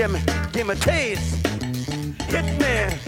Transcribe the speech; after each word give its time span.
Jimmy, 0.00 0.22
give 0.52 0.66
me 0.66 0.72
a 0.72 0.76
taste. 0.76 1.46
Hit 2.30 2.58
me 2.58 2.99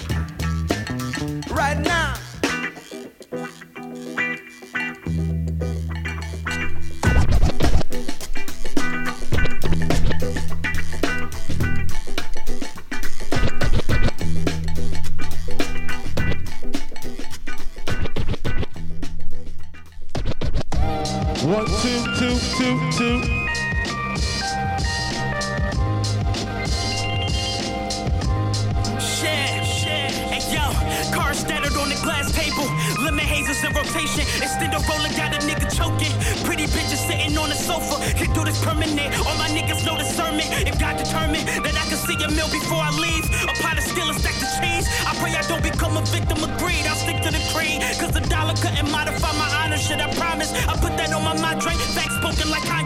know. 40.51 40.71
If 40.71 40.79
God 40.79 40.96
determined 40.96 41.46
that 41.48 41.74
I 41.74 41.85
can 41.88 41.98
see 41.98 42.16
a 42.23 42.29
meal 42.30 42.51
before 42.51 42.82
I 42.82 42.90
leave, 42.96 43.24
a 43.45 43.54
pot 43.62 43.79
of 43.79 43.85
steel 43.85 44.09
and 44.09 44.18
stack 44.18 44.35
the 44.40 44.48
cheese. 44.59 44.87
I 45.07 45.15
pray 45.21 45.35
I 45.35 45.43
don't 45.46 45.62
become 45.62 45.96
a 45.96 46.04
victim 46.07 46.43
of 46.43 46.51
greed. 46.59 46.87
I'll 46.87 46.96
stick 46.96 47.23
to 47.23 47.30
the 47.30 47.43
creed. 47.52 47.82
Cause 48.01 48.12
the 48.12 48.24
dollar 48.29 48.54
couldn't 48.57 48.90
modify 48.90 49.32
my 49.38 49.48
honor. 49.63 49.79
Shit, 49.79 50.01
I 50.01 50.13
promise. 50.15 50.52
I 50.52 50.76
put 50.76 50.96
that 50.96 51.13
on 51.13 51.23
my 51.24 51.37
mind. 51.40 51.60
Drake, 51.60 51.79
facts 51.96 52.16
spoken 52.16 52.51
like 52.51 52.63
Kanye. 52.63 52.82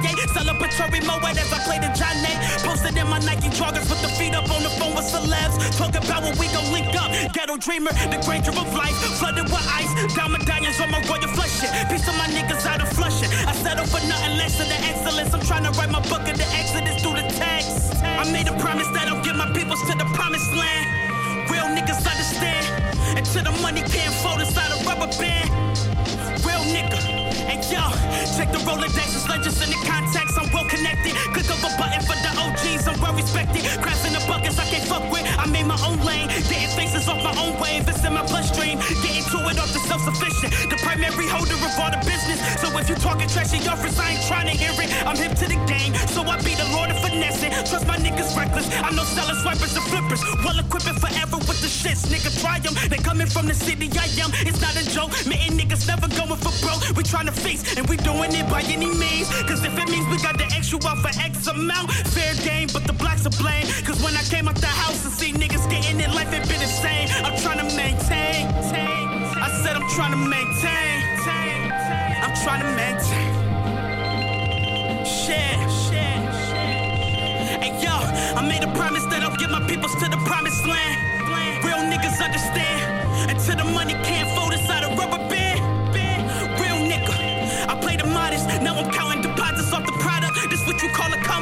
Celebratory 0.96 1.20
Moet 1.20 1.38
as 1.38 1.52
I 1.52 1.58
play 1.64 1.78
the 1.78 1.92
Johnny. 1.92 2.32
Posted 2.64 2.96
in 2.96 3.08
my 3.08 3.18
Nike 3.20 3.48
joggers, 3.48 3.88
with 3.90 4.00
the 4.02 4.08
feet 4.08 4.34
up 4.34 4.50
on 4.50 4.62
the 4.62 4.70
phone 4.70 4.94
with 4.94 5.04
celebs. 5.04 5.76
Talk 5.76 5.94
about 5.94 6.22
what 6.22 6.38
we 6.38 6.46
gon' 6.48 6.72
link 6.72 6.94
up. 6.96 7.10
Ghetto 7.32 7.56
dreamer, 7.56 7.92
the 8.10 8.20
grandeur 8.24 8.54
of 8.56 8.72
life. 8.74 8.94
Flooded 9.18 9.44
with 9.44 9.66
ice. 9.68 9.92
Down 10.14 10.32
medallions 10.32 10.80
on 10.80 10.90
my 10.90 11.00
royal 11.08 11.28
flesh. 11.34 11.60
Shit. 11.60 11.70
Piece 11.88 12.08
of 12.08 12.16
my 12.16 12.26
niggas 12.28 12.66
out 12.66 12.80
of 12.80 12.88
flushing. 12.88 13.30
I 13.46 13.52
settle 13.52 13.86
for 13.86 14.00
nothing 14.06 14.36
less 14.36 14.58
than 14.58 14.68
the 14.68 14.78
excellence. 14.86 15.32
I'm 15.34 15.40
trying 15.40 15.64
to 15.64 15.72
write 15.78 15.90
my 15.90 16.00
book 16.08 16.26
of 16.28 16.36
the 16.36 16.48
exodus 16.56 17.02
through 17.02 17.16
the 17.16 17.28
text. 17.36 17.94
I 18.02 18.24
made 18.32 18.48
a 18.48 18.56
promise 18.58 18.88
that 18.94 19.08
I'll 19.08 19.22
get 19.22 19.36
my 19.36 19.50
peoples 19.52 19.82
to 19.90 19.96
the 19.96 20.06
promised 20.14 20.52
land. 20.54 20.86
Real 21.50 21.68
niggas 21.76 22.00
understand. 22.04 22.64
Until 23.16 23.44
the 23.44 23.54
money 23.62 23.82
can't 23.82 24.14
fold 24.20 24.40
inside 24.40 24.70
a 24.72 24.78
rubber 24.84 25.10
band. 25.18 25.50
Real 26.44 26.64
nigga. 26.72 27.00
And 27.46 27.62
yo, 27.70 27.84
check 28.36 28.52
the 28.52 28.60
Rolodexes, 28.68 29.24
legends 29.28 29.56
in 29.64 29.72
the 29.72 29.80
contacts. 29.88 30.36
I'm 30.36 30.52
well 30.52 30.68
connected. 30.68 31.16
Click 31.32 31.48
of 31.48 31.60
a 31.64 31.72
button 31.80 32.04
for 32.04 32.16
the 32.20 32.30
OGs. 32.36 32.84
I'm 32.86 33.00
well 33.00 33.16
respected. 33.16 33.64
Crafts 33.80 34.04
in 34.04 34.12
the 34.12 34.20
buckets 34.28 34.58
I 34.60 34.68
can't 34.68 34.84
fuck 34.84 35.08
with. 35.10 35.24
I 35.24 35.46
made 35.48 35.64
my 35.64 35.78
own 35.88 35.96
lane. 36.04 36.28
Getting 36.28 36.68
faces 36.76 37.08
off 37.08 37.24
my 37.24 37.32
own 37.40 37.56
wave. 37.58 37.88
It's 37.88 38.04
in 38.04 38.12
my 38.12 38.24
bloodstream. 38.28 38.76
Getting 39.00 39.24
to 39.32 39.38
it 39.48 39.56
off 39.56 39.72
the 39.72 39.80
self 39.88 40.04
sufficient. 40.04 40.52
The 40.68 40.76
primary 40.84 41.26
holder 41.32 41.56
of 41.56 41.72
all 41.80 41.90
the 41.90 42.00
business. 42.04 42.38
So 42.60 42.68
if 42.76 42.88
you 42.92 42.96
talking 42.96 43.28
trashy 43.28 43.64
offers, 43.68 43.96
I 43.98 44.20
ain't 44.20 44.24
trying 44.28 44.48
to 44.52 44.56
hear 44.56 44.74
it. 44.84 44.92
I'm 45.08 45.16
hip 45.16 45.32
to 45.40 45.48
the 45.48 45.60
game. 45.64 45.96
So 46.12 46.20
I 46.22 46.36
be 46.44 46.52
the 46.52 46.68
lord 46.76 46.92
of 46.92 47.00
finessing. 47.00 47.56
Trust 47.64 47.88
my 47.88 47.96
niggas 47.96 48.36
reckless. 48.36 48.68
I 48.68 48.92
know 48.92 49.08
sellers, 49.16 49.40
swipers, 49.40 49.72
and 49.72 49.86
flippers. 49.88 50.20
Well 50.44 50.60
equipped 50.60 50.92
forever 51.00 51.40
with 51.48 51.60
the 51.64 51.72
shits. 51.72 52.04
Nigga, 52.12 52.28
try 52.44 52.60
them. 52.60 52.76
They 52.92 53.00
coming 53.00 53.26
from 53.26 53.46
the 53.48 53.54
city 53.56 53.88
I 53.96 54.06
am. 54.20 54.30
It's 54.44 54.60
not 54.60 54.76
a 54.76 54.84
joke. 54.92 55.16
Me 55.24 55.40
and 55.40 55.56
niggas 55.56 55.88
never 55.88 56.08
going 56.12 56.36
for 56.36 56.52
broke. 56.60 56.84
We 56.96 57.02
trying 57.02 57.26
to 57.26 57.32
face, 57.32 57.64
and 57.76 57.88
we 57.88 57.96
doing 57.96 58.25
it 58.34 58.48
by 58.48 58.62
any 58.62 58.86
means. 58.86 59.28
Cause 59.44 59.62
if 59.64 59.76
it 59.76 59.88
means 59.90 60.06
we 60.08 60.18
got 60.18 60.38
the 60.38 60.46
extra 60.56 60.78
out 60.86 60.98
for 60.98 61.12
X 61.20 61.46
amount, 61.46 61.90
fair 62.14 62.34
game, 62.42 62.68
but 62.72 62.84
the 62.86 62.92
blacks 62.92 63.26
are 63.26 63.36
blame. 63.42 63.66
Cause 63.84 64.02
when 64.02 64.16
I 64.16 64.22
came 64.22 64.48
out 64.48 64.56
the 64.56 64.66
house 64.66 65.04
and 65.04 65.12
see 65.12 65.32
niggas 65.32 65.68
getting 65.70 66.00
it, 66.00 66.10
life 66.10 66.32
ain't 66.32 66.48
been 66.48 66.60
the 66.60 66.66
same. 66.66 67.08
I'm 67.24 67.36
trying 67.38 67.58
to 67.58 67.68
maintain. 67.76 68.48
I 69.38 69.48
said 69.62 69.76
I'm 69.76 69.88
trying 69.94 70.12
to 70.12 70.22
maintain. 70.22 70.96
I'm 72.24 72.34
trying 72.42 72.62
to 72.62 72.70
maintain. 72.74 73.32
Shit. 75.04 75.56
Hey 77.62 77.72
yo, 77.82 77.94
I 78.36 78.42
made 78.46 78.62
a 78.62 78.72
promise 78.74 79.04
that 79.06 79.22
I'll 79.22 79.36
get 79.36 79.50
my 79.50 79.60
peoples 79.66 79.94
to 79.96 80.08
the 80.08 80.18
promised 80.26 80.66
land. 80.66 80.96
Real 81.64 81.82
niggas 81.92 82.22
understand. 82.22 83.30
Until 83.30 83.56
the 83.56 83.64
money 83.64 83.94
can't 84.04 84.28
fold 84.36 84.52
inside 84.52 84.75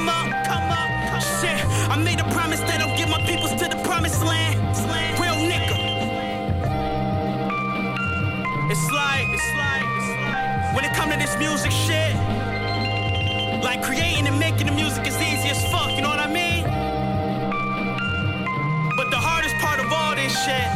come 0.05 0.31
up, 0.33 0.45
come 0.45 0.71
up. 0.71 0.91
Shit, 1.41 1.65
I 1.89 1.97
made 1.97 2.21
a 2.21 2.25
promise 2.31 2.61
that 2.61 2.81
I'll 2.81 2.97
get 2.97 3.09
my 3.09 3.21
peoples 3.25 3.53
to 3.53 3.69
the 3.69 3.81
promised 3.85 4.23
land. 4.23 4.61
Real 5.19 5.35
nigga. 5.35 5.77
It's 8.71 8.91
like, 8.91 9.29
it's 9.33 9.51
like, 9.57 9.87
it's 9.97 10.11
like, 10.21 10.75
when 10.75 10.85
it 10.85 10.93
come 10.95 11.11
to 11.11 11.17
this 11.17 11.37
music 11.39 11.71
shit, 11.71 12.15
like 13.63 13.83
creating 13.83 14.27
and 14.27 14.39
making 14.39 14.67
the 14.67 14.73
music 14.73 15.07
is 15.07 15.17
easy 15.17 15.49
as 15.49 15.65
fuck, 15.73 15.91
you 15.93 16.03
know 16.03 16.11
what 16.11 16.19
I 16.19 16.29
mean? 16.29 16.65
But 18.97 19.11
the 19.11 19.17
hardest 19.17 19.57
part 19.57 19.81
of 19.81 19.91
all 19.91 20.15
this 20.15 20.33
shit, 20.45 20.69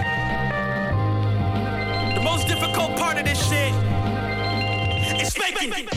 the 2.14 2.22
most 2.22 2.48
difficult 2.48 2.96
part 2.96 3.18
of 3.18 3.24
this 3.24 3.38
shit, 3.48 3.74
is 5.20 5.36
making. 5.38 5.88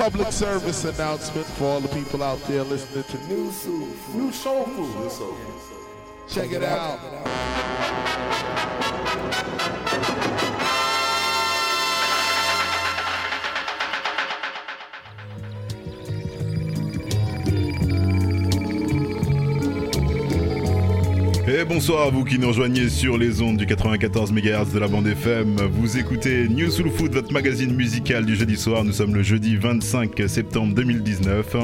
Public 0.00 0.32
service 0.32 0.86
announcement 0.86 1.46
for 1.46 1.64
all 1.64 1.80
the 1.80 1.88
people 1.88 2.22
out 2.22 2.42
there 2.44 2.62
listening 2.64 3.04
to 3.04 3.18
new, 3.28 3.52
Nu 4.14 4.32
Soul 4.32 4.64
Food. 4.64 5.12
Check 6.26 6.52
it 6.52 6.62
out. 6.62 7.59
Bonsoir 21.70 22.08
à 22.08 22.10
vous 22.10 22.24
qui 22.24 22.36
nous 22.36 22.48
rejoignez 22.48 22.88
sur 22.88 23.16
les 23.16 23.40
ondes 23.42 23.56
du 23.56 23.64
94 23.64 24.32
MHz 24.32 24.72
de 24.74 24.80
la 24.80 24.88
bande 24.88 25.06
FM. 25.06 25.54
Vous 25.70 25.98
écoutez 25.98 26.48
News 26.48 26.68
Soul 26.68 26.90
Food, 26.90 27.12
votre 27.12 27.32
magazine 27.32 27.72
musical 27.72 28.26
du 28.26 28.34
jeudi 28.34 28.56
soir. 28.56 28.82
Nous 28.82 28.90
sommes 28.90 29.14
le 29.14 29.22
jeudi 29.22 29.54
25 29.54 30.20
septembre 30.26 30.74
2019. 30.74 31.56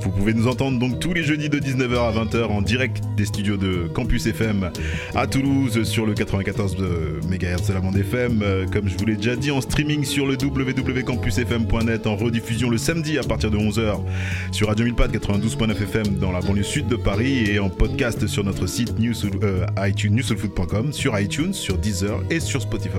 Vous 0.00 0.10
pouvez 0.10 0.32
nous 0.32 0.46
entendre 0.46 0.78
donc 0.78 1.00
tous 1.00 1.12
les 1.12 1.24
jeudis 1.24 1.48
de 1.48 1.58
19h 1.58 1.98
à 1.98 2.24
20h 2.24 2.44
en 2.44 2.62
direct 2.62 3.02
des 3.16 3.24
studios 3.24 3.56
de 3.56 3.88
Campus 3.92 4.26
FM 4.26 4.70
à 5.16 5.26
Toulouse 5.26 5.82
sur 5.82 6.06
le 6.06 6.14
94 6.14 6.76
MHz 7.28 7.66
de 7.66 7.74
la 7.74 7.80
bande 7.80 7.96
FM. 7.96 8.44
Comme 8.72 8.88
je 8.88 8.96
vous 8.96 9.06
l'ai 9.06 9.16
déjà 9.16 9.34
dit, 9.34 9.50
en 9.50 9.60
streaming 9.60 10.04
sur 10.04 10.24
le 10.24 10.36
www.campusfm.net, 10.40 12.06
en 12.06 12.14
rediffusion 12.14 12.70
le 12.70 12.78
samedi 12.78 13.18
à 13.18 13.24
partir 13.24 13.50
de 13.50 13.58
11h 13.58 13.98
sur 14.52 14.68
Radio 14.68 14.84
1000 14.84 14.94
92.9 14.94 15.82
FM 15.82 16.18
dans 16.20 16.30
la 16.30 16.42
banlieue 16.42 16.62
sud 16.62 16.86
de 16.86 16.94
Paris 16.94 17.50
et 17.50 17.58
en 17.58 17.70
podcast 17.70 18.24
sur 18.28 18.44
notre 18.44 18.68
site 18.68 18.96
News 19.00 19.14
euh, 19.48 19.66
iTunes, 19.88 20.14
newsoulfood.com, 20.14 20.92
sur 20.92 21.18
iTunes, 21.18 21.52
sur 21.52 21.78
Deezer 21.78 22.20
et 22.30 22.40
sur 22.40 22.62
Spotify. 22.62 22.98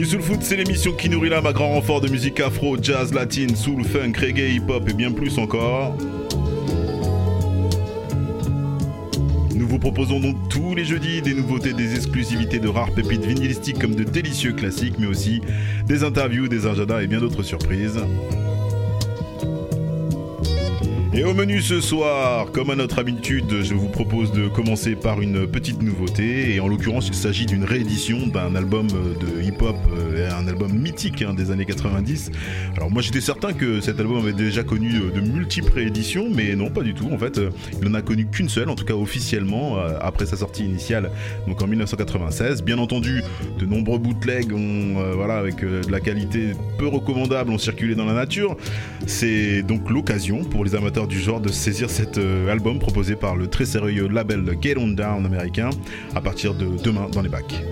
New 0.00 0.06
c'est 0.40 0.56
l'émission 0.56 0.92
qui 0.92 1.10
nourrit 1.10 1.28
l'âme 1.28 1.44
à 1.44 1.52
grand 1.52 1.68
renfort 1.68 2.00
de 2.00 2.08
musique 2.08 2.40
afro, 2.40 2.82
jazz, 2.82 3.12
latine, 3.12 3.54
soul, 3.54 3.84
funk, 3.84 4.14
reggae, 4.18 4.54
hip-hop 4.54 4.88
et 4.88 4.94
bien 4.94 5.12
plus 5.12 5.38
encore. 5.38 5.94
Nous 9.54 9.68
vous 9.68 9.78
proposons 9.78 10.18
donc 10.18 10.36
tous 10.48 10.74
les 10.74 10.86
jeudis 10.86 11.20
des 11.20 11.34
nouveautés, 11.34 11.74
des 11.74 11.96
exclusivités 11.96 12.58
de 12.58 12.68
rares 12.68 12.92
pépites 12.92 13.26
vinylistiques 13.26 13.78
comme 13.78 13.94
de 13.94 14.04
délicieux 14.04 14.52
classiques, 14.52 14.98
mais 14.98 15.06
aussi 15.06 15.42
des 15.86 16.02
interviews, 16.02 16.48
des 16.48 16.66
agendas 16.66 17.02
et 17.02 17.06
bien 17.06 17.20
d'autres 17.20 17.42
surprises. 17.42 18.00
Et 21.12 21.24
au 21.24 21.34
menu 21.34 21.60
ce 21.60 21.80
soir, 21.80 22.52
comme 22.52 22.70
à 22.70 22.76
notre 22.76 23.00
habitude, 23.00 23.62
je 23.62 23.74
vous 23.74 23.88
propose 23.88 24.30
de 24.30 24.46
commencer 24.46 24.94
par 24.94 25.20
une 25.20 25.44
petite 25.44 25.82
nouveauté. 25.82 26.54
Et 26.54 26.60
en 26.60 26.68
l'occurrence, 26.68 27.08
il 27.08 27.14
s'agit 27.14 27.46
d'une 27.46 27.64
réédition 27.64 28.28
d'un 28.28 28.54
album 28.54 28.86
de 28.86 29.42
hip-hop, 29.42 29.74
euh, 29.92 30.30
un 30.30 30.46
album 30.46 30.72
mythique 30.72 31.22
hein, 31.22 31.34
des 31.34 31.50
années 31.50 31.64
90. 31.64 32.30
Alors 32.76 32.92
moi 32.92 33.02
j'étais 33.02 33.20
certain 33.20 33.52
que 33.52 33.80
cet 33.80 33.98
album 33.98 34.18
avait 34.18 34.32
déjà 34.32 34.62
connu 34.62 34.94
euh, 34.94 35.10
de 35.10 35.20
multiples 35.20 35.72
rééditions, 35.72 36.28
mais 36.32 36.54
non, 36.54 36.70
pas 36.70 36.82
du 36.82 36.94
tout. 36.94 37.08
En 37.12 37.18
fait, 37.18 37.38
euh, 37.38 37.50
il 37.82 37.88
n'en 37.88 37.94
a 37.94 38.02
connu 38.02 38.26
qu'une 38.26 38.48
seule, 38.48 38.68
en 38.68 38.76
tout 38.76 38.84
cas 38.84 38.94
officiellement, 38.94 39.78
après 40.00 40.26
sa 40.26 40.36
sortie 40.36 40.64
initiale, 40.64 41.10
donc 41.48 41.60
en 41.60 41.66
1996. 41.66 42.62
Bien 42.62 42.78
entendu, 42.78 43.24
de 43.58 43.66
nombreux 43.66 43.98
bootlegs 43.98 44.52
voilà, 45.16 45.38
avec 45.38 45.60
de 45.60 45.90
la 45.90 45.98
qualité 45.98 46.52
peu 46.78 46.86
recommandable, 46.86 47.50
ont 47.50 47.58
circulé 47.58 47.96
dans 47.96 48.04
la 48.04 48.14
nature. 48.14 48.56
C'est 49.06 49.62
donc 49.62 49.90
l'occasion 49.90 50.44
pour 50.44 50.64
les 50.64 50.76
amateurs 50.76 50.99
du 51.06 51.18
genre 51.18 51.40
de 51.40 51.50
saisir 51.50 51.90
cet 51.90 52.18
euh, 52.18 52.50
album 52.50 52.78
proposé 52.78 53.16
par 53.16 53.36
le 53.36 53.48
très 53.48 53.64
sérieux 53.64 54.08
label 54.08 54.44
Get 54.60 54.76
On 54.78 54.88
Down 54.88 55.24
américain 55.24 55.70
à 56.14 56.20
partir 56.20 56.54
de 56.54 56.66
demain 56.82 57.08
dans 57.12 57.22
les 57.22 57.28
bacs. 57.28 57.62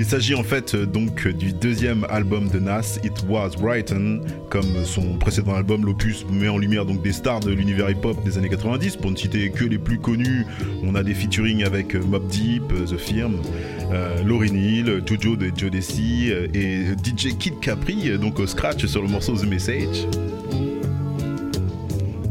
Il 0.00 0.06
s'agit 0.06 0.34
en 0.34 0.42
fait 0.42 0.74
euh, 0.74 0.86
donc 0.86 1.28
du 1.28 1.52
deuxième 1.52 2.06
album 2.08 2.48
de 2.48 2.58
Nas, 2.58 2.98
It 3.04 3.22
Was 3.28 3.50
Brighton, 3.60 4.22
comme 4.48 4.82
son 4.86 5.18
précédent 5.18 5.54
album, 5.54 5.84
l'opus 5.84 6.24
met 6.32 6.48
en 6.48 6.56
lumière 6.56 6.86
donc 6.86 7.02
des 7.02 7.12
stars 7.12 7.40
de 7.40 7.50
l'univers 7.50 7.90
hip-hop 7.90 8.16
des 8.24 8.38
années 8.38 8.48
90. 8.48 8.96
Pour 8.96 9.10
ne 9.10 9.16
citer 9.16 9.50
que 9.50 9.62
les 9.66 9.76
plus 9.76 9.98
connus, 9.98 10.46
on 10.82 10.94
a 10.94 11.02
des 11.02 11.12
featuring 11.12 11.64
avec 11.64 11.94
euh, 11.94 12.02
Mob 12.02 12.26
Deep, 12.28 12.72
The 12.86 12.96
Firm, 12.96 13.42
euh, 13.92 14.22
Lauryn 14.24 14.56
Hill, 14.56 15.02
Jojo 15.04 15.36
de 15.36 15.52
Joe 15.54 15.70
Desi 15.70 16.30
et 16.30 16.86
DJ 17.04 17.36
Kid 17.38 17.60
Capri, 17.60 18.18
donc 18.18 18.40
au 18.40 18.46
scratch 18.46 18.86
sur 18.86 19.02
le 19.02 19.08
morceau 19.08 19.36
The 19.36 19.44
Message 19.44 20.06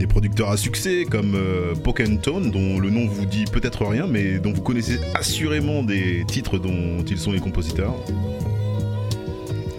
producteurs 0.10 0.50
à 0.50 0.58
succès 0.58 1.06
comme 1.10 1.36
euh, 1.36 1.74
Tone, 2.22 2.52
dont 2.52 2.80
le 2.80 2.90
nom 2.90 3.08
vous 3.08 3.26
dit 3.26 3.46
peut-être 3.46 3.86
rien, 3.86 4.08
mais 4.08 4.40
dont 4.40 4.52
vous 4.52 4.62
connaissez 4.62 5.00
assurément 5.14 5.84
des 5.84 6.26
titres 6.28 6.58
dont 6.58 7.04
ils 7.10 7.18
sont 7.18 7.32
les 7.32 7.40
compositeurs. 7.40 7.96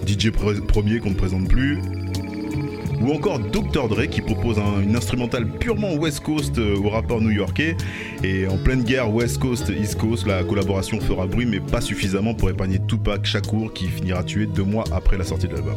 DJ 0.06 0.30
Premier 0.30 1.00
qu'on 1.00 1.10
ne 1.10 1.14
présente 1.14 1.48
plus. 1.48 1.78
Ou 3.00 3.12
encore 3.12 3.38
Dr. 3.38 3.88
Dre 3.88 4.06
qui 4.06 4.20
propose 4.20 4.58
une 4.58 4.94
instrumentale 4.94 5.46
purement 5.46 5.94
West 5.94 6.20
Coast 6.20 6.58
euh, 6.58 6.76
au 6.76 6.90
rappeur 6.90 7.20
new-yorkais. 7.20 7.76
Et 8.22 8.46
en 8.46 8.58
pleine 8.58 8.82
guerre 8.82 9.12
West 9.12 9.38
Coast, 9.38 9.70
East 9.70 9.96
Coast, 9.96 10.26
la 10.26 10.44
collaboration 10.44 11.00
fera 11.00 11.26
bruit 11.26 11.46
mais 11.46 11.60
pas 11.60 11.80
suffisamment 11.80 12.34
pour 12.34 12.50
épargner 12.50 12.78
Tupac 12.86 13.24
Shakur 13.24 13.72
qui 13.72 13.88
finira 13.88 14.22
tué 14.22 14.46
deux 14.46 14.64
mois 14.64 14.84
après 14.92 15.16
la 15.16 15.24
sortie 15.24 15.48
de 15.48 15.54
l'album. 15.54 15.76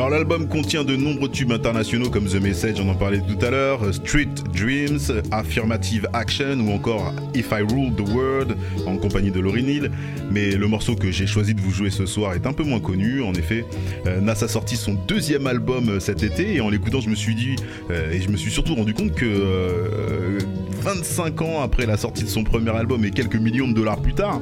Alors 0.00 0.08
l'album 0.08 0.48
contient 0.48 0.82
de 0.82 0.96
nombreux 0.96 1.28
tubes 1.28 1.52
internationaux 1.52 2.08
comme 2.08 2.24
The 2.24 2.40
Message, 2.40 2.80
on 2.80 2.88
en 2.88 2.94
parlait 2.94 3.20
tout 3.20 3.44
à 3.44 3.50
l'heure, 3.50 3.92
Street 3.92 4.30
Dreams, 4.50 5.20
Affirmative 5.30 6.08
Action 6.14 6.58
ou 6.58 6.72
encore 6.72 7.12
If 7.34 7.50
I 7.52 7.60
Rule 7.60 7.94
the 7.94 8.08
World 8.08 8.56
en 8.86 8.96
compagnie 8.96 9.30
de 9.30 9.40
Lauryn 9.40 9.68
Hill. 9.68 9.90
Mais 10.30 10.52
le 10.52 10.66
morceau 10.68 10.96
que 10.96 11.10
j'ai 11.10 11.26
choisi 11.26 11.52
de 11.54 11.60
vous 11.60 11.70
jouer 11.70 11.90
ce 11.90 12.06
soir 12.06 12.32
est 12.32 12.46
un 12.46 12.54
peu 12.54 12.62
moins 12.62 12.80
connu. 12.80 13.20
En 13.20 13.34
effet, 13.34 13.66
euh, 14.06 14.22
Nas 14.22 14.42
a 14.42 14.48
sorti 14.48 14.76
son 14.76 14.94
deuxième 15.06 15.46
album 15.46 15.90
euh, 15.90 16.00
cet 16.00 16.22
été 16.22 16.54
et 16.54 16.62
en 16.62 16.70
l'écoutant, 16.70 17.02
je 17.02 17.10
me 17.10 17.14
suis 17.14 17.34
dit 17.34 17.56
euh, 17.90 18.10
et 18.10 18.22
je 18.22 18.30
me 18.30 18.38
suis 18.38 18.50
surtout 18.50 18.76
rendu 18.76 18.94
compte 18.94 19.12
que 19.12 20.38
25 20.80 21.42
ans 21.42 21.62
après 21.62 21.86
la 21.86 21.96
sortie 21.96 22.24
de 22.24 22.28
son 22.28 22.44
premier 22.44 22.70
album 22.70 23.04
et 23.04 23.10
quelques 23.10 23.36
millions 23.36 23.68
de 23.68 23.74
dollars 23.74 24.00
plus 24.00 24.14
tard, 24.14 24.40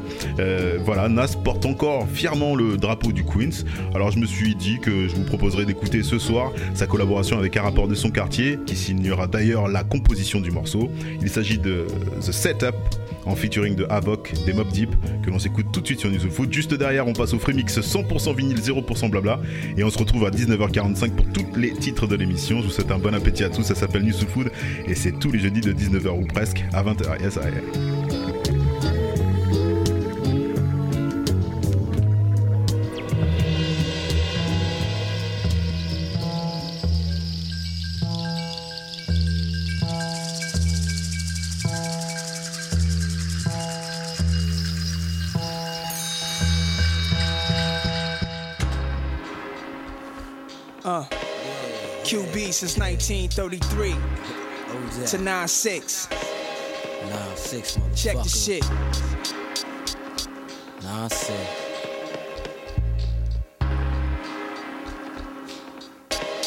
voilà, 0.85 1.08
Nas 1.08 1.29
porte 1.43 1.67
encore 1.67 2.06
fièrement 2.08 2.55
le 2.55 2.76
drapeau 2.76 3.12
du 3.12 3.25
Queens. 3.25 3.64
Alors 3.94 4.11
je 4.11 4.19
me 4.19 4.26
suis 4.26 4.55
dit 4.55 4.79
que 4.81 5.08
je 5.08 5.14
vous 5.14 5.25
propose 5.25 5.56
d'écouter 5.56 6.02
ce 6.02 6.19
soir 6.19 6.52
sa 6.75 6.87
collaboration 6.87 7.38
avec 7.38 7.56
un 7.56 7.62
rapport 7.62 7.88
de 7.88 7.94
son 7.94 8.11
quartier 8.11 8.58
qui 8.67 8.76
signera 8.76 9.26
d'ailleurs 9.26 9.69
la 9.69 9.82
composition 9.82 10.40
du 10.40 10.50
morceau. 10.50 10.90
Il 11.20 11.29
s'agit 11.29 11.58
de 11.58 11.87
The 12.20 12.32
Setup 12.32 12.75
en 13.28 13.36
featuring 13.36 13.76
de 13.76 13.86
Havoc, 13.90 14.32
des 14.46 14.52
Mob 14.52 14.69
Deep, 14.69 14.90
que 15.22 15.30
l'on 15.30 15.38
s'écoute 15.38 15.66
tout 15.72 15.80
de 15.80 15.86
suite 15.86 16.00
sur 16.00 16.10
News 16.10 16.30
Food. 16.30 16.52
Juste 16.52 16.75
derrière, 16.75 17.06
on 17.06 17.12
passe 17.12 17.34
au 17.34 17.38
Fremix 17.38 17.78
100% 17.78 18.34
vinyle, 18.34 18.58
0% 18.58 19.10
blabla. 19.10 19.40
Et 19.76 19.84
on 19.84 19.90
se 19.90 19.98
retrouve 19.98 20.25
à 20.26 20.30
19h45 20.30 21.10
pour 21.10 21.26
tous 21.32 21.46
les 21.56 21.72
titres 21.72 22.06
de 22.06 22.16
l'émission. 22.16 22.60
Je 22.60 22.66
vous 22.66 22.70
souhaite 22.70 22.90
un 22.90 22.98
bon 22.98 23.14
appétit 23.14 23.44
à 23.44 23.50
tous. 23.50 23.62
Ça 23.62 23.75
s'appelle 23.75 24.02
News 24.02 24.26
Food 24.28 24.50
et 24.86 24.94
c'est 24.94 25.12
tous 25.12 25.30
les 25.30 25.38
jeudis 25.38 25.60
de 25.60 25.72
19h 25.72 26.08
ou 26.08 26.26
presque 26.26 26.64
à 26.72 26.82
20h. 26.82 27.22
Yes, 27.22 27.36
I 27.36 28.07
Uh, 50.88 51.04
since 52.50 52.78
1933 52.78 53.90
to 53.90 55.18
9-6. 55.18 56.09
9-6, 57.11 57.78
Check 57.95 58.16
the 58.16 58.28
shit. 58.30 58.62
9-6. 60.80 61.30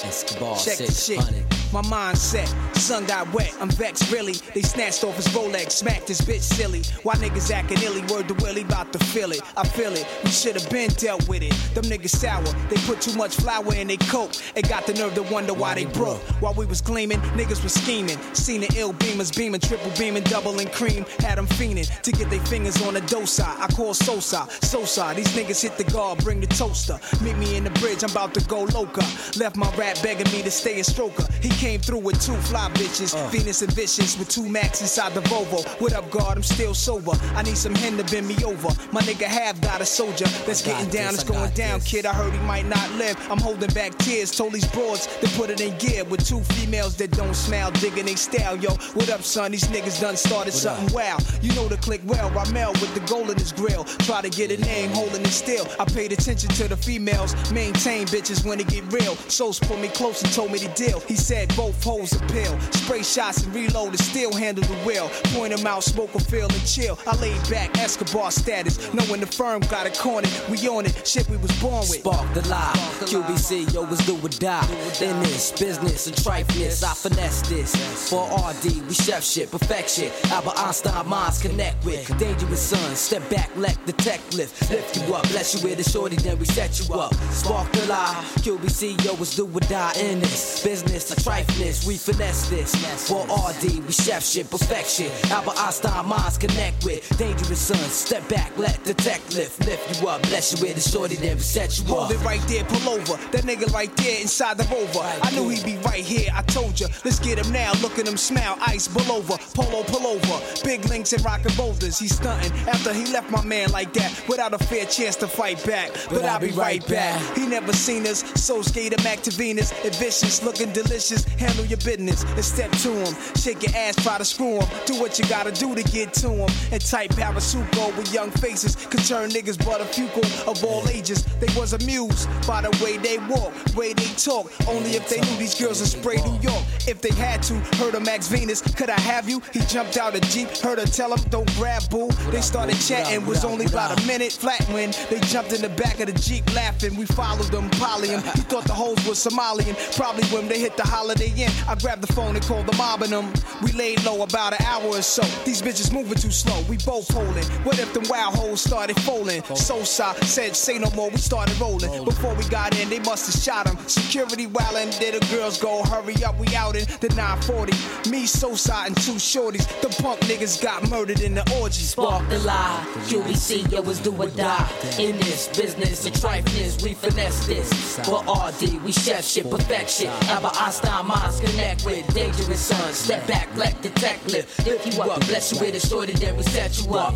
Escobar, 0.04 0.58
Check 0.58 0.78
the 0.80 0.92
shit. 0.92 1.61
My 1.72 1.82
mindset, 1.84 2.50
sun 2.76 3.06
got 3.06 3.32
wet, 3.34 3.56
I'm 3.62 3.70
vexed 3.70 4.12
really. 4.12 4.34
They 4.54 4.62
snatched 4.62 5.06
off 5.06 5.16
his 5.16 5.28
Rolex, 5.30 5.72
smacked 5.72 6.10
his 6.10 6.20
bitch 6.20 6.42
silly. 6.42 6.82
Why 7.04 7.16
niggas 7.16 7.50
acting 7.50 7.82
illy? 7.82 8.02
Word 8.12 8.28
to 8.28 8.34
Willie, 8.44 8.64
about 8.64 8.92
to 8.92 9.00
feel 9.00 9.32
it. 9.32 9.42
I 9.56 9.66
feel 9.66 9.94
it, 9.94 10.06
we 10.22 10.32
should 10.32 10.60
have 10.60 10.70
been 10.70 10.90
dealt 10.92 11.30
with 11.30 11.44
it. 11.44 11.54
Them 11.74 11.86
niggas 11.86 12.10
sour, 12.10 12.44
they 12.70 12.76
put 12.86 13.00
too 13.00 13.16
much 13.16 13.36
flour 13.36 13.74
in 13.74 13.88
they 13.88 13.96
coke. 13.96 14.34
They 14.54 14.64
got 14.64 14.86
the 14.86 14.94
nerve 14.96 15.16
to 15.16 15.24
wonder 15.24 15.54
why 15.54 15.76
they 15.76 15.86
broke. 15.86 16.20
While 16.42 16.56
we 16.56 16.66
was 16.66 16.82
gleaming, 16.82 17.20
niggas 17.40 17.64
was 17.64 17.74
scheming. 17.74 18.18
Seen 18.34 18.62
the 18.62 18.74
ill 18.76 18.94
beamers 18.94 19.34
beaming, 19.34 19.62
triple 19.62 19.92
beaming, 19.98 20.24
double 20.24 20.60
and 20.60 20.70
cream. 20.74 21.06
Had 21.20 21.38
them 21.38 21.48
fiending 21.48 21.88
to 22.02 22.12
get 22.12 22.30
their 22.30 22.42
fingers 22.42 22.82
on 22.82 22.96
the 22.96 23.02
dosa. 23.02 23.48
I 23.48 23.68
call 23.68 23.94
Sosa, 23.94 24.46
Sosa. 24.62 25.14
These 25.16 25.30
niggas 25.30 25.62
hit 25.62 25.78
the 25.78 25.90
guard, 25.90 26.20
bring 26.20 26.42
the 26.42 26.48
toaster. 26.48 27.00
Meet 27.24 27.38
me 27.38 27.56
in 27.56 27.64
the 27.64 27.72
bridge, 27.80 28.04
I'm 28.04 28.12
about 28.12 28.34
to 28.34 28.42
go 28.48 28.64
loca. 28.64 29.06
Left 29.40 29.56
my 29.56 29.74
rap 29.78 29.96
begging 30.04 30.30
me 30.34 30.42
to 30.44 30.52
stay 30.52 30.82
a 30.82 30.84
stroker. 30.84 31.32
He 31.42 31.50
came 31.62 31.80
through 31.80 32.00
with 32.00 32.20
two 32.20 32.36
fly 32.50 32.68
bitches, 32.74 33.14
Venus 33.30 33.62
and 33.62 33.72
Vicious 33.74 34.18
with 34.18 34.28
two 34.28 34.50
Max 34.50 34.82
inside 34.82 35.14
the 35.14 35.22
Volvo. 35.22 35.64
What 35.80 35.94
up, 35.94 36.10
guard? 36.10 36.36
I'm 36.36 36.42
still 36.42 36.74
sober. 36.74 37.12
I 37.36 37.44
need 37.44 37.56
some 37.56 37.76
hen 37.76 37.98
to 37.98 38.04
bend 38.06 38.28
me 38.28 38.36
over. 38.44 38.70
My 38.92 39.02
nigga 39.02 39.26
have 39.26 39.62
got 39.62 39.80
a 39.80 39.86
soldier 39.86 40.26
that's 40.48 40.64
getting 40.64 40.90
down. 40.90 41.14
It's 41.14 41.24
going 41.24 41.54
down, 41.54 41.78
this. 41.78 41.88
kid. 41.88 42.08
I 42.08 42.16
heard 42.16 42.34
he 42.34 42.40
might 42.40 42.66
not 42.66 42.92
live. 42.94 43.16
I'm 43.30 43.38
holding 43.38 43.70
back 43.76 43.96
tears. 44.00 44.32
Told 44.32 44.54
these 44.54 44.66
broads 44.72 45.06
to 45.06 45.28
put 45.38 45.52
it 45.52 45.62
in 45.62 45.78
gear 45.78 46.04
with 46.04 46.28
two 46.28 46.40
females 46.56 46.96
that 46.98 47.12
don't 47.12 47.36
smile, 47.36 47.70
digging 47.70 48.06
they 48.08 48.16
style. 48.16 48.58
Yo, 48.58 48.72
what 48.96 49.12
up, 49.12 49.22
son? 49.22 49.52
These 49.52 49.68
niggas 49.68 50.02
done 50.02 50.18
started 50.18 50.54
something 50.54 50.92
wow. 50.92 51.20
You 51.44 51.54
know 51.54 51.68
the 51.68 51.78
click 51.78 52.02
well. 52.06 52.32
Ramel 52.32 52.72
with 52.74 52.92
the 52.96 53.02
gold 53.02 53.30
in 53.30 53.38
his 53.38 53.52
grill. 53.52 53.84
Try 54.10 54.22
to 54.24 54.30
get 54.32 54.50
a 54.50 54.58
name, 54.62 54.90
holding 54.90 55.22
it 55.22 55.28
still. 55.28 55.68
I 55.80 55.86
paid 55.86 56.12
attention 56.12 56.50
to 56.50 56.68
the 56.68 56.78
females. 56.78 57.36
Maintain 57.52 58.08
bitches 58.08 58.44
when 58.44 58.60
it 58.60 58.68
get 58.68 58.92
real. 58.92 59.16
Souls 59.30 59.60
pulled 59.60 59.80
me 59.80 59.90
close 59.90 60.24
and 60.24 60.34
told 60.34 60.52
me 60.52 60.58
the 60.58 60.74
deal. 60.74 61.02
He 61.02 61.16
said 61.16 61.51
both 61.56 61.82
hoes 61.84 62.14
appeal. 62.14 62.60
Spray 62.72 63.04
shots 63.04 63.44
and 63.44 63.54
reload 63.54 63.90
and 63.90 64.00
still 64.00 64.34
handle 64.34 64.64
the 64.64 64.76
wheel. 64.86 65.10
Point 65.36 65.54
'em 65.54 65.66
out, 65.66 65.84
smoke 65.84 66.14
a 66.16 66.20
feel 66.20 66.48
and 66.52 66.66
chill. 66.68 66.98
I 67.08 67.16
laid 67.18 67.42
back, 67.50 67.78
Escobar 67.78 68.32
status. 68.32 68.78
Knowing 68.94 69.22
the 69.22 69.28
firm 69.28 69.62
got 69.62 69.86
it 69.86 69.98
cornered. 69.98 70.32
We 70.50 70.68
on 70.68 70.86
it. 70.86 71.08
Shit 71.08 71.30
we 71.30 71.38
was 71.38 71.52
born 71.62 71.82
with. 71.90 72.02
Spark 72.02 72.34
the 72.34 72.48
lie. 72.48 72.74
QBC, 73.06 73.74
yo, 73.74 73.86
it's 73.92 74.06
do 74.06 74.16
or 74.16 74.30
die. 74.30 74.68
In 75.02 75.20
this 75.24 75.52
business 75.52 76.08
and 76.08 76.16
trifeness, 76.16 76.84
I 76.84 76.94
finesse 76.94 77.42
this. 77.50 77.76
For 78.10 78.24
RD, 78.26 78.82
we 78.88 78.94
chef 78.94 79.24
shit, 79.24 79.52
perfection. 79.52 80.12
Albert 80.32 80.58
Einstein 80.58 81.08
minds 81.08 81.42
connect 81.42 81.84
with. 81.86 82.06
Dangerous 82.18 82.62
sons, 82.62 83.00
step 83.00 83.28
back, 83.30 83.50
let 83.56 83.78
the 83.86 83.94
tech 83.94 84.22
lift. 84.34 84.70
Lift 84.70 84.98
you 84.98 85.14
up, 85.16 85.24
bless 85.30 85.56
you 85.56 85.68
with 85.68 85.80
a 85.80 85.90
shorty, 85.90 86.16
then 86.18 86.38
we 86.40 86.46
set 86.46 86.80
you 86.80 86.94
up. 86.94 87.14
Spark 87.32 87.72
the 87.72 87.86
lie. 87.88 88.16
QBC, 88.44 89.04
yo, 89.04 89.14
it's 89.14 89.36
do 89.36 89.46
or 89.46 89.60
die. 89.62 89.94
In 90.00 90.20
this 90.20 90.64
business 90.64 91.12
and 91.12 91.22
trifeness, 91.44 91.86
we 91.86 91.98
finesse 91.98 92.50
this. 92.50 92.76
For 93.08 93.24
RD, 93.24 93.86
we 93.86 93.92
chef 93.92 94.24
shit, 94.24 94.50
perfection. 94.50 95.12
Albert 95.32 95.58
Einstein 95.58 96.06
minds 96.08 96.38
connect 96.38 96.84
with. 96.86 97.18
Dangerous 97.18 97.60
sons, 97.60 97.92
step 97.92 98.28
back, 98.30 98.58
let 98.58 98.84
the 98.84 98.94
tech 98.94 99.22
lift. 99.34 99.60
Lift 99.66 100.02
you 100.02 100.08
up, 100.08 100.22
bless 100.24 100.54
you 100.54 100.68
with 100.68 100.78
a 100.78 100.90
shorty, 100.90 101.16
then 101.16 101.40
set 101.40 101.78
you 101.80 101.84
up. 101.86 101.90
Hold 101.90 102.12
it 102.12 102.24
right 102.24 102.42
there, 102.48 102.64
pull 102.66 102.90
over. 102.90 103.18
That 103.32 103.44
nigga 103.44 103.72
right 103.74 103.96
there 103.98 104.22
inside 104.22 104.58
the 104.58 104.64
rover. 104.74 105.00
I 105.22 105.32
knew 105.32 105.50
he'd 105.50 105.66
be 105.66 105.78
right 105.78 106.04
here, 106.04 106.30
I 106.34 106.42
told 106.44 106.80
ya. 106.80 106.88
Let's 107.04 107.20
get 107.20 107.38
him 107.38 107.52
now, 107.52 107.74
look 107.82 108.00
at 108.00 108.08
him 108.08 108.18
smile. 108.18 108.58
Ice, 108.68 108.88
pull 108.88 109.12
over, 109.12 109.38
polo, 109.54 109.84
pull 109.84 110.08
over. 110.08 110.42
Big 110.64 110.86
links 110.86 111.14
and 111.14 111.24
rockin' 111.24 111.56
boulders, 111.56 112.00
he's 112.00 112.16
stunting. 112.16 112.52
After 112.68 112.94
he 112.94 113.06
left 113.12 113.30
my 113.32 113.44
man 113.44 113.72
like 113.72 113.94
that, 113.94 114.24
without 114.28 114.54
a 114.54 114.60
fair 114.60 114.86
chance 114.86 115.16
to 115.18 115.28
fight 115.28 115.64
back. 115.66 115.92
But, 116.10 116.26
I'll 116.26 116.40
be 116.40 116.52
right 116.52 116.86
back. 116.88 117.20
He 117.38 117.46
never 117.46 117.74
seen 117.74 118.06
us, 118.08 118.24
so 118.42 118.62
skater 118.62 119.02
Mac 119.04 119.22
to 119.24 119.32
Venus. 119.32 119.72
And 119.84 119.96
vicious, 119.96 120.44
looking 120.44 120.72
delicious. 120.72 121.21
Handle 121.38 121.66
your 121.66 121.80
business 121.80 122.24
and 122.24 122.44
step 122.44 122.72
to 122.84 122.92
him. 122.92 123.16
Shake 123.36 123.64
your 123.64 123.76
ass, 123.76 123.96
try 124.04 124.18
to 124.18 124.26
screw 124.26 124.60
him. 124.60 124.68
Do 124.86 125.00
what 125.00 125.20
you 125.20 125.26
gotta 125.28 125.52
do 125.52 125.76
to 125.76 125.84
get 125.84 126.14
to 126.16 126.30
him. 126.30 126.50
And 126.72 126.82
type 126.82 127.12
Parasuco 127.12 127.96
with 127.98 128.14
young 128.14 128.32
faces. 128.32 128.76
Turn 129.12 129.30
niggas 129.30 129.58
but 129.66 129.82
a 129.82 129.86
few 129.86 130.08
of 130.48 130.64
all 130.64 130.88
ages. 130.88 131.24
They 131.42 131.48
was 131.60 131.74
amused 131.74 132.30
by 132.48 132.62
the 132.62 132.72
way 132.84 132.98
they 132.98 133.18
walk, 133.28 133.52
way 133.76 133.94
they 133.94 134.08
talk. 134.16 134.52
Only 134.70 134.92
if 134.92 135.10
they 135.10 135.20
knew 135.20 135.38
these 135.38 135.60
girls 135.60 135.82
in 135.82 135.88
spray 135.88 136.18
New 136.18 136.40
York. 136.40 136.64
If 136.88 137.02
they 137.02 137.14
had 137.14 137.44
to, 137.44 137.56
heard 137.78 137.96
of 137.96 138.06
Max 138.06 138.28
Venus, 138.28 138.62
could 138.62 138.90
I 138.90 139.00
have 139.00 139.28
you? 139.28 139.42
He 139.52 139.60
jumped 139.62 139.98
out 139.98 140.16
a 140.16 140.22
Jeep, 140.22 140.48
heard 140.58 140.80
her 140.80 140.86
tell 140.86 141.14
him, 141.14 141.20
don't 141.30 141.52
grab 141.56 141.90
boo. 141.90 142.10
They 142.32 142.42
started 142.42 142.80
chatting, 142.80 143.26
was 143.26 143.44
only 143.44 143.66
about 143.66 144.00
a 144.00 144.08
minute 144.08 144.32
flat 144.32 144.62
when 144.70 144.92
they 145.10 145.20
jumped 145.28 145.52
in 145.52 145.62
the 145.62 145.70
back 145.70 146.00
of 146.00 146.08
the 146.08 146.20
Jeep 146.20 146.46
laughing. 146.56 146.96
We 146.96 147.06
followed 147.06 147.52
them, 147.52 147.70
poly 147.72 148.10
him. 148.10 148.22
He 148.22 148.42
thought 148.42 148.64
the 148.64 148.74
hoes 148.74 149.04
was 149.06 149.18
Somalian. 149.18 149.76
Probably 149.98 150.24
when 150.26 150.48
they 150.48 150.60
hit 150.60 150.78
the 150.78 150.88
Holiday 151.12 151.44
Inn. 151.44 151.52
I 151.68 151.76
grabbed 151.76 152.02
the 152.02 152.14
phone 152.14 152.38
and 152.38 152.46
called 152.46 152.68
the 152.68 152.78
mob 152.78 153.02
and 153.02 153.12
them. 153.12 153.34
We 153.62 153.74
laid 153.74 154.02
low 154.06 154.22
about 154.24 154.54
an 154.54 154.66
hour 154.66 154.86
or 154.86 155.02
so. 155.02 155.24
These 155.44 155.62
bitches 155.62 155.92
moving 155.92 156.18
too 156.18 156.32
slow. 156.32 156.64
We 156.70 156.78
both 156.86 157.12
holding. 157.12 157.44
What 157.66 157.80
if 157.80 157.94
them 157.94 158.04
wild 158.08 158.36
hoes 158.36 158.62
started 158.62 158.98
folding? 159.02 159.44
So 159.54 159.84
said, 159.84 160.56
say 160.56 160.78
no 160.78 160.90
more. 160.92 161.10
We 161.10 161.18
started 161.18 161.60
rolling. 161.60 162.06
Before 162.06 162.34
we 162.36 162.46
got 162.46 162.80
in, 162.80 162.90
they 162.90 163.00
must 163.00 163.26
have 163.26 163.44
shot 163.44 163.68
him. 163.68 163.78
Security 163.90 164.48
wildin', 164.48 164.98
did 165.00 165.22
the 165.22 165.36
girls 165.36 165.62
go, 165.62 165.84
hurry 165.84 166.16
up, 166.24 166.40
we 166.40 166.48
out 166.56 166.78
in 166.78 166.86
the 167.02 167.10
940. 167.10 168.10
Me, 168.10 168.26
Sosa, 168.26 168.84
and 168.86 168.96
two 169.02 169.20
shorties. 169.20 169.68
The 169.82 169.90
punk 170.02 170.22
niggas 170.22 170.64
got 170.64 170.90
murdered 170.90 171.20
in 171.20 171.36
the 171.36 171.44
orgy. 171.60 171.82
Spark 171.82 172.28
the 172.30 172.40
lie. 172.40 172.86
QBC, 173.08 173.70
yo, 173.70 173.82
was 173.82 174.00
do 174.00 174.16
or 174.16 174.28
die. 174.28 174.70
In 174.98 175.18
this 175.18 175.50
business 175.50 176.06
and 176.06 176.16
trifleness, 176.16 176.82
we 176.82 176.94
finesse 176.94 177.48
this. 177.48 178.00
For 178.00 178.22
RD, 178.22 178.82
we 178.86 178.94
chef 178.94 179.26
shit, 179.26 179.50
perfection. 179.50 180.08
Albert 180.30 180.56
Einstein 181.02 181.08
minds 181.08 181.40
connect 181.40 181.86
with 181.86 182.14
dangerous 182.14 182.60
sons. 182.60 182.96
Step 182.96 183.26
back, 183.28 183.48
let 183.56 183.82
the 183.82 183.90
tech 183.90 184.24
lift. 184.28 184.66
Lift 184.66 184.94
you 184.94 185.02
up, 185.02 185.20
bless 185.28 185.52
you 185.52 185.60
with 185.60 185.76
a 185.76 185.88
shorty, 185.88 186.14
then 186.14 186.38
we 186.38 186.44
set 186.44 186.80
you 186.80 186.94
up. 186.94 187.14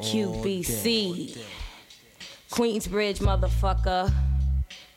QBC. 0.00 1.38
Queensbridge, 2.50 3.18
motherfucker. 3.20 4.12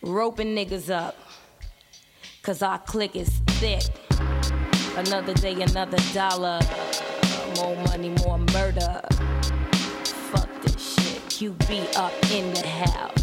Roping 0.02 0.56
niggas 0.56 0.90
up. 0.90 1.16
Cause 2.42 2.62
our 2.62 2.80
click 2.80 3.16
is 3.16 3.30
thick. 3.48 3.84
Another 4.98 5.34
day, 5.34 5.62
another 5.62 5.98
dollar. 6.14 6.60
More 7.56 7.76
money, 7.88 8.10
more 8.26 8.38
murder. 8.38 9.02
Fuck 10.32 10.50
this 10.62 10.96
shit. 10.96 11.22
QB 11.30 11.96
up 11.96 12.32
in 12.32 12.54
the 12.54 12.68
house. 12.68 13.23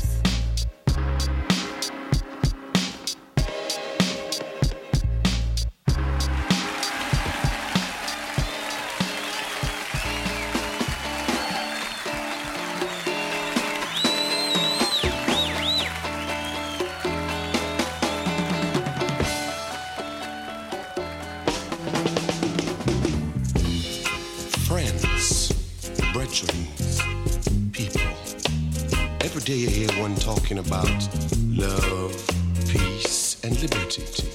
Talking 30.34 30.58
about 30.58 31.08
love, 31.48 32.14
peace, 32.68 33.36
and 33.42 33.60
liberty. 33.60 34.29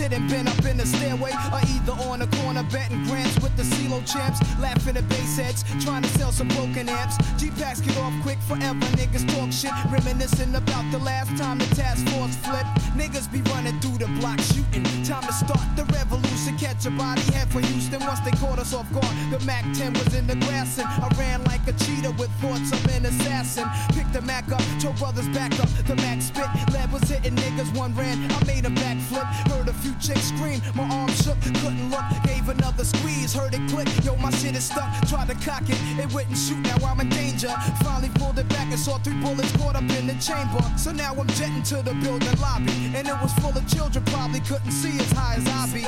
Sitting 0.00 0.26
bent 0.28 0.48
up 0.48 0.64
in 0.64 0.78
the 0.78 0.86
stairway, 0.86 1.30
or 1.52 1.60
either 1.76 1.92
on 2.08 2.20
the 2.20 2.28
corner 2.38 2.64
betting 2.72 3.04
grants 3.04 3.38
with 3.42 3.54
the 3.56 3.62
CeeLo 3.62 4.00
champs. 4.10 4.40
Laughing 4.58 4.96
at 4.96 5.06
bass 5.10 5.36
heads, 5.36 5.62
trying 5.84 6.02
to 6.02 6.08
sell 6.16 6.32
some 6.32 6.48
broken 6.48 6.88
amps. 6.88 7.16
G 7.36 7.50
packs 7.50 7.80
get 7.80 7.96
off 7.98 8.14
quick 8.22 8.38
forever, 8.48 8.86
niggas 8.96 9.26
talk 9.34 9.52
shit. 9.52 9.72
Reminiscing 9.92 10.54
about 10.54 10.90
the 10.90 10.98
last 10.98 11.30
time 11.36 11.58
the 11.58 11.68
task 11.76 12.00
force 12.08 12.34
flipped. 12.36 12.72
Niggas 12.96 13.30
be 13.30 13.42
running 13.52 13.78
through 13.80 13.98
the 13.98 14.08
block 14.20 14.40
shooting. 14.40 14.84
Time 15.04 15.24
to 15.28 15.34
start 15.34 15.68
the 15.76 15.84
revolution, 15.92 16.56
catch 16.56 16.86
a 16.86 16.90
body 16.90 17.26
head 17.36 17.48
for 17.52 17.60
Houston. 17.60 18.00
Once 18.00 18.20
they 18.20 18.32
caught 18.42 18.58
us 18.58 18.72
off 18.72 18.90
guard, 18.92 19.14
the 19.30 19.38
MAC 19.44 19.64
10 19.74 19.92
was 19.92 20.14
in 20.14 20.26
the 20.26 20.36
grass 20.46 20.78
and 20.78 20.88
I 20.88 21.08
ran 21.18 21.39
a 21.70 21.84
cheetah 21.84 22.10
with 22.18 22.30
thoughts 22.42 22.72
of 22.72 22.84
an 22.90 23.06
assassin. 23.06 23.64
Picked 23.94 24.12
the 24.12 24.20
Mac 24.22 24.50
up, 24.50 24.62
told 24.80 24.96
brothers 24.98 25.28
back 25.28 25.52
up. 25.60 25.68
The 25.86 25.94
Mac 25.96 26.20
spit, 26.20 26.48
lead 26.72 26.90
was 26.92 27.02
hitting 27.02 27.36
niggas. 27.36 27.70
One 27.76 27.94
ran, 27.94 28.18
I 28.30 28.44
made 28.44 28.66
a 28.66 28.70
backflip. 28.70 29.26
Heard 29.50 29.68
a 29.68 29.72
few 29.74 29.94
chicks 30.00 30.28
scream, 30.34 30.60
my 30.74 30.84
arm 30.90 31.10
shook, 31.10 31.40
couldn't 31.62 31.90
look. 31.90 32.02
Gave 32.24 32.48
another 32.48 32.84
squeeze, 32.84 33.32
heard 33.32 33.54
it 33.54 33.62
click. 33.70 33.88
Yo, 34.04 34.16
my 34.16 34.30
shit 34.30 34.56
is 34.56 34.64
stuck. 34.64 34.90
Tried 35.08 35.28
to 35.28 35.36
cock 35.46 35.62
it, 35.68 35.78
it 35.98 36.12
wouldn't 36.12 36.36
shoot. 36.36 36.58
Now 36.58 36.76
I'm 36.86 37.00
in 37.00 37.08
danger. 37.08 37.54
Finally 37.84 38.10
pulled 38.14 38.38
it 38.38 38.48
back 38.48 38.68
and 38.70 38.78
saw 38.78 38.98
three 38.98 39.20
bullets 39.22 39.52
caught 39.56 39.76
up 39.76 39.88
in 39.98 40.06
the 40.06 40.14
chamber. 40.18 40.62
So 40.76 40.90
now 40.90 41.14
I'm 41.14 41.28
jetting 41.38 41.62
to 41.70 41.82
the 41.82 41.94
building 42.02 42.36
lobby, 42.40 42.74
and 42.96 43.06
it 43.06 43.18
was 43.22 43.32
full 43.34 43.56
of 43.56 43.64
children. 43.68 44.04
Probably 44.06 44.40
couldn't 44.40 44.72
see 44.72 44.98
as 44.98 45.10
high 45.12 45.36
as 45.36 45.46
I 45.46 45.70
be. 45.72 45.86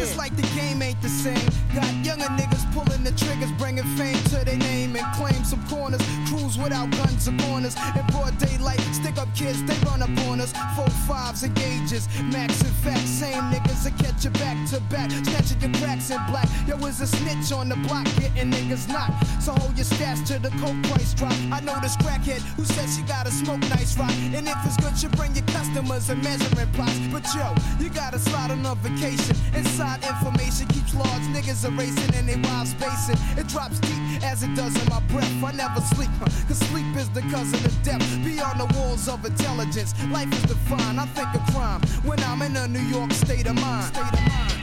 It's 0.00 0.16
like 0.16 0.34
the 0.36 0.48
game 0.56 0.80
ain't 0.80 1.00
the 1.02 1.08
same. 1.08 1.48
Got 1.74 1.92
younger 2.04 2.30
niggas 2.38 2.64
pulling 2.72 3.04
the 3.04 3.12
triggers, 3.12 3.52
bringing 3.52 3.84
fame 3.96 4.22
to 4.32 4.44
their 4.44 4.56
name 4.56 4.96
and 4.96 5.06
claim 5.18 5.42
some 5.42 5.60
corners. 5.66 6.27
Cruise 6.28 6.58
without 6.58 6.90
guns 6.90 7.26
or 7.26 7.36
corners. 7.46 7.74
In 7.96 8.06
broad 8.12 8.36
daylight, 8.38 8.80
stick 8.92 9.16
up 9.16 9.34
kids, 9.34 9.64
they 9.64 9.76
run 9.88 10.02
up 10.02 10.10
on 10.28 10.40
us. 10.40 10.52
Four 10.76 10.90
fives 11.08 11.42
and 11.42 11.54
gauges, 11.54 12.06
max 12.24 12.60
and 12.60 12.74
facts. 12.84 13.08
Same 13.08 13.42
niggas 13.50 13.84
that 13.84 13.96
catch 13.98 14.24
you 14.24 14.30
back 14.30 14.56
to 14.70 14.80
back. 14.92 15.10
Snatching 15.10 15.60
your 15.60 15.72
cracks 15.80 16.10
in 16.10 16.20
black. 16.28 16.48
Yo, 16.66 16.76
was 16.76 17.00
a 17.00 17.06
snitch 17.06 17.50
on 17.52 17.68
the 17.68 17.76
block, 17.88 18.04
getting 18.20 18.50
niggas 18.50 18.88
knocked. 18.88 19.42
So 19.42 19.52
hold 19.52 19.76
your 19.76 19.84
stash 19.84 20.20
to 20.28 20.38
the 20.38 20.50
coke 20.60 20.80
price 20.90 21.14
drop. 21.14 21.32
I 21.50 21.60
know 21.60 21.78
this 21.80 21.96
crackhead 21.96 22.42
who 22.56 22.64
said 22.64 22.88
she 22.88 23.02
gotta 23.08 23.30
smoke 23.30 23.60
nice 23.70 23.96
rock. 23.96 24.12
And 24.36 24.46
if 24.46 24.58
it's 24.66 24.76
good, 24.76 25.00
you 25.02 25.08
bring 25.16 25.34
your 25.34 25.46
customers 25.46 26.10
and 26.10 26.22
measuring 26.22 26.70
plots. 26.72 26.98
But 27.10 27.24
yo, 27.34 27.54
you 27.80 27.88
gotta 27.88 28.18
slide 28.18 28.50
on 28.50 28.66
a 28.66 28.74
vacation. 28.74 29.36
Inside 29.54 30.04
information 30.04 30.66
keeps 30.68 30.94
large 30.94 31.24
niggas 31.32 31.64
erasing 31.64 32.14
and 32.14 32.28
they 32.28 32.36
wild 32.48 32.68
spacing. 32.68 33.16
It 33.38 33.48
drops 33.48 33.80
deep 33.80 34.22
as 34.22 34.42
it 34.42 34.54
does 34.54 34.76
in 34.76 34.88
my 34.90 35.00
breath. 35.08 35.32
I 35.42 35.52
never 35.52 35.80
sleep, 35.80 36.10
cause 36.18 36.58
sleep 36.58 36.96
is 36.96 37.08
the 37.10 37.22
cousin 37.22 37.64
of 37.64 37.82
death. 37.82 38.24
Beyond 38.24 38.60
the 38.60 38.78
walls 38.78 39.08
of 39.08 39.24
intelligence, 39.24 39.94
life 40.10 40.32
is 40.32 40.42
defined. 40.42 41.00
I 41.00 41.06
think 41.06 41.34
of 41.34 41.54
crime 41.54 41.80
when 42.04 42.18
I'm 42.20 42.42
in 42.42 42.56
a 42.56 42.68
New 42.68 42.80
York 42.80 43.12
state 43.12 43.46
of 43.46 43.54
mind. 43.54 43.94
State 43.94 44.12
of 44.12 44.20
mind. 44.20 44.54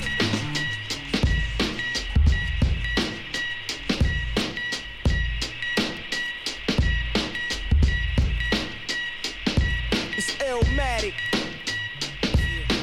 It's 10.18 10.32
Illmatic. 10.42 11.14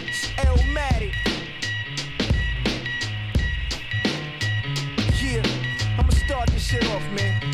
It's 0.09 0.27
Illmatic. 0.39 1.15
Yeah, 5.23 5.99
I'ma 5.99 6.11
start 6.11 6.51
this 6.51 6.63
shit 6.67 6.85
off, 6.91 7.03
man. 7.13 7.52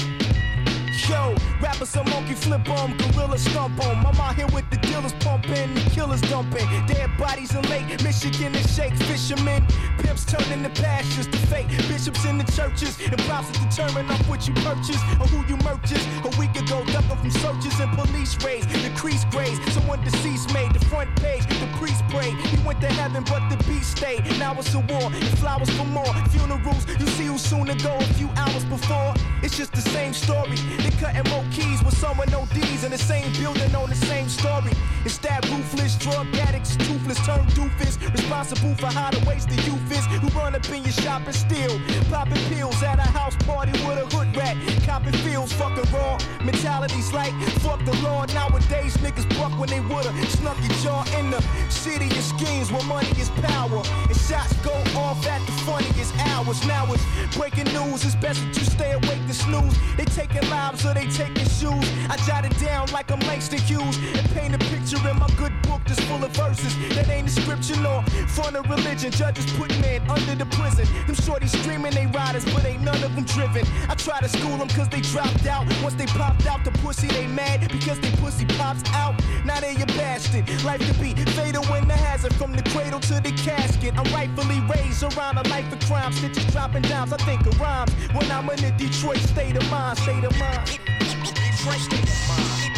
Yo, 1.08 1.34
rappers 1.62 1.96
a 1.96 2.04
monkey 2.04 2.34
flip 2.34 2.68
on, 2.68 2.94
gorilla 2.98 3.38
stomp 3.38 3.82
on. 3.86 4.04
Out 4.06 4.34
here 4.34 4.46
with 4.48 4.68
the 4.70 4.77
dealers 4.88 5.12
pumping, 5.20 5.74
killers 5.92 6.20
dumping. 6.22 6.66
Dead 6.86 7.10
bodies 7.18 7.54
in 7.54 7.62
Lake 7.68 7.88
Michigan 8.02 8.54
and 8.54 8.68
shake 8.70 8.94
fishermen. 9.08 9.64
Pimps 9.98 10.24
turning 10.24 10.62
the 10.62 10.70
pastures 10.70 11.26
to 11.26 11.38
fake. 11.48 11.68
Bishops 11.88 12.24
in 12.24 12.38
the 12.38 12.44
churches 12.52 12.98
and 13.00 13.18
props 13.26 13.50
to 13.52 13.60
determine 13.66 14.10
off 14.10 14.28
what 14.28 14.46
you 14.46 14.54
purchase 14.54 15.00
or 15.20 15.26
who 15.28 15.40
you 15.50 15.56
purchase. 15.58 16.04
A 16.24 16.30
week 16.38 16.54
ago, 16.56 16.84
ducking 16.86 17.16
from 17.16 17.30
searches 17.30 17.78
and 17.80 17.90
police 17.96 18.36
raids. 18.44 18.66
Decreased 18.66 19.28
grades, 19.30 19.60
someone 19.72 20.02
deceased 20.04 20.52
made 20.54 20.72
the 20.72 20.84
front 20.86 21.14
page. 21.16 21.44
The 21.46 21.68
priest 21.78 22.02
prayed, 22.08 22.34
he 22.52 22.56
went 22.66 22.80
to 22.80 22.88
heaven, 22.88 23.24
but 23.24 23.42
the 23.50 23.56
beast 23.64 23.96
stayed. 23.96 24.24
Now 24.38 24.54
it's 24.58 24.74
a 24.74 24.80
war, 24.80 25.10
and 25.12 25.38
flowers 25.38 25.70
for 25.70 25.84
more. 25.84 26.12
Funerals, 26.30 26.86
you 26.98 27.06
see 27.06 27.26
who's 27.26 27.42
soon 27.42 27.66
to 27.66 27.74
go 27.82 27.96
a 27.96 28.08
few 28.14 28.28
hours 28.36 28.64
before. 28.64 29.14
It's 29.42 29.56
just 29.56 29.72
the 29.72 29.82
same 29.82 30.12
story. 30.12 30.56
They 30.78 30.90
cutting 31.02 31.30
more 31.30 31.44
keys 31.52 31.82
with 31.84 31.96
someone 31.96 32.32
ODs 32.32 32.84
in 32.84 32.90
the 32.90 32.98
same 32.98 33.32
building 33.32 33.74
on 33.74 33.88
the 33.90 33.96
same 33.96 34.28
story. 34.28 34.72
It's 35.04 35.18
that 35.18 35.48
ruthless 35.50 35.96
drug 35.96 36.26
addicts, 36.36 36.76
toothless, 36.76 37.18
turned 37.24 37.48
doofus, 37.50 37.96
responsible 38.12 38.74
for 38.76 38.86
how 38.86 39.10
the 39.10 39.24
waste 39.28 39.48
the 39.48 39.56
youth 39.62 39.90
is. 39.90 40.04
Who 40.20 40.28
run 40.38 40.54
up 40.54 40.68
in 40.70 40.82
your 40.82 40.92
shop 40.92 41.22
and 41.26 41.34
steal, 41.34 41.80
popping 42.10 42.42
pills 42.50 42.82
at 42.82 42.98
a 42.98 43.08
house 43.18 43.36
party 43.46 43.72
with 43.86 43.98
a 43.98 44.06
hood 44.14 44.36
rat, 44.36 44.56
copping 44.84 45.12
feels 45.24 45.52
fucking 45.52 45.90
raw. 45.92 46.18
Mentalities 46.44 47.12
like 47.12 47.32
fuck 47.62 47.84
the 47.84 47.94
law. 48.02 48.24
Nowadays 48.26 48.96
niggas 48.98 49.28
buck 49.38 49.58
when 49.58 49.68
they 49.68 49.80
woulda 49.80 50.12
snuck 50.28 50.58
your 50.60 50.76
jaw 50.84 51.04
in 51.18 51.30
the 51.30 51.40
city 51.70 52.06
of 52.06 52.24
schemes 52.24 52.70
where 52.72 52.84
money 52.84 53.10
is 53.18 53.30
power. 53.42 53.82
And 54.08 54.16
shots 54.16 54.52
go 54.64 54.74
off 54.98 55.26
at 55.26 55.44
the 55.46 55.52
funniest 55.66 56.16
hours. 56.30 56.64
Now 56.66 56.86
it's 56.92 57.04
breaking 57.36 57.72
news. 57.72 58.04
It's 58.04 58.14
best 58.16 58.40
that 58.40 58.56
you 58.56 58.64
stay 58.64 58.92
awake 58.92 59.24
to 59.26 59.34
snooze. 59.34 59.76
They 59.96 60.04
taking 60.04 60.48
lives 60.50 60.84
or 60.84 60.94
they 60.94 61.06
taking 61.06 61.48
shoes. 61.48 61.86
I 62.08 62.16
jot 62.26 62.44
it 62.44 62.58
down 62.58 62.90
like 62.92 63.10
I'm 63.10 63.20
Langston 63.20 63.60
Hughes 63.60 63.96
and 64.16 64.28
paint 64.30 64.54
a 64.54 64.58
picture 64.68 65.00
in 65.08 65.18
my 65.18 65.28
good 65.36 65.52
book 65.62 65.80
that's 65.86 66.00
full 66.04 66.22
of 66.22 66.30
verses 66.32 66.72
that 66.94 67.08
ain't 67.08 67.28
a 67.28 67.30
scripture 67.30 67.76
nor 67.80 68.02
fun 68.36 68.54
of 68.56 68.68
religion. 68.68 69.10
Judges 69.10 69.50
putting 69.52 69.80
man 69.80 70.00
under 70.10 70.34
the 70.34 70.46
prison. 70.56 70.84
Them 71.06 71.16
shorties 71.16 71.56
screaming 71.60 71.92
they 71.92 72.06
riders, 72.06 72.44
but 72.52 72.64
ain't 72.64 72.82
none 72.82 73.02
of 73.02 73.14
them 73.14 73.24
driven. 73.24 73.64
I 73.88 73.94
try 73.94 74.20
to 74.20 74.28
school 74.28 74.56
them 74.58 74.68
cause 74.68 74.88
they 74.88 75.00
dropped 75.00 75.46
out. 75.46 75.66
Once 75.82 75.94
they 75.94 76.06
popped 76.06 76.46
out 76.46 76.64
the 76.64 76.70
pussy, 76.82 77.08
they 77.08 77.26
mad 77.26 77.60
because 77.72 77.98
they 78.00 78.10
pussy 78.22 78.44
pops 78.58 78.82
out. 78.92 79.14
Now 79.44 79.60
they 79.60 79.74
a 79.80 79.86
bastard. 79.98 80.44
Life 80.64 80.80
could 80.86 81.00
be 81.00 81.14
fatal 81.32 81.64
when 81.64 81.88
the 81.88 81.94
hazard 81.94 82.34
from 82.34 82.52
the 82.52 82.62
cradle 82.70 83.00
to 83.00 83.14
the 83.20 83.32
casket. 83.32 83.96
I'm 83.96 84.12
rightfully 84.12 84.60
raised 84.68 85.02
around 85.02 85.38
a 85.38 85.48
life 85.48 85.72
of 85.72 85.80
crime. 85.80 86.12
Stitches 86.12 86.46
dropping 86.52 86.82
downs. 86.82 87.12
I 87.12 87.16
think 87.18 87.46
of 87.46 87.58
rhymes 87.60 87.92
when 88.12 88.30
I'm 88.30 88.48
in 88.50 88.60
the 88.60 88.72
Detroit 88.76 89.18
state 89.18 89.56
of 89.56 89.70
mind. 89.70 89.98
State 89.98 90.24
of 90.24 90.38
mind. 90.38 90.66
Detroit 90.98 91.80
state 91.80 92.04
of 92.04 92.28
mind. 92.28 92.77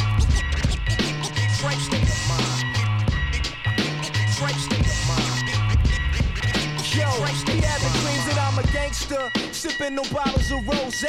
Detroit 1.60 1.78
state 1.82 2.02
of 2.04 2.26
mind. 2.26 2.76
Of 4.86 5.08
mind. 5.08 5.39
Yo, 6.90 7.06
the 7.06 7.90
dreams 8.02 8.26
that 8.26 8.38
I'm 8.40 8.58
a 8.58 8.66
gangster. 8.72 9.30
Sipping 9.52 9.94
no 9.94 10.02
bottles 10.12 10.50
of 10.50 10.66
rose. 10.66 11.04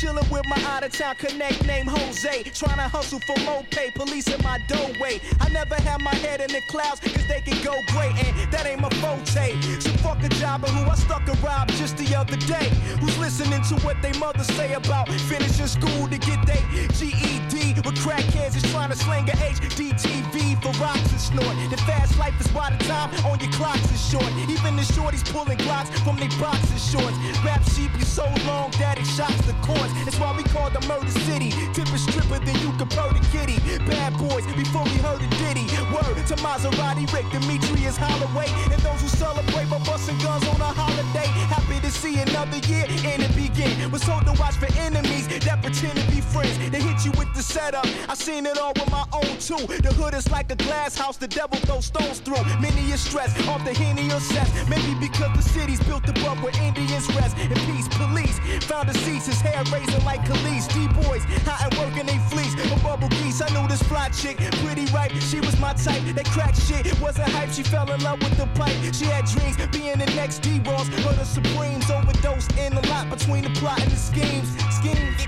Chilling 0.00 0.24
with 0.30 0.46
my 0.48 0.56
out 0.64 0.84
of 0.84 0.92
town 0.92 1.14
connect 1.16 1.66
named 1.66 1.90
Jose. 1.90 2.42
Trying 2.54 2.76
to 2.76 2.88
hustle 2.88 3.20
for 3.26 3.38
more 3.44 3.62
pay. 3.70 3.90
Police 3.90 4.28
in 4.32 4.42
my 4.42 4.58
doorway. 4.66 5.20
I 5.40 5.50
never 5.50 5.74
had 5.74 6.00
my 6.00 6.14
head 6.14 6.40
in 6.40 6.48
the 6.48 6.62
clouds 6.68 7.00
cause 7.00 7.26
they 7.28 7.42
can 7.42 7.62
go 7.62 7.74
great. 7.92 8.16
And 8.24 8.50
that 8.50 8.66
ain't 8.66 8.80
my 8.80 8.88
forte. 9.00 9.60
So 9.80 9.90
fuck 10.00 10.22
a 10.24 10.28
job 10.40 10.64
and 10.64 10.72
who 10.72 10.88
I 10.88 10.94
stuck 10.94 11.28
and 11.28 11.42
robbed 11.42 11.72
just 11.74 11.98
the 11.98 12.14
other 12.14 12.36
day. 12.36 12.70
Who's 13.00 13.18
listening 13.18 13.60
to 13.68 13.74
what 13.84 14.00
they 14.00 14.12
mother 14.18 14.44
say 14.44 14.72
about 14.72 15.08
finishing 15.28 15.66
school 15.66 16.08
to 16.08 16.18
get 16.18 16.46
their 16.46 16.64
GED? 16.96 17.82
With 17.84 17.96
crackheads 18.00 18.56
is 18.56 18.64
trying 18.72 18.90
to 18.90 18.96
slang 18.96 19.28
a 19.28 19.32
HDTV 19.32 20.62
for 20.62 20.72
rocks 20.80 21.10
and 21.12 21.20
snort. 21.20 21.56
The 21.70 21.76
fast 21.88 22.18
life 22.18 22.38
is 22.40 22.48
by 22.48 22.70
the 22.70 22.82
time 22.84 23.12
on 23.26 23.38
your 23.40 23.52
clocks 23.52 23.92
is 23.92 24.00
short. 24.10 24.24
Even 24.48 24.76
the 24.76 24.82
shorties 24.82 25.25
pulling 25.32 25.58
glocks 25.58 25.90
from 26.04 26.16
their 26.16 26.30
boxes 26.38 26.82
shorts. 26.90 27.16
Rap 27.44 27.62
sheep 27.70 27.90
is 28.00 28.08
so 28.08 28.24
long 28.46 28.70
that 28.78 28.98
it 28.98 29.06
shocks 29.06 29.40
the 29.46 29.54
courts. 29.64 29.92
That's 30.04 30.18
why 30.18 30.36
we 30.36 30.42
call 30.44 30.70
the 30.70 30.80
murder 30.86 31.10
city. 31.26 31.50
Tipper 31.74 31.98
stripper 31.98 32.38
than 32.44 32.56
you 32.62 32.70
could 32.78 32.90
the 32.90 33.22
kitty. 33.32 33.58
Bad 33.86 34.16
boys 34.18 34.46
before 34.54 34.84
we 34.84 34.96
heard 35.02 35.22
a 35.22 35.28
ditty. 35.42 35.66
Word 35.92 36.14
to 36.28 36.36
Maserati, 36.44 37.10
Rick, 37.12 37.26
Demetrius 37.32 37.96
Holloway. 37.96 38.48
And 38.72 38.80
those 38.82 39.00
who 39.02 39.08
celebrate 39.08 39.68
by 39.70 39.78
busting 39.84 40.18
guns 40.18 40.46
on 40.48 40.60
a 40.60 40.70
holiday. 40.70 41.28
Happy 41.48 41.80
to 41.80 41.90
see 41.90 42.18
another 42.18 42.58
year 42.68 42.86
and 43.10 43.22
it 43.22 43.34
begin. 43.34 43.90
Was 43.90 44.02
told 44.02 44.26
to 44.26 44.34
watch 44.38 44.56
for 44.56 44.70
enemies 44.78 45.28
that 45.28 45.62
pretend 45.62 45.98
to 45.98 46.06
be 46.10 46.20
friends. 46.20 46.58
They 46.70 46.80
hit 46.80 47.04
you 47.04 47.12
with 47.18 47.32
the 47.34 47.42
setup. 47.42 47.86
I 48.08 48.14
seen 48.14 48.46
it 48.46 48.58
all 48.58 48.72
with 48.74 48.90
my 48.90 49.04
own 49.12 49.38
too. 49.38 49.62
The 49.82 49.92
hood 49.94 50.14
is 50.14 50.30
like 50.30 50.50
a 50.52 50.56
glass 50.56 50.96
house, 50.96 51.16
the 51.16 51.28
devil 51.28 51.58
throws 51.60 51.86
stones 51.86 52.20
through. 52.20 52.44
Many 52.60 52.92
is 52.92 53.00
stressed 53.00 53.38
off 53.48 53.64
the 53.64 53.72
henny 53.72 54.10
or. 54.12 54.20
Maybe 54.68 54.94
because 54.98 55.15
the 55.18 55.42
city's 55.42 55.80
built 55.80 56.08
above 56.08 56.42
where 56.42 56.52
Indians 56.62 57.08
rest. 57.14 57.36
And 57.38 57.58
peace, 57.66 57.88
police 57.88 58.38
found 58.64 58.94
seats, 58.96 59.26
his 59.26 59.40
hair 59.40 59.62
raising 59.72 60.04
like 60.04 60.22
Khalees. 60.24 60.68
D-boys, 60.72 61.24
hot 61.44 61.62
and 61.64 61.74
working 61.78 62.06
they 62.06 62.18
fleece. 62.30 62.54
A 62.54 62.76
bubble 62.82 63.08
geese, 63.08 63.40
I 63.40 63.48
knew 63.54 63.66
this 63.68 63.82
fly 63.82 64.08
chick, 64.10 64.36
pretty 64.62 64.86
ripe. 64.92 65.12
She 65.12 65.40
was 65.40 65.58
my 65.60 65.72
type. 65.74 66.02
That 66.14 66.26
crack 66.26 66.54
shit 66.54 66.98
wasn't 67.00 67.28
hype. 67.30 67.50
She 67.50 67.62
fell 67.62 67.90
in 67.90 68.02
love 68.02 68.18
with 68.20 68.36
the 68.36 68.46
pipe. 68.58 68.76
She 68.92 69.06
had 69.06 69.24
dreams 69.26 69.56
being 69.72 69.98
the 69.98 70.06
next 70.16 70.40
D-Ross. 70.40 70.88
But 71.04 71.16
the 71.16 71.24
Supremes 71.24 71.90
overdosed 71.90 72.52
in 72.58 72.74
the 72.74 72.86
lot 72.88 73.08
between 73.10 73.44
the 73.44 73.50
plot 73.50 73.80
and 73.80 73.90
the 73.90 73.96
schemes. 73.96 74.48
Schemes. 74.74 75.26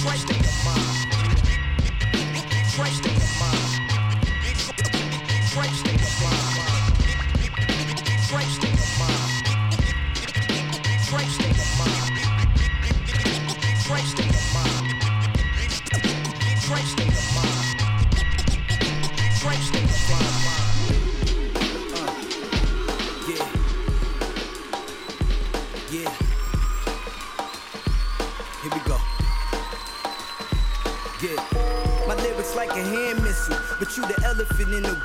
State 0.00 0.40
of 0.40 0.64
mind. 0.64 1.00
State 2.90 3.19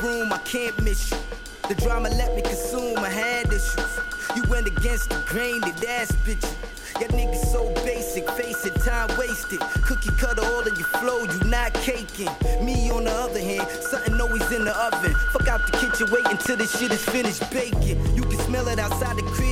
I 0.06 0.39
can't 0.46 0.80
miss 0.84 1.10
you. 1.10 1.18
The 1.68 1.74
drama 1.76 2.10
let 2.10 2.36
me 2.36 2.44
consume, 2.44 3.00
I 3.00 3.10
had 3.10 3.48
issues. 3.48 4.00
You 4.36 4.44
went 4.50 4.68
against 4.68 5.10
the 5.10 5.15
grain, 5.26 5.62
that 5.62 5.84
ass 5.84 6.12
bitch. 6.24 6.46
Y'all 7.02 7.10
niggas 7.10 7.46
so 7.52 7.74
basic, 7.84 8.30
face 8.32 8.65
it, 8.68 8.76
time 8.86 9.10
wasted. 9.18 9.60
Cookie 9.84 10.12
cutter 10.12 10.46
all 10.46 10.62
in 10.62 10.76
your 10.76 10.88
flow, 11.02 11.24
you 11.24 11.50
not 11.50 11.74
caking. 11.74 12.30
Me 12.63 12.91
on 12.91 13.06
the 13.06 13.12
other 13.12 13.39
hand, 13.39 13.68
something 13.82 14.22
always 14.22 14.50
in 14.52 14.63
the 14.63 14.78
oven. 14.78 15.15
Fuck 15.34 15.48
out 15.48 15.65
the 15.65 15.76
kitchen, 15.80 16.08
wait 16.12 16.26
until 16.28 16.58
this 16.58 16.78
shit 16.78 16.91
is 16.91 17.04
finished 17.04 17.50
baking. 17.52 17.98
You 18.15 18.22
can 18.22 18.38
smell 18.41 18.68
it 18.68 18.78
outside 18.78 19.18
the 19.18 19.24
crib. 19.24 19.44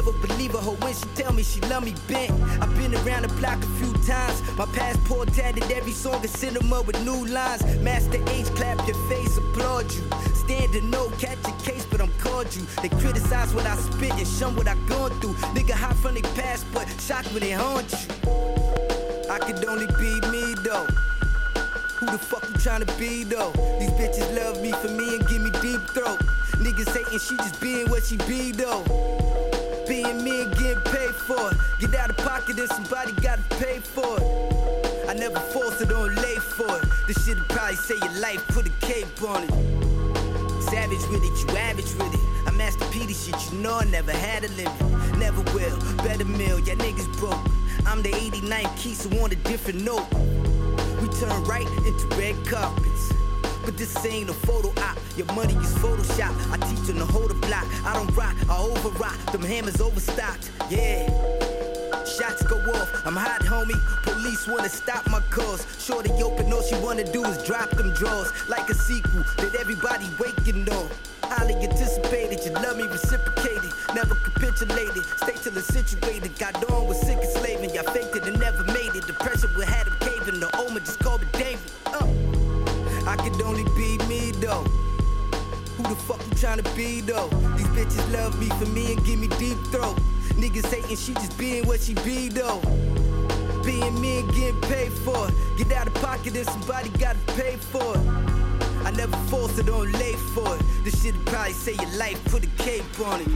Never 0.00 0.12
believe 0.26 0.52
hoe 0.52 0.76
when 0.80 0.94
she 0.94 1.04
tell 1.14 1.30
me 1.34 1.42
she 1.42 1.60
love 1.68 1.84
me 1.84 1.94
bent. 2.08 2.32
I've 2.62 2.74
been 2.74 2.94
around 2.94 3.28
the 3.28 3.28
block 3.34 3.62
a 3.62 3.66
few 3.76 3.92
times. 4.08 4.40
My 4.56 4.64
passport 4.72 5.30
tatted 5.34 5.70
every 5.70 5.92
song 5.92 6.24
and 6.24 6.56
them 6.56 6.70
with 6.86 6.98
new 7.04 7.26
lines. 7.26 7.62
Master 7.82 8.18
H, 8.30 8.46
clap 8.56 8.78
your 8.88 8.96
face, 9.10 9.36
applaud 9.36 9.92
you. 9.92 10.02
Standing 10.32 10.88
no, 10.88 11.10
catch 11.18 11.36
a 11.44 11.52
case, 11.62 11.84
but 11.84 12.00
I'm 12.00 12.10
called 12.18 12.48
you. 12.56 12.62
They 12.80 12.88
criticize 12.88 13.52
what 13.52 13.66
I 13.66 13.76
spit 13.76 14.12
and 14.12 14.26
shun 14.26 14.56
what 14.56 14.68
I 14.68 14.74
gone 14.88 15.10
through. 15.20 15.34
Nigga 15.52 15.72
hot 15.72 15.96
from 15.96 16.14
they 16.14 16.22
past, 16.22 16.64
but 16.72 16.88
shocked 16.98 17.30
when 17.34 17.42
they 17.42 17.50
haunt 17.50 17.92
you. 17.92 18.30
I 19.28 19.38
could 19.38 19.62
only 19.68 19.86
be 20.00 20.12
me 20.30 20.54
though. 20.64 20.86
Who 21.98 22.06
the 22.06 22.16
fuck 22.16 22.48
you 22.48 22.54
tryna 22.54 22.88
be 22.98 23.24
though? 23.24 23.52
These 23.78 23.90
bitches 24.00 24.34
love 24.34 24.62
me 24.62 24.72
for 24.72 24.88
me 24.88 25.16
and 25.16 25.28
give 25.28 25.42
me 25.42 25.50
deep 25.60 25.82
throat. 25.90 26.20
Niggas 26.56 26.88
hating, 26.88 27.18
she 27.18 27.36
just 27.36 27.60
being 27.60 27.90
what 27.90 28.02
she 28.02 28.16
be 28.16 28.52
though. 28.52 29.49
Being 29.90 30.22
me 30.22 30.42
and 30.42 30.56
getting 30.56 30.80
paid 30.82 31.16
for 31.26 31.50
it. 31.50 31.56
Get 31.80 31.96
out 31.96 32.10
of 32.10 32.16
pocket 32.18 32.56
and 32.60 32.68
somebody 32.68 33.10
gotta 33.20 33.42
pay 33.58 33.80
for 33.80 34.20
it. 34.20 35.08
I 35.08 35.14
never 35.14 35.40
force 35.40 35.80
it 35.80 35.90
on 35.90 36.14
lay 36.14 36.36
for 36.36 36.78
it. 36.78 36.84
This 37.08 37.26
shit'll 37.26 37.42
probably 37.48 37.74
save 37.74 37.98
your 37.98 38.20
life, 38.20 38.40
put 38.50 38.68
a 38.68 38.70
cape 38.86 39.20
on 39.20 39.42
it. 39.42 39.50
Savage 40.62 41.04
with 41.10 41.24
it, 41.24 41.34
you 41.42 41.58
average 41.58 41.92
with 41.98 42.14
it. 42.14 42.20
I 42.46 42.52
master 42.52 42.84
P 42.92 43.12
shit, 43.12 43.34
you 43.50 43.58
know 43.58 43.80
I 43.80 43.84
never 43.86 44.12
had 44.12 44.44
a 44.44 44.48
limit. 44.50 45.18
Never 45.18 45.42
will, 45.52 45.76
better 46.04 46.24
mill, 46.24 46.60
ya 46.60 46.76
niggas 46.76 47.12
broke. 47.18 47.44
I'm 47.84 48.00
the 48.00 48.10
89th 48.10 48.76
key, 48.76 48.94
so 48.94 49.10
on 49.20 49.32
a 49.32 49.34
different 49.34 49.82
note. 49.82 50.06
We 51.02 51.08
turn 51.18 51.42
right 51.50 51.66
into 51.84 52.06
red 52.14 52.36
carpets. 52.46 53.12
But 53.64 53.76
this 53.76 53.94
ain't 54.06 54.30
a 54.30 54.32
photo 54.32 54.68
op, 54.82 54.98
your 55.16 55.26
money 55.34 55.54
is 55.54 55.74
Photoshop. 55.74 56.32
I 56.52 56.56
teach 56.68 56.90
on 56.90 56.98
the 56.98 57.04
hold 57.04 57.30
the 57.30 57.34
block. 57.34 57.66
I 57.84 57.94
don't 57.94 58.14
rock, 58.16 58.34
I 58.48 58.56
overrock. 58.56 59.32
Them 59.32 59.42
hammers 59.42 59.80
overstocked, 59.80 60.50
yeah. 60.70 61.06
Shots 62.04 62.42
go 62.42 62.56
off, 62.74 63.06
I'm 63.06 63.14
hot, 63.16 63.42
homie. 63.42 63.78
Police 64.02 64.48
wanna 64.48 64.68
stop 64.68 65.08
my 65.08 65.20
cause. 65.30 65.66
Shorty 65.78 66.10
open, 66.22 66.52
all 66.52 66.62
she 66.62 66.74
wanna 66.76 67.04
do 67.04 67.24
is 67.24 67.42
drop 67.44 67.70
them 67.70 67.92
drawers. 67.94 68.32
Like 68.48 68.68
a 68.70 68.74
sequel 68.74 69.24
that 69.36 69.54
everybody 69.60 70.06
waking 70.18 70.68
on. 70.70 70.88
Highly 71.24 71.54
anticipated, 71.54 72.44
you 72.44 72.52
love 72.52 72.76
me 72.76 72.84
reciprocated. 72.84 73.70
Never 73.94 74.14
capitulated, 74.16 75.04
stay 75.22 75.34
till 75.42 75.56
it's 75.56 75.68
situated. 75.68 76.36
Got 76.38 76.56
on 76.70 76.88
with 76.88 76.96
sick 76.96 77.18
and 77.18 77.28
slaving, 77.28 77.70
y'all 77.74 77.84
faked 77.92 78.16
it 78.16 78.26
and 78.26 78.38
never 78.40 78.64
made 78.64 78.94
it. 78.96 79.06
The 79.06 79.12
pressure 79.12 79.48
would 79.56 79.68
have 79.68 79.86
them 79.86 79.96
caving, 80.00 80.40
the 80.40 80.50
Omen 80.58 80.84
just 80.84 80.98
called 80.98 81.20
me 81.20 81.28
David. 81.32 81.60
Though. 84.50 84.64
Who 85.76 85.82
the 85.84 85.94
fuck 85.94 86.18
you 86.26 86.32
tryna 86.42 86.64
be 86.76 87.00
though? 87.00 87.28
These 87.56 87.68
bitches 87.68 88.12
love 88.12 88.38
me 88.38 88.48
for 88.58 88.66
me 88.66 88.92
and 88.92 89.04
give 89.04 89.18
me 89.18 89.28
deep 89.38 89.58
throat. 89.72 89.96
Niggas 90.40 90.66
hating, 90.66 90.96
she 90.96 91.14
just 91.14 91.38
being 91.38 91.66
what 91.66 91.80
she 91.80 91.94
be 91.94 92.28
though. 92.28 92.60
Being 93.64 94.00
me 94.00 94.20
and 94.20 94.28
getting 94.34 94.60
paid 94.62 94.92
for 94.92 95.28
it. 95.28 95.34
Get 95.58 95.72
out 95.72 95.86
of 95.86 95.94
pocket 95.94 96.36
and 96.36 96.46
somebody 96.46 96.88
gotta 96.90 97.18
pay 97.38 97.56
for 97.56 97.94
it. 97.96 98.06
I 98.86 98.90
never 98.96 99.16
force 99.28 99.58
it 99.58 99.68
on 99.68 99.92
lay 99.92 100.14
for 100.34 100.56
it. 100.56 100.62
This 100.84 101.00
shit'll 101.02 101.22
probably 101.24 101.52
save 101.52 101.80
your 101.80 101.96
life, 101.96 102.18
put 102.26 102.44
a 102.44 102.48
cape 102.64 103.00
on 103.00 103.20
it. 103.20 103.28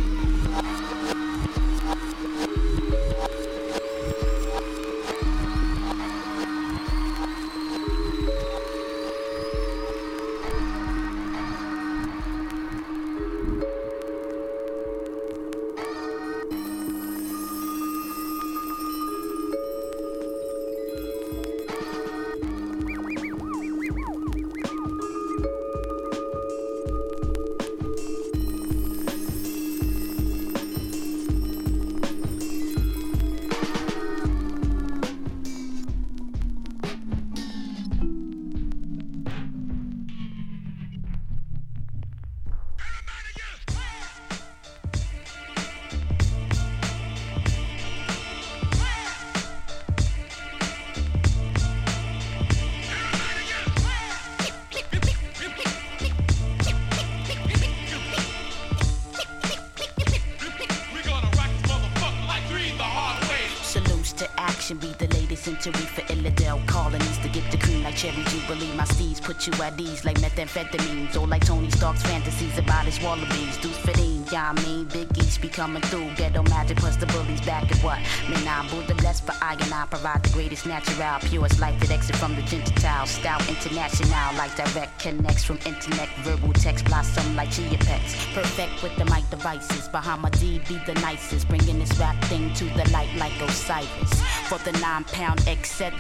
Jubilee. 68.47 68.73
My 68.77 68.85
steeds 68.85 69.21
put 69.21 69.47
you 69.47 69.53
at 69.63 69.79
ease 69.81 70.05
like 70.05 70.19
methamphetamines, 70.19 71.17
or 71.17 71.27
like 71.27 71.45
Tony 71.45 71.71
Stark's 71.71 72.03
fantasies 72.03 72.59
about 72.59 72.85
his 72.85 73.01
wallabies. 73.01 73.57
Deuce 73.59 73.77
fitting, 73.79 74.25
yeah, 74.33 74.53
I 74.55 74.63
mean, 74.65 74.85
Big 74.87 75.17
East 75.19 75.41
be 75.41 75.49
coming 75.49 75.83
through. 75.83 76.11
Ghetto 76.17 76.43
magic 76.45 76.79
plus 76.79 76.97
the 76.97 77.07
bullies 77.07 77.41
back 77.43 77.71
at 77.71 77.79
what? 77.83 77.99
Man, 78.29 78.47
I'm 78.49 78.69
Buddha 78.69 78.95
blessed 78.95 79.25
for 79.27 79.35
I 79.43 79.55
and 79.55 79.73
I 79.73 79.87
provide 79.87 80.23
the 80.23 80.31
greatest 80.31 80.67
natural, 80.67 81.19
purest 81.21 81.61
life 81.61 81.79
that 81.81 81.91
exit 81.91 82.17
from 82.17 82.35
the 82.37 82.43
Gentile. 82.43 83.07
Stout 83.07 83.47
international, 83.49 84.35
like 84.37 84.55
direct 84.57 84.99
connects 84.99 85.45
from 85.45 85.59
internet, 85.67 86.09
verbal 86.23 86.53
text 86.53 86.85
blossom 86.87 87.37
like 87.37 87.51
chia 87.51 87.79
pets. 87.79 88.15
Perfect 88.35 88.83
with 88.83 88.97
the 88.97 89.05
mic 89.07 89.29
devices, 89.31 89.89
behind 89.89 90.23
my 90.23 90.31
D 90.31 90.61
be 90.69 90.79
the 90.87 90.95
nicest, 90.95 91.49
bringing 91.49 91.79
this 91.79 91.99
rap 91.99 92.23
thing 92.25 92.53
to 92.55 92.65
the 92.77 92.89
light 92.91 93.13
like 93.17 93.33
Osiris. 93.41 94.24
For 94.49 94.59
the 94.59 94.73
nine 94.79 95.05
pound 95.05 95.41
etc. 95.49 95.93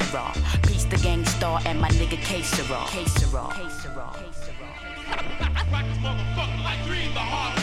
Peace 0.66 0.84
the 0.84 0.98
Gang 0.98 1.24
Starr 1.24 1.60
and 1.64 1.80
my 1.80 1.88
nigga 1.88 2.18
K-Serol. 2.22 2.86
K-Serol. 2.88 3.52
K-Serol. 3.54 4.14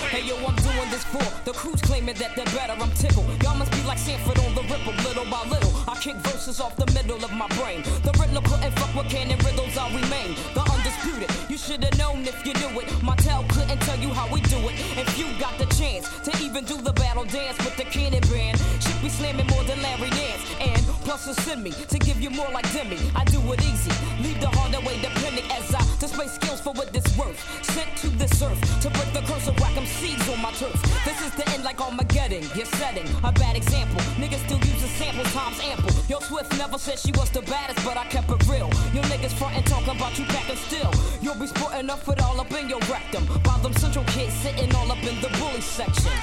Hey 0.10 0.28
yo, 0.28 0.36
I'm 0.46 0.61
for 1.00 1.24
the 1.46 1.54
crews 1.54 1.82
claiming 1.82 2.16
that 2.16 2.36
they're 2.36 2.52
better. 2.52 2.74
I'm 2.74 2.92
tickled. 2.92 3.26
Y'all 3.44 3.56
must 3.56 3.72
be 3.72 3.82
like 3.84 3.98
Sanford 3.98 4.38
on 4.40 4.54
the 4.56 4.62
ripple, 4.64 4.94
little 5.08 5.24
by 5.32 5.48
little. 5.48 5.72
I 5.88 5.96
kick 5.96 6.16
verses 6.28 6.60
off 6.60 6.76
the 6.76 6.86
middle 6.92 7.24
of 7.24 7.32
my 7.32 7.48
brain. 7.56 7.84
The 8.04 8.12
riddler 8.20 8.42
couldn't 8.42 8.72
fuck 8.76 8.94
with 8.96 9.10
cannon 9.10 9.40
riddles. 9.40 9.78
I 9.78 9.88
remain 9.88 10.36
the 10.54 10.60
undisputed. 10.60 11.32
You 11.50 11.58
should 11.58 11.84
have 11.84 11.98
known 11.98 12.28
if 12.28 12.46
you 12.46 12.54
knew 12.60 12.80
it. 12.82 12.92
My 13.02 13.16
tell 13.16 13.44
couldn't 13.50 13.80
tell 13.88 13.98
you 14.00 14.10
how 14.10 14.28
we 14.34 14.42
do 14.42 14.60
it. 14.68 14.76
If 15.00 15.18
you 15.18 15.28
got 15.40 15.58
the 15.58 15.66
chance 15.80 16.12
to 16.28 16.32
even 16.44 16.66
do 16.66 16.76
the 16.82 16.94
battle 16.94 17.24
dance 17.24 17.58
with 17.60 17.78
the 17.78 17.86
cannon 17.86 18.22
band, 18.28 18.60
should 18.84 19.02
be 19.02 19.10
slamming 19.10 19.48
more 19.48 19.64
than 19.64 19.82
Larry 19.82 20.10
Dance. 20.10 20.44
And 20.60 20.84
plus, 21.08 21.24
send 21.46 21.64
me 21.64 21.72
to 21.72 21.98
give 22.00 22.20
you 22.20 22.30
more 22.30 22.50
like 22.52 22.68
Demi. 22.74 22.98
I 23.16 23.24
do 23.26 23.40
it 23.54 23.64
easy. 23.64 23.92
Leave 24.22 24.42
the 24.42 24.50
hard 24.50 24.76
away 24.76 25.00
depending 25.00 25.50
as 25.52 25.74
I 25.74 25.91
display 26.02 26.28
skills 26.28 26.60
for 26.60 26.74
what 26.74 26.92
this 26.92 27.06
worth. 27.16 27.38
Sent 27.64 27.96
to 27.98 28.08
this 28.18 28.42
earth 28.42 28.60
to 28.82 28.90
break 28.90 29.14
the 29.14 29.22
curse 29.32 29.48
of 29.48 29.56
whack 29.60 29.78
'em 29.78 29.86
seeds 29.86 30.28
on 30.28 30.42
my 30.42 30.52
turf. 30.54 30.76
This 31.06 31.22
is 31.22 31.32
the 31.40 31.48
end 31.54 31.64
like 31.64 31.80
Armageddon. 31.80 32.44
You're 32.56 32.74
setting 32.82 33.08
a 33.24 33.32
bad 33.32 33.56
example. 33.56 34.02
Niggas 34.18 34.44
still 34.46 34.58
using 34.58 34.90
samples, 34.98 35.32
times 35.32 35.60
ample. 35.62 35.94
Yo, 36.10 36.20
Swift 36.20 36.58
never 36.58 36.80
said 36.80 36.98
she 36.98 37.12
was 37.12 37.30
the 37.30 37.44
baddest, 37.44 37.86
but 37.86 37.98
I 37.98 38.06
kept 38.06 38.32
it 38.32 38.42
real. 38.50 38.70
Your 38.96 39.06
niggas 39.12 39.34
frontin' 39.40 39.64
talking 39.64 39.96
about 39.96 40.18
you 40.18 40.26
packing 40.26 40.58
still. 40.68 40.92
You'll 41.22 41.40
be 41.44 41.46
sporting 41.46 41.90
up 41.92 42.08
it 42.10 42.20
all 42.26 42.42
up 42.42 42.52
in 42.60 42.68
your 42.68 42.82
rectum. 42.94 43.24
While 43.46 43.60
them 43.60 43.74
central 43.74 44.06
kids 44.06 44.34
sitting 44.34 44.74
all 44.76 44.92
up 44.92 45.04
in 45.04 45.22
the 45.22 45.30
bully 45.38 45.62
section. 45.62 46.16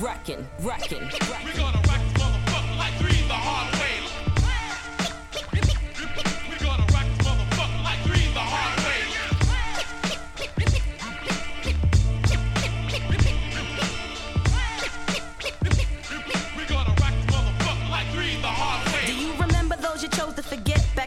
Wrecking, 0.00 0.42
wrecking, 0.60 1.04
wrecking. 1.28 1.44
We 1.44 1.60
gonna 1.60 1.82
wreck 1.88 2.45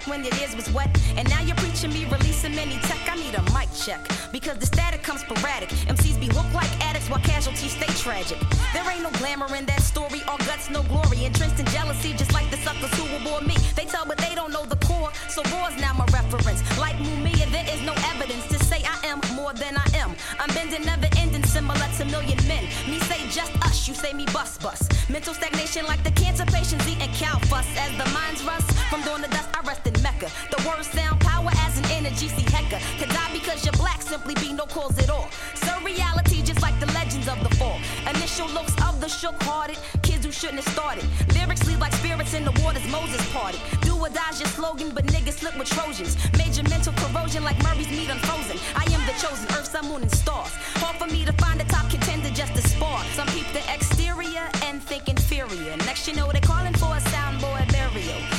when 0.09 0.25
it 0.25 0.33
is 0.41 0.55
was 0.55 0.69
wet. 0.71 0.89
And 1.15 1.29
now 1.29 1.41
you're 1.41 1.55
preaching 1.57 1.93
me 1.93 2.05
releasing 2.05 2.55
many 2.55 2.77
tech. 2.89 2.99
I 3.07 3.15
need 3.15 3.35
a 3.35 3.43
mic 3.53 3.69
check 3.73 4.01
because 4.31 4.57
the 4.57 4.65
static 4.65 5.03
comes 5.03 5.21
sporadic. 5.21 5.69
MCs 5.87 6.19
be 6.19 6.27
hooked 6.27 6.53
like 6.53 6.71
addicts 6.83 7.09
while 7.09 7.21
casualties 7.21 7.71
stay 7.77 7.91
tragic. 8.03 8.39
There 8.73 8.83
ain't 8.89 9.03
no 9.03 9.11
glamour 9.19 9.53
in 9.55 9.65
that 9.65 9.81
story, 9.81 10.21
all 10.27 10.37
guts, 10.39 10.69
no 10.69 10.81
glory. 10.83 11.25
Entrenched 11.25 11.59
in 11.59 11.65
jealousy, 11.67 12.13
just 12.13 12.33
like 12.33 12.49
the 12.49 12.57
suckers 12.57 12.91
who 12.97 13.05
will 13.13 13.23
bore 13.23 13.41
me. 13.41 13.55
They 13.75 13.85
tell, 13.85 14.05
but 14.05 14.17
they 14.17 14.33
don't 14.35 14.51
know 14.51 14.65
the 14.65 14.77
core. 14.77 15.11
So 15.27 15.41
war's 15.53 15.77
now 15.79 15.93
my 15.93 16.05
reference. 16.11 16.61
Like 16.79 16.95
Mumia, 16.97 17.45
there 17.51 17.67
is 17.69 17.81
no 17.83 17.93
evidence 18.11 18.47
to 18.47 18.57
say 18.65 18.83
I 18.83 18.97
am 19.07 19.21
more 19.35 19.53
than 19.53 19.77
I 19.77 19.87
am. 19.95 20.15
I'm 20.39 20.49
bending, 20.55 20.85
never 20.85 21.07
ending, 21.17 21.43
similar 21.43 21.87
to 21.97 22.05
million 22.05 22.39
men. 22.47 22.63
Me 22.89 22.99
say 23.09 23.19
just 23.29 23.53
us, 23.65 23.87
you 23.87 23.93
say 23.93 24.13
me 24.13 24.25
bust 24.33 24.61
bust. 24.61 24.91
Mental 25.09 25.33
stagnation 25.33 25.85
like 25.85 26.03
the 26.03 26.11
cancer 26.11 26.45
patients 26.45 26.87
eating 26.87 27.13
cow 27.13 27.37
fuss. 27.49 27.67
As 27.77 27.91
the 27.97 28.07
minds 28.13 28.43
rust 28.43 28.71
from 28.89 29.01
dawn 29.03 29.21
to 29.21 29.29
dust, 29.29 29.49
I 29.53 29.61
rest 29.67 29.83
The 30.27 30.67
words 30.67 30.87
sound 30.91 31.21
power 31.21 31.51
as 31.65 31.77
an 31.79 31.85
energy, 31.91 32.27
see 32.27 32.43
Hecka. 32.43 32.79
To 32.99 33.05
die 33.07 33.31
because 33.31 33.63
you're 33.63 33.73
black 33.73 34.01
simply 34.01 34.35
be 34.35 34.51
no 34.51 34.65
cause 34.65 34.97
at 34.99 35.09
all. 35.09 35.29
So 35.55 35.79
reality 35.81 36.41
just 36.41 36.61
like 36.61 36.77
the 36.79 36.87
legends 36.87 37.27
of 37.27 37.39
the 37.41 37.53
fall. 37.55 37.79
Initial 38.07 38.47
looks 38.49 38.73
of 38.83 38.99
the 38.99 39.07
shook 39.07 39.41
hearted, 39.43 39.77
kids 40.01 40.25
who 40.25 40.31
shouldn't 40.31 40.59
have 40.63 40.73
started. 40.73 41.05
Lyrics 41.33 41.65
lead 41.67 41.79
like 41.79 41.93
spirits 41.93 42.33
in 42.33 42.43
the 42.43 42.51
waters 42.61 42.85
Moses 42.91 43.21
parted. 43.31 43.61
Do 43.81 43.95
or 43.95 44.09
die's 44.09 44.39
your 44.39 44.49
slogan, 44.49 44.91
but 44.93 45.05
niggas 45.05 45.39
slip 45.39 45.57
with 45.57 45.69
Trojans. 45.69 46.17
Major 46.37 46.63
mental 46.63 46.93
corrosion 46.97 47.43
like 47.43 47.57
Murray's 47.63 47.89
meat 47.89 48.09
unfrozen. 48.09 48.57
I 48.75 48.83
am 48.91 49.01
the 49.07 49.15
chosen 49.23 49.47
earth, 49.55 49.71
sun, 49.71 49.87
moon, 49.87 50.01
and 50.01 50.11
stars. 50.11 50.51
Hard 50.81 50.97
for 50.97 51.07
me 51.07 51.23
to 51.25 51.33
find 51.33 51.61
a 51.61 51.65
top 51.65 51.89
contender 51.89 52.29
just 52.29 52.53
to 52.55 52.61
spar. 52.67 53.03
Some 53.15 53.27
peep 53.27 53.47
the 53.53 53.63
exterior 53.73 54.49
and 54.65 54.83
think 54.83 55.07
inferior. 55.07 55.77
Next 55.87 56.07
you 56.07 56.15
know 56.15 56.29
they're 56.31 56.41
calling 56.41 56.73
for 56.73 56.91
a 56.97 57.01
soundboy 57.13 57.71
burial. 57.71 58.38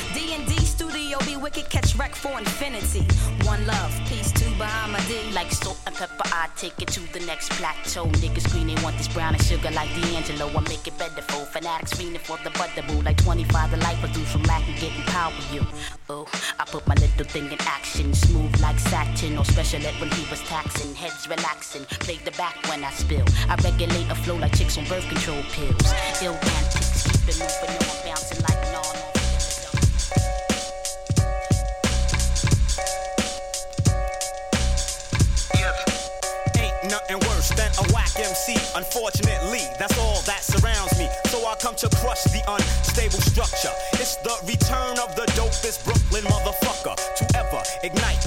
Wicked, 1.41 1.71
catch 1.71 1.95
wreck 1.95 2.13
for 2.13 2.37
infinity. 2.37 3.01
One 3.47 3.65
love, 3.65 3.99
peace 4.05 4.31
to 4.33 4.45
Bahama 4.59 4.99
D. 5.07 5.17
Like 5.33 5.51
salt 5.51 5.79
and 5.87 5.95
pepper, 5.95 6.23
I 6.25 6.49
take 6.55 6.79
it 6.79 6.89
to 6.89 6.99
the 7.13 7.19
next 7.25 7.49
plateau. 7.53 8.05
Niggas 8.21 8.51
green, 8.51 8.67
they 8.67 8.83
want 8.83 8.95
this 8.97 9.07
brown 9.07 9.33
and 9.33 9.43
sugar 9.43 9.71
like 9.71 9.89
D'Angelo. 9.95 10.47
I 10.49 10.61
make 10.69 10.85
it 10.85 10.95
better 10.99 11.23
for 11.23 11.43
fanatics 11.47 11.95
fiending 11.95 12.19
for 12.19 12.37
the 12.43 12.51
butter 12.51 12.83
boo. 12.87 13.01
Like 13.01 13.17
25 13.17 13.71
the 13.71 13.77
life 13.77 13.99
produce 13.99 14.31
from 14.31 14.43
lack 14.43 14.61
of 14.69 14.75
getting 14.79 15.01
power 15.07 15.33
you. 15.51 15.65
Oh, 16.09 16.27
I 16.59 16.65
put 16.65 16.85
my 16.85 16.93
little 16.93 17.25
thing 17.25 17.51
in 17.51 17.61
action, 17.61 18.13
smooth 18.13 18.61
like 18.61 18.77
satin. 18.77 19.35
Or 19.39 19.45
special 19.45 19.83
ed 19.83 19.99
when 19.99 20.11
he 20.11 20.29
was 20.29 20.41
taxing, 20.41 20.93
heads 20.93 21.27
relaxing. 21.27 21.85
Play 22.05 22.19
the 22.23 22.31
back 22.37 22.55
when 22.69 22.83
I 22.83 22.91
spill. 22.91 23.25
I 23.49 23.55
regulate 23.63 24.11
a 24.11 24.15
flow 24.15 24.35
like 24.35 24.55
chicks 24.55 24.77
on 24.77 24.85
birth 24.85 25.07
control 25.09 25.41
pills. 25.53 25.89
Ill 26.21 26.37
antics, 26.37 27.01
keep 27.09 27.29
it 27.29 27.39
moving 27.41 27.89
on, 27.89 27.97
bouncing 28.05 28.41
like 28.43 28.67
an 28.67 28.75
MC. 38.31 38.55
Unfortunately, 38.75 39.59
that's 39.77 39.97
all 39.99 40.21
that 40.21 40.41
surrounds 40.41 40.97
me. 40.97 41.09
So 41.25 41.45
I 41.45 41.55
come 41.55 41.75
to 41.75 41.89
crush 41.97 42.23
the 42.23 42.39
unstable 42.47 43.19
structure. 43.19 43.73
It's 43.93 44.15
the 44.23 44.35
return 44.47 44.95
of 45.03 45.13
the 45.17 45.27
dopest 45.35 45.83
Brooklyn 45.83 46.23
motherfucker 46.23 46.95
to 46.95 47.23
ever 47.37 47.61
ignite. 47.83 48.20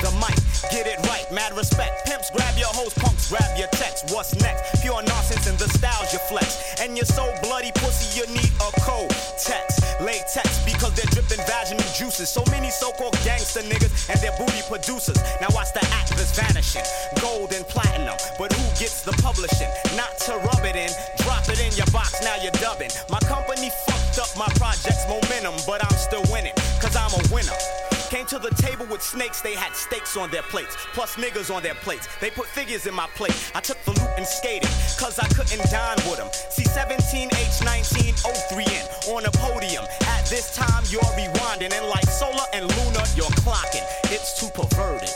Get 0.70 0.87
it 0.87 0.98
right, 1.07 1.27
mad 1.33 1.57
respect. 1.57 2.07
Pimps 2.07 2.31
grab 2.31 2.57
your 2.57 2.72
hoes, 2.72 2.94
punks 2.94 3.31
grab 3.31 3.57
your 3.57 3.68
text. 3.68 4.11
What's 4.12 4.35
next? 4.40 4.83
Pure 4.83 5.03
nonsense 5.03 5.46
and 5.46 5.59
the 5.59 5.68
styles 5.68 6.12
you 6.12 6.18
flex. 6.31 6.81
And 6.81 6.96
you're 6.96 7.07
so 7.07 7.33
bloody 7.42 7.72
pussy, 7.72 8.18
you 8.18 8.27
need 8.33 8.50
a 8.61 8.70
code 8.81 9.11
text. 9.38 9.83
Latex 10.00 10.64
because 10.64 10.94
they're 10.94 11.11
dripping 11.11 11.44
vaginal 11.46 11.87
juices. 11.94 12.29
So 12.29 12.42
many 12.50 12.70
so-called 12.70 13.16
gangster 13.24 13.61
niggas 13.61 14.11
and 14.11 14.18
their 14.20 14.35
booty 14.38 14.62
producers. 14.68 15.16
Now 15.40 15.48
watch 15.55 15.72
the 15.72 15.85
actors 15.94 16.33
vanishing. 16.33 16.85
Gold 17.20 17.53
and 17.53 17.66
platinum. 17.68 18.16
But 18.38 18.53
who 18.53 18.64
gets 18.79 19.03
the 19.03 19.12
publishing? 19.22 19.70
Not 19.96 20.18
to 20.27 20.37
rub 20.38 20.64
it 20.64 20.77
in, 20.77 20.90
drop 21.22 21.48
it 21.48 21.61
in 21.61 21.72
your 21.77 21.87
box, 21.92 22.22
now 22.22 22.37
you're 22.42 22.57
dubbing. 22.59 22.90
My 23.11 23.20
company 23.20 23.70
fucked 23.87 24.18
up 24.18 24.31
my 24.37 24.48
project's 24.59 25.07
momentum, 25.09 25.55
but 25.66 25.85
I'm 25.85 25.98
still 25.98 26.24
winning, 26.33 26.55
cause 26.81 26.96
I'm 26.96 27.12
a 27.12 27.22
winner. 27.33 27.93
Came 28.10 28.26
to 28.26 28.38
the 28.38 28.50
table 28.50 28.84
with 28.86 29.02
snakes, 29.02 29.40
they 29.40 29.54
had 29.54 29.74
steaks 29.74 30.16
on 30.16 30.30
their 30.30 30.42
plates, 30.42 30.76
plus 30.92 31.16
niggas 31.16 31.52
on 31.54 31.62
their 31.62 31.74
plates. 31.74 32.08
They 32.20 32.30
put 32.30 32.46
figures 32.46 32.86
in 32.86 32.94
my 32.94 33.06
plate. 33.16 33.34
I 33.54 33.60
took 33.60 33.82
the 33.84 33.92
loot 33.92 34.10
and 34.16 34.26
skated, 34.26 34.70
cause 34.98 35.18
I 35.18 35.26
couldn't 35.28 35.70
dine 35.70 35.96
with 36.08 36.18
them. 36.18 36.28
See 36.50 36.64
17H1903 36.64 38.68
in 38.68 38.86
on 39.14 39.24
a 39.26 39.30
podium. 39.32 39.84
At 40.06 40.26
this 40.26 40.54
time, 40.54 40.84
you're 40.88 41.02
rewinding, 41.02 41.72
and 41.72 41.86
like 41.88 42.06
solar 42.06 42.46
and 42.52 42.66
lunar, 42.76 43.04
you're 43.16 43.32
clocking. 43.42 43.84
It's 44.04 44.38
too 44.40 44.50
perverted. 44.54 45.10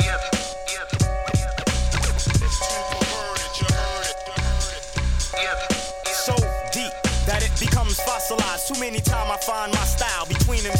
Yeah. 0.00 0.18
becomes 7.60 8.00
fossilized. 8.00 8.68
Too 8.68 8.80
many 8.80 9.00
times 9.00 9.30
I 9.30 9.36
find 9.38 9.72
my 9.72 9.84
style 9.84 10.26
between 10.26 10.62
them 10.62 10.76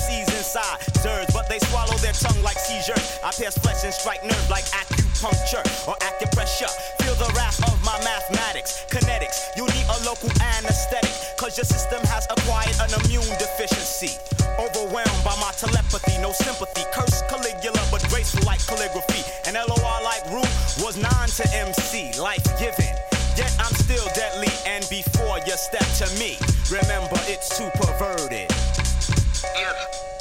inside. 0.55 0.79
Zerds, 1.03 1.33
but 1.33 1.49
they 1.49 1.59
swallow 1.59 1.97
their 1.99 2.13
tongue 2.13 2.41
like 2.43 2.59
seizures. 2.59 3.19
I 3.25 3.31
pierce 3.33 3.59
flesh 3.59 3.83
and 3.85 3.93
strike 3.93 4.23
nerves 4.23 4.51
like 4.51 4.65
acupuncture 4.71 5.65
or 5.89 5.97
acupressure. 5.99 6.71
Feel 7.03 7.15
the 7.15 7.31
wrath 7.35 7.59
of 7.67 7.75
my 7.85 7.99
mathematics, 8.05 8.87
kinetics. 8.89 9.51
You 9.57 9.67
need 9.67 9.87
a 9.91 9.99
local 10.07 10.31
anesthetic, 10.55 11.11
cause 11.39 11.59
your 11.59 11.65
system 11.65 12.03
has 12.07 12.27
acquired 12.31 12.77
an 12.79 12.91
immune 13.03 13.27
deficiency. 13.39 14.15
Overwhelmed 14.59 15.23
by 15.25 15.35
my 15.43 15.51
telepathy, 15.59 16.19
no 16.23 16.31
sympathy. 16.31 16.87
Curse 16.95 17.23
Caligula, 17.27 17.83
but 17.91 18.07
graceful 18.09 18.47
like 18.47 18.63
calligraphy. 18.67 19.27
And 19.47 19.57
LOR 19.59 19.99
like 20.07 20.23
root 20.31 20.51
was 20.79 20.97
non 20.97 21.29
to 21.43 21.45
MC, 21.51 22.15
life 22.21 22.47
giving. 22.59 22.95
Yet 23.35 23.51
I'm 23.59 23.75
still 23.75 24.07
deadly, 24.15 24.53
and 24.67 24.87
before 24.89 25.39
you 25.43 25.57
step 25.59 25.87
to 25.99 26.07
me, 26.23 26.39
remember 26.71 27.19
it's 27.27 27.59
too 27.59 27.69
perverted. 27.75 28.55
Mastered 29.55 30.14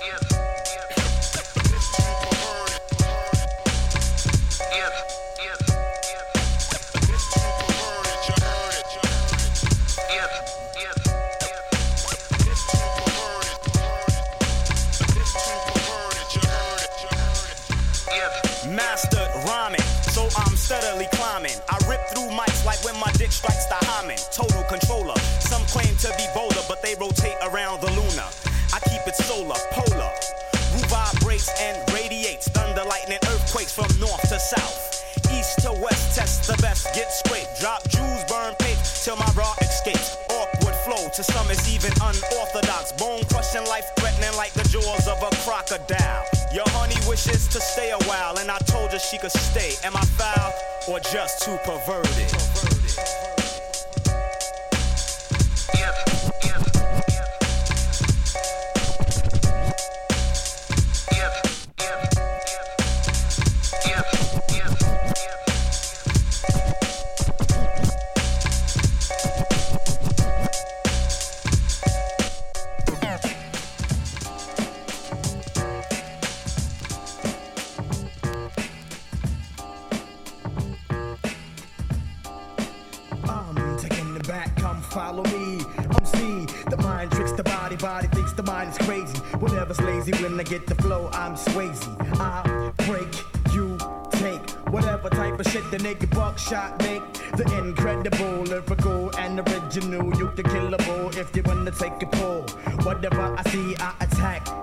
when 90.21 90.39
I 90.39 90.43
get 90.43 90.67
the 90.67 90.75
flow, 90.75 91.09
I'm 91.13 91.35
Swayze. 91.35 91.83
I 92.19 92.71
break, 92.85 93.13
you 93.53 93.77
take 94.11 94.49
whatever 94.71 95.09
type 95.09 95.39
of 95.39 95.47
shit 95.47 95.69
the 95.71 95.77
nigga 95.77 96.09
buckshot 96.13 96.81
make. 96.81 97.03
The 97.37 97.45
incredible, 97.57 98.43
lyrical, 98.43 99.15
and 99.17 99.39
original. 99.39 100.15
You 100.17 100.27
can 100.35 100.45
kill 100.45 100.73
a 100.73 100.77
bull 100.77 101.09
if 101.17 101.35
you 101.35 101.43
wanna 101.43 101.71
take 101.71 102.01
a 102.01 102.07
pull. 102.07 102.41
Whatever 102.83 103.35
I 103.37 103.43
see, 103.49 103.75
I 103.77 103.93
attack. 104.01 104.62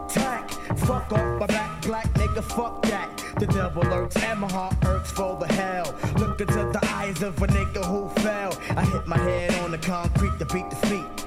Fuck 0.77 1.13
off 1.13 1.41
my 1.41 1.47
back, 1.47 1.83
black 1.83 2.13
nigga, 2.15 2.43
fuck 2.43 2.83
that. 2.83 3.25
The 3.39 3.47
devil 3.47 3.83
lurks 3.83 4.17
and 4.17 4.41
my 4.41 4.51
heart 4.51 4.75
irks 4.85 5.11
for 5.11 5.37
the 5.39 5.47
hell. 5.53 5.95
Look 6.19 6.41
into 6.41 6.55
the 6.73 6.81
eyes 6.93 7.23
of 7.23 7.43
a 7.43 7.47
nigga 7.47 7.85
who 7.85 8.09
fell. 8.21 8.53
I 8.77 8.85
hit 8.85 9.07
my 9.07 9.19
head 9.19 9.55
on 9.65 9.71
the 9.71 9.79
concrete 9.79 10.39
to 10.39 10.47
beat 10.47 10.69
the 10.71 10.77
feet. 10.87 11.27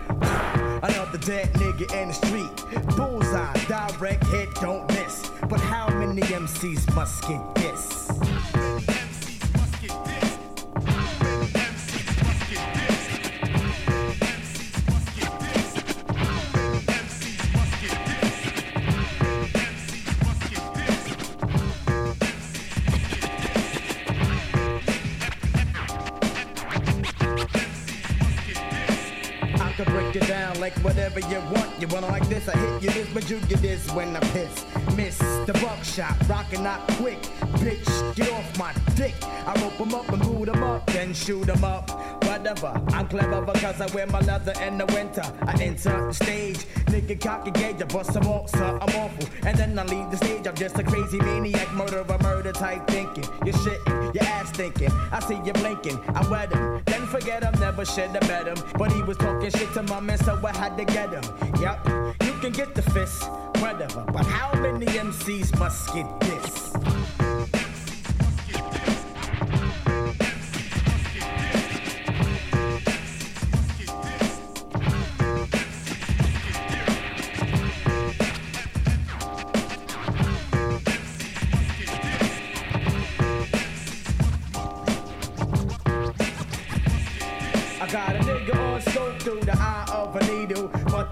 Another 0.83 1.17
dead 1.17 1.51
nigga 1.53 1.91
in 1.93 2.09
the 2.09 2.13
street. 2.13 2.95
Bullseye, 2.95 3.53
direct 3.67 4.25
hit, 4.27 4.53
don't 4.55 4.87
miss. 4.89 5.31
But 5.49 5.59
how 5.59 5.89
many 5.89 6.21
MCs 6.21 6.93
must 6.95 7.27
get 7.27 7.55
this? 7.55 8.92
It 30.15 30.27
down 30.27 30.59
like 30.59 30.73
whatever 30.83 31.19
you 31.21 31.39
want. 31.55 31.81
You 31.81 31.87
wanna 31.87 32.05
like 32.05 32.27
this, 32.29 32.47
I 32.47 32.55
hit 32.55 32.83
you 32.83 32.89
this, 32.91 33.09
but 33.15 33.27
you 33.31 33.39
get 33.49 33.63
this 33.63 33.89
when 33.93 34.15
I 34.15 34.19
piss. 34.19 34.63
Miss 34.95 35.17
the 35.17 35.53
buckshot, 35.53 36.15
rockin' 36.29 36.65
out 36.65 36.87
quick. 36.93 37.21
Bitch, 37.61 38.15
get 38.15 38.31
off 38.31 38.57
my 38.57 38.73
dick. 38.95 39.13
I 39.45 39.53
rope 39.61 39.79
'em 39.81 39.93
up 39.95 40.09
and 40.09 40.21
boot 40.21 40.49
'em 40.49 40.63
up, 40.63 40.85
then 40.87 41.13
shoot 41.13 41.49
'em 41.49 41.63
up. 41.63 41.89
Whatever, 42.23 42.73
I'm 42.93 43.07
clever 43.07 43.41
because 43.41 43.81
I 43.81 43.87
wear 43.93 44.07
my 44.07 44.19
leather 44.21 44.53
in 44.61 44.77
the 44.77 44.85
winter. 44.87 45.23
I 45.41 45.53
enter 45.61 46.07
the 46.07 46.13
stage, 46.13 46.65
nigga 46.85 47.19
cock 47.19 47.47
a 47.47 47.51
gauge, 47.51 47.81
I 47.81 47.85
bust 47.85 48.13
some 48.13 48.27
off, 48.27 48.49
sir, 48.49 48.77
I'm 48.81 48.95
awful. 48.95 49.27
And 49.45 49.57
then 49.57 49.77
I 49.77 49.83
leave 49.83 50.09
the 50.11 50.17
stage, 50.17 50.47
I'm 50.47 50.55
just 50.55 50.77
a 50.79 50.83
crazy 50.83 51.19
maniac, 51.19 51.71
murderer, 51.73 52.17
murder 52.21 52.51
type 52.51 52.87
thinking. 52.87 53.25
You're 53.45 53.55
shitting, 53.55 54.13
your 54.13 54.23
ass 54.23 54.51
thinking. 54.51 54.91
I 55.11 55.19
see 55.19 55.39
you 55.43 55.53
blinking, 55.53 55.99
I 56.15 56.27
wet 56.29 56.53
him. 56.53 56.81
Then 56.85 57.05
forget 57.07 57.43
him, 57.43 57.59
never 57.59 57.85
should 57.85 58.11
have 58.11 58.27
met 58.27 58.47
him. 58.47 58.57
But 58.77 58.91
he 58.91 59.01
was 59.01 59.17
talking 59.17 59.49
shit 59.49 59.73
to 59.73 59.83
my 59.83 59.99
man, 59.99 60.17
so 60.19 60.39
I 60.43 60.55
had 60.55 60.77
to 60.77 60.85
get 60.85 61.09
him. 61.11 61.23
Yep, 61.59 61.87
you 62.23 62.33
can 62.41 62.51
get 62.51 62.75
the 62.75 62.81
fist, 62.81 63.29
whatever. 63.63 64.03
But 64.11 64.25
how 64.25 64.53
many 64.59 64.85
MCs 64.85 65.57
must 65.57 65.93
get 65.93 66.07
this? 66.19 66.62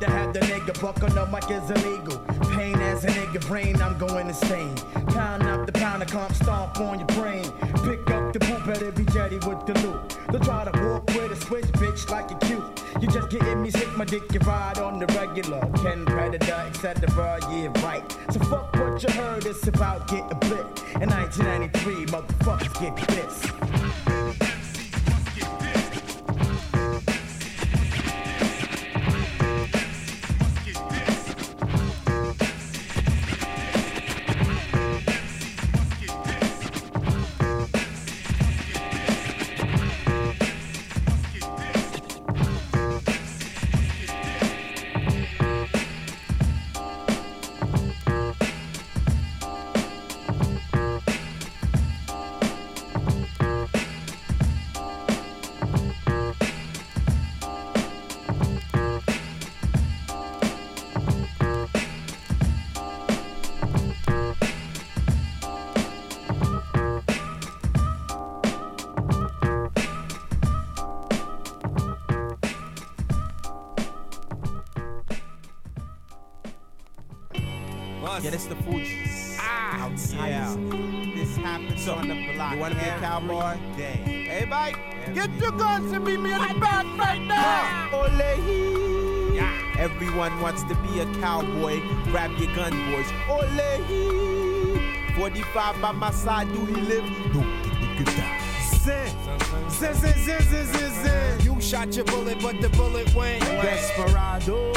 To 0.01 0.09
have 0.09 0.33
the 0.33 0.39
nigga 0.39 0.81
buck 0.81 1.03
on 1.03 1.13
the 1.13 1.25
mic 1.27 1.49
is 1.51 1.69
illegal. 1.69 2.17
Pain 2.55 2.75
as 2.81 3.03
a 3.03 3.07
nigga 3.07 3.39
brain, 3.47 3.79
I'm 3.79 3.97
going 3.99 4.27
insane. 4.27 4.75
Pound 5.07 5.43
up 5.43 5.67
the 5.67 5.71
pound 5.71 6.01
of 6.01 6.09
comp 6.09 6.33
stomp 6.33 6.79
on 6.79 6.97
your 6.97 7.07
brain. 7.09 7.45
Pick 7.85 8.09
up 8.09 8.33
the 8.33 8.39
boot, 8.39 8.65
better 8.65 8.91
be 8.91 9.05
jetty 9.05 9.35
with 9.35 9.63
the 9.67 9.73
loot. 9.83 10.17
Don't 10.31 10.43
try 10.43 10.65
to 10.65 10.71
walk 10.87 11.07
with 11.09 11.31
a 11.31 11.35
switch, 11.35 11.65
bitch, 11.81 12.09
like 12.09 12.31
you 12.31 12.37
cute. 12.47 12.63
You 12.99 13.07
just 13.09 13.29
getting 13.29 13.61
me 13.61 13.69
sick, 13.69 13.95
my 13.95 14.05
dick, 14.05 14.23
you 14.33 14.39
ride 14.39 14.79
on 14.79 14.97
the 14.97 15.05
regular. 15.17 15.61
Ken 15.83 16.03
Predator, 16.05 16.63
etc. 16.67 17.39
Yeah, 17.51 17.85
right. 17.85 18.03
So 18.31 18.39
fuck 18.39 18.73
what 18.73 19.03
you 19.03 19.09
heard, 19.09 19.45
it's 19.45 19.67
about 19.67 20.07
getting 20.07 20.39
blipped. 20.39 20.81
In 20.99 21.09
1993, 21.09 22.05
motherfuckers 22.07 22.73
get 22.81 22.95
this. 23.07 23.80
Wants 90.41 90.63
to 90.63 90.75
be 90.75 90.99
a 90.99 91.05
cowboy. 91.19 91.79
Grab 92.05 92.31
your 92.37 92.53
gun, 92.55 92.71
boys. 92.91 93.07
Ole 93.29 95.13
45 95.15 95.81
by 95.81 95.91
my 95.91 96.11
side, 96.11 96.51
do 96.51 96.65
he 96.65 96.81
live? 96.81 97.03
No, 97.33 97.41
nigga 97.41 98.05
die. 98.05 98.41
Zin, 98.77 99.13
zin, 99.69 99.93
zin, 99.93 100.13
zin, 100.23 100.41
zin, 100.41 100.65
zin, 100.65 101.03
zin. 101.03 101.41
You 101.41 101.61
shot 101.61 101.95
your 101.95 102.05
bullet, 102.05 102.41
but 102.41 102.59
the 102.59 102.69
bullet 102.69 103.13
went. 103.13 103.43
Desperado. 103.43 104.73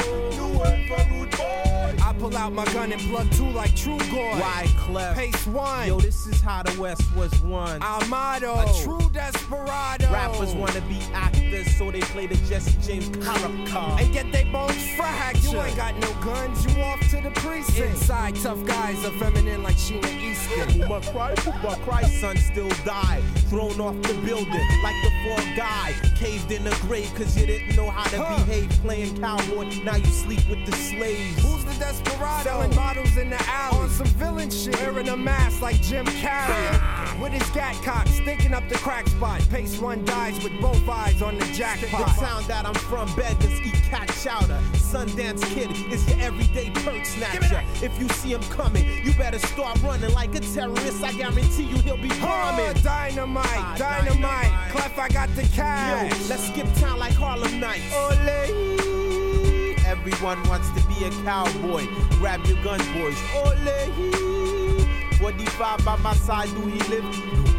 Pull 2.29 2.37
out 2.37 2.53
my 2.53 2.65
gun 2.65 2.91
and 2.91 3.01
plug 3.03 3.29
two 3.31 3.49
like 3.51 3.75
True 3.75 3.99
Goy. 4.09 4.39
Why 4.39 4.67
clef? 4.77 5.15
Pace 5.15 5.45
one. 5.47 5.87
Yo, 5.87 5.99
this 5.99 6.25
is 6.25 6.41
how 6.41 6.63
the 6.63 6.79
West 6.79 7.03
was 7.15 7.31
won. 7.41 7.81
Our 7.83 8.03
motto. 8.07 8.53
A 8.53 8.83
true 8.83 9.09
desperado. 9.11 10.11
Rappers 10.11 10.55
wanna 10.55 10.81
be 10.81 10.99
actors, 11.13 11.67
so 11.77 11.91
they 11.91 12.01
play 12.01 12.25
the 12.25 12.35
Jesse 12.47 12.77
James 12.81 13.09
character. 13.23 13.77
And 13.77 14.11
get 14.11 14.31
they 14.31 14.45
bones 14.45 14.95
fractured. 14.95 15.51
You 15.51 15.61
ain't 15.61 15.77
got 15.77 15.95
no 15.99 16.11
guns, 16.23 16.65
you 16.65 16.81
off 16.81 16.99
to 17.11 17.21
the 17.21 17.31
precinct. 17.35 17.91
Inside, 17.91 18.35
tough 18.37 18.65
guys 18.65 19.05
are 19.05 19.11
feminine 19.19 19.61
like 19.61 19.75
Sheena 19.75 20.11
Easton. 20.11 20.69
Who 20.81 20.87
my 20.89 21.01
cry, 21.01 21.35
who 21.35 21.51
my 21.67 21.75
cry, 21.85 22.03
son 22.03 22.37
still 22.37 22.69
died. 22.83 23.23
Thrown 23.49 23.79
off 23.79 24.01
the 24.01 24.13
building 24.25 24.67
like 24.83 24.95
the 25.03 25.11
fourth 25.23 25.47
guy. 25.55 25.93
Caved 26.15 26.51
in 26.51 26.63
the 26.63 26.75
grave 26.81 27.13
cause 27.15 27.37
you 27.37 27.45
didn't 27.45 27.75
know 27.75 27.89
how 27.89 28.03
to 28.09 28.17
behave. 28.43 28.69
Playing 28.81 29.19
cowboy, 29.19 29.65
now 29.83 29.97
you 29.97 30.05
sleep 30.05 30.47
with 30.49 30.65
the 30.65 30.71
slaves. 30.71 31.41
Who's 31.43 31.63
the 31.63 31.79
desperado? 31.79 32.43
Selling 32.43 32.75
bottles 32.75 33.15
in 33.17 33.29
the 33.29 33.41
alley. 33.47 33.77
On 33.77 33.89
some 33.89 34.07
villain 34.07 34.49
shit. 34.49 34.75
Wearing 34.81 35.09
a 35.09 35.17
mask 35.17 35.61
like 35.61 35.79
Jim 35.81 36.05
Carrey. 36.05 36.79
Ah. 36.81 37.17
With 37.21 37.33
his 37.33 37.47
gat 37.51 37.75
cock, 37.83 38.07
stinking 38.07 38.53
up 38.53 38.67
the 38.67 38.75
crack 38.75 39.07
spot. 39.07 39.41
Pace 39.49 39.79
one 39.79 40.03
dies 40.05 40.43
with 40.43 40.59
both 40.59 40.87
eyes 40.89 41.21
on 41.21 41.37
the 41.37 41.45
jackpot. 41.53 42.15
The 42.15 42.25
town 42.25 42.43
that 42.47 42.65
I'm 42.65 42.73
from 42.73 43.13
beggars 43.15 43.61
eat 43.61 43.75
cat 43.89 44.09
chowder. 44.23 44.59
Sundance 44.95 45.43
Kid 45.53 45.69
is 45.91 46.07
your 46.07 46.17
everyday 46.21 46.69
perk 46.69 47.03
snatcher. 47.05 47.61
If 47.83 47.99
you 47.99 48.07
see 48.07 48.31
him 48.31 48.41
coming, 48.43 48.85
you 49.03 49.13
better 49.15 49.39
start 49.39 49.77
running 49.83 50.13
like 50.13 50.33
a 50.35 50.39
terrorist. 50.39 51.03
I 51.03 51.11
guarantee 51.11 51.63
you 51.63 51.75
he'll 51.79 51.97
be 51.97 52.09
Oh, 52.13 52.21
bombing. 52.21 52.81
dynamite, 52.81 53.45
Ah, 53.45 53.75
dynamite. 53.77 54.71
Clef, 54.71 54.97
I 54.97 55.09
got 55.09 55.27
the 55.35 55.41
Yo, 55.43 55.49
cash. 55.53 56.29
let's 56.29 56.47
skip 56.47 56.67
town 56.75 56.97
like 56.97 57.11
Harlem 57.13 57.59
Nights. 57.59 57.93
Ole. 57.93 59.75
Everyone 59.85 60.41
wants 60.47 60.69
to 60.69 60.81
be 60.87 61.03
a 61.03 61.09
cowboy. 61.25 61.85
Grab 62.19 62.45
your 62.45 62.63
gun, 62.63 62.79
boys. 62.93 63.19
Ole. 63.35 64.85
45 65.19 65.83
by 65.83 65.97
my 65.97 66.13
side, 66.15 66.47
do 66.55 66.61
he 66.67 66.79
live? 66.89 67.03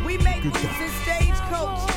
We 0.07 0.17
make 0.19 0.43
moves 0.43 0.65
in 0.65 0.89
stagecoaches. 1.03 1.96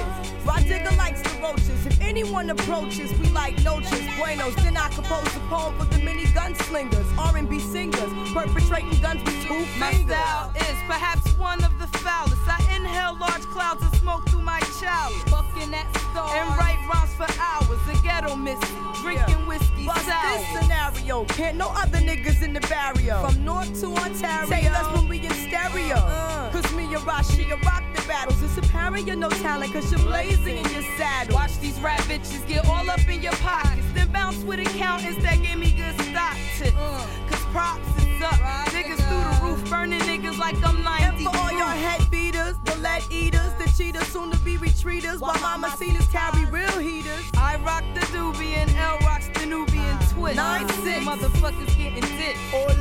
Rah 0.50 0.58
Digga 0.62 0.98
likes 0.98 1.22
the 1.22 1.40
roaches. 1.44 1.86
If 1.86 2.02
anyone 2.02 2.50
approaches, 2.50 3.14
we 3.20 3.28
like 3.30 3.56
noches, 3.64 4.02
buenos. 4.18 4.56
Then 4.56 4.78
I 4.78 4.90
compose 4.90 5.36
a 5.36 5.40
poem 5.42 5.78
for 5.78 5.86
the 5.86 6.00
mini 6.04 6.24
gunslingers, 6.24 7.06
R&B 7.20 7.60
singers, 7.60 8.12
perpetrating 8.34 9.00
guns 9.00 9.24
with 9.24 9.40
two 9.46 9.60
My 9.78 9.92
fingers. 9.92 10.16
style 10.16 10.52
is 10.56 10.78
perhaps 10.88 11.38
one 11.38 11.64
of 11.64 11.78
the 11.78 11.86
foulest. 12.00 12.42
I 12.48 12.69
inhale 12.80 13.18
large 13.20 13.46
clouds 13.54 13.84
of 13.84 13.94
smoke 14.00 14.28
through 14.30 14.42
my 14.42 14.60
chalice. 14.80 15.24
Fucking 15.30 15.72
that 15.72 15.88
star. 16.12 16.36
And 16.36 16.50
write 16.58 16.80
rhymes 16.92 17.14
for 17.16 17.30
hours. 17.40 17.80
The 17.88 18.00
ghetto 18.04 18.36
missing. 18.36 18.84
Drinking 19.02 19.48
whiskey 19.48 19.86
Bust 19.86 20.06
sour. 20.06 20.38
this 20.38 20.48
scenario. 20.56 21.26
Can't 21.26 21.58
no 21.58 21.70
other 21.70 22.00
niggas 22.00 22.42
in 22.42 22.54
the 22.54 22.62
barrio. 22.62 23.22
From 23.26 23.44
north 23.44 23.80
to 23.82 23.88
Ontario. 23.88 24.50
Say 24.50 24.68
us 24.68 24.88
when 24.96 25.08
we 25.08 25.20
in 25.20 25.32
stereo. 25.32 25.96
Uh, 25.96 26.50
uh. 26.50 26.52
Cause 26.52 26.72
me 26.74 26.84
and 26.86 27.04
Rashi 27.04 27.50
rock 27.66 27.84
the 27.96 28.02
battles. 28.08 28.42
It's 28.42 28.58
apparent 28.58 29.08
you're 29.08 29.16
no 29.16 29.30
talent 29.30 29.74
cause 29.74 29.92
you're 29.92 30.02
blazing 30.02 30.58
in 30.58 30.70
your 30.72 30.84
saddle. 30.98 31.36
Watch 31.36 31.60
these 31.60 31.80
rap 31.80 32.00
bitches 32.02 32.46
get 32.48 32.68
all 32.68 32.90
up 32.90 33.08
in 33.08 33.22
your 33.22 33.34
pockets. 33.34 33.86
Then 33.94 34.12
bounce 34.12 34.44
with 34.44 34.60
accountants 34.60 35.22
that 35.24 35.42
give 35.42 35.58
me 35.58 35.72
good 35.72 35.96
stock 36.02 36.38
tips. 36.58 36.76
Uh. 36.78 37.08
Cause 37.30 37.44
props 37.54 37.88
is 38.04 38.22
up. 38.22 38.40
Niggas 38.76 39.02
through 39.08 39.24
the 39.24 39.40
roof, 39.44 39.70
burning 39.70 40.02
niggas 40.02 40.38
like 40.38 40.56
I'm 40.66 40.84
90. 40.84 41.04
And 41.04 41.18
for 41.24 41.38
all 41.38 41.52
your 41.52 41.68
head 41.68 42.10
beaters, 42.50 42.76
the 42.76 42.82
lead 42.82 43.04
eaters, 43.12 43.54
the 43.58 43.66
cheaters, 43.78 44.08
soon 44.08 44.32
to 44.32 44.38
be 44.40 44.58
retreaters. 44.58 45.20
While 45.20 45.40
mama 45.40 45.70
cenas 45.78 46.08
carry 46.08 46.46
real 46.46 46.80
heaters. 46.80 47.24
I 47.38 47.58
rock 47.58 47.84
the 47.94 48.00
doobie 48.02 48.56
and 48.56 48.72
L 48.78 48.98
rocks 49.00 49.30
the 49.34 49.46
Nubian 49.46 49.98
twist. 50.12 50.36
Nine 50.36 50.68
six. 50.70 51.06
Motherfuckers 51.06 51.78
getting 51.78 52.02
dick. 52.18 52.36
Ole. 52.54 52.74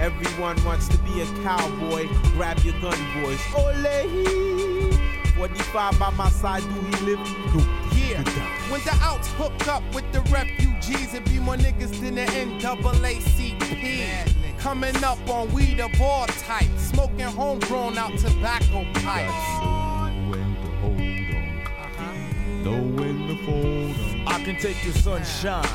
Everyone 0.00 0.62
wants 0.64 0.88
to 0.88 0.98
be 0.98 1.22
a 1.22 1.26
cowboy. 1.42 2.08
Grab 2.32 2.58
your 2.60 2.78
gun, 2.80 2.98
boys. 3.22 3.40
Ole. 3.56 4.92
45 5.36 5.98
by 5.98 6.10
my 6.10 6.28
side, 6.30 6.62
do 6.62 6.68
he 6.68 6.96
live? 7.04 7.18
Do. 7.52 7.58
Yeah, 7.96 8.22
when 8.70 8.80
the 8.82 8.96
outs 9.02 9.28
hook 9.32 9.66
up 9.66 9.82
with 9.94 10.10
the 10.12 10.20
refugees, 10.30 11.14
it 11.14 11.24
be 11.24 11.38
more 11.38 11.56
niggas 11.56 11.98
than 12.00 12.14
the 12.14 12.26
NAACP. 12.26 14.33
Coming 14.64 15.04
up 15.04 15.18
on 15.28 15.52
weed 15.52 15.78
of 15.78 16.00
all 16.00 16.26
types, 16.26 16.84
smoking 16.84 17.18
homegrown 17.20 17.98
out 17.98 18.16
tobacco 18.16 18.86
pipes. 18.94 19.60
Know 22.64 22.80
when 22.96 23.28
to 23.28 23.44
fold 23.44 23.94
'em. 23.94 24.26
I 24.26 24.42
can 24.42 24.56
take 24.56 24.82
your 24.82 24.94
sunshine, 24.94 25.66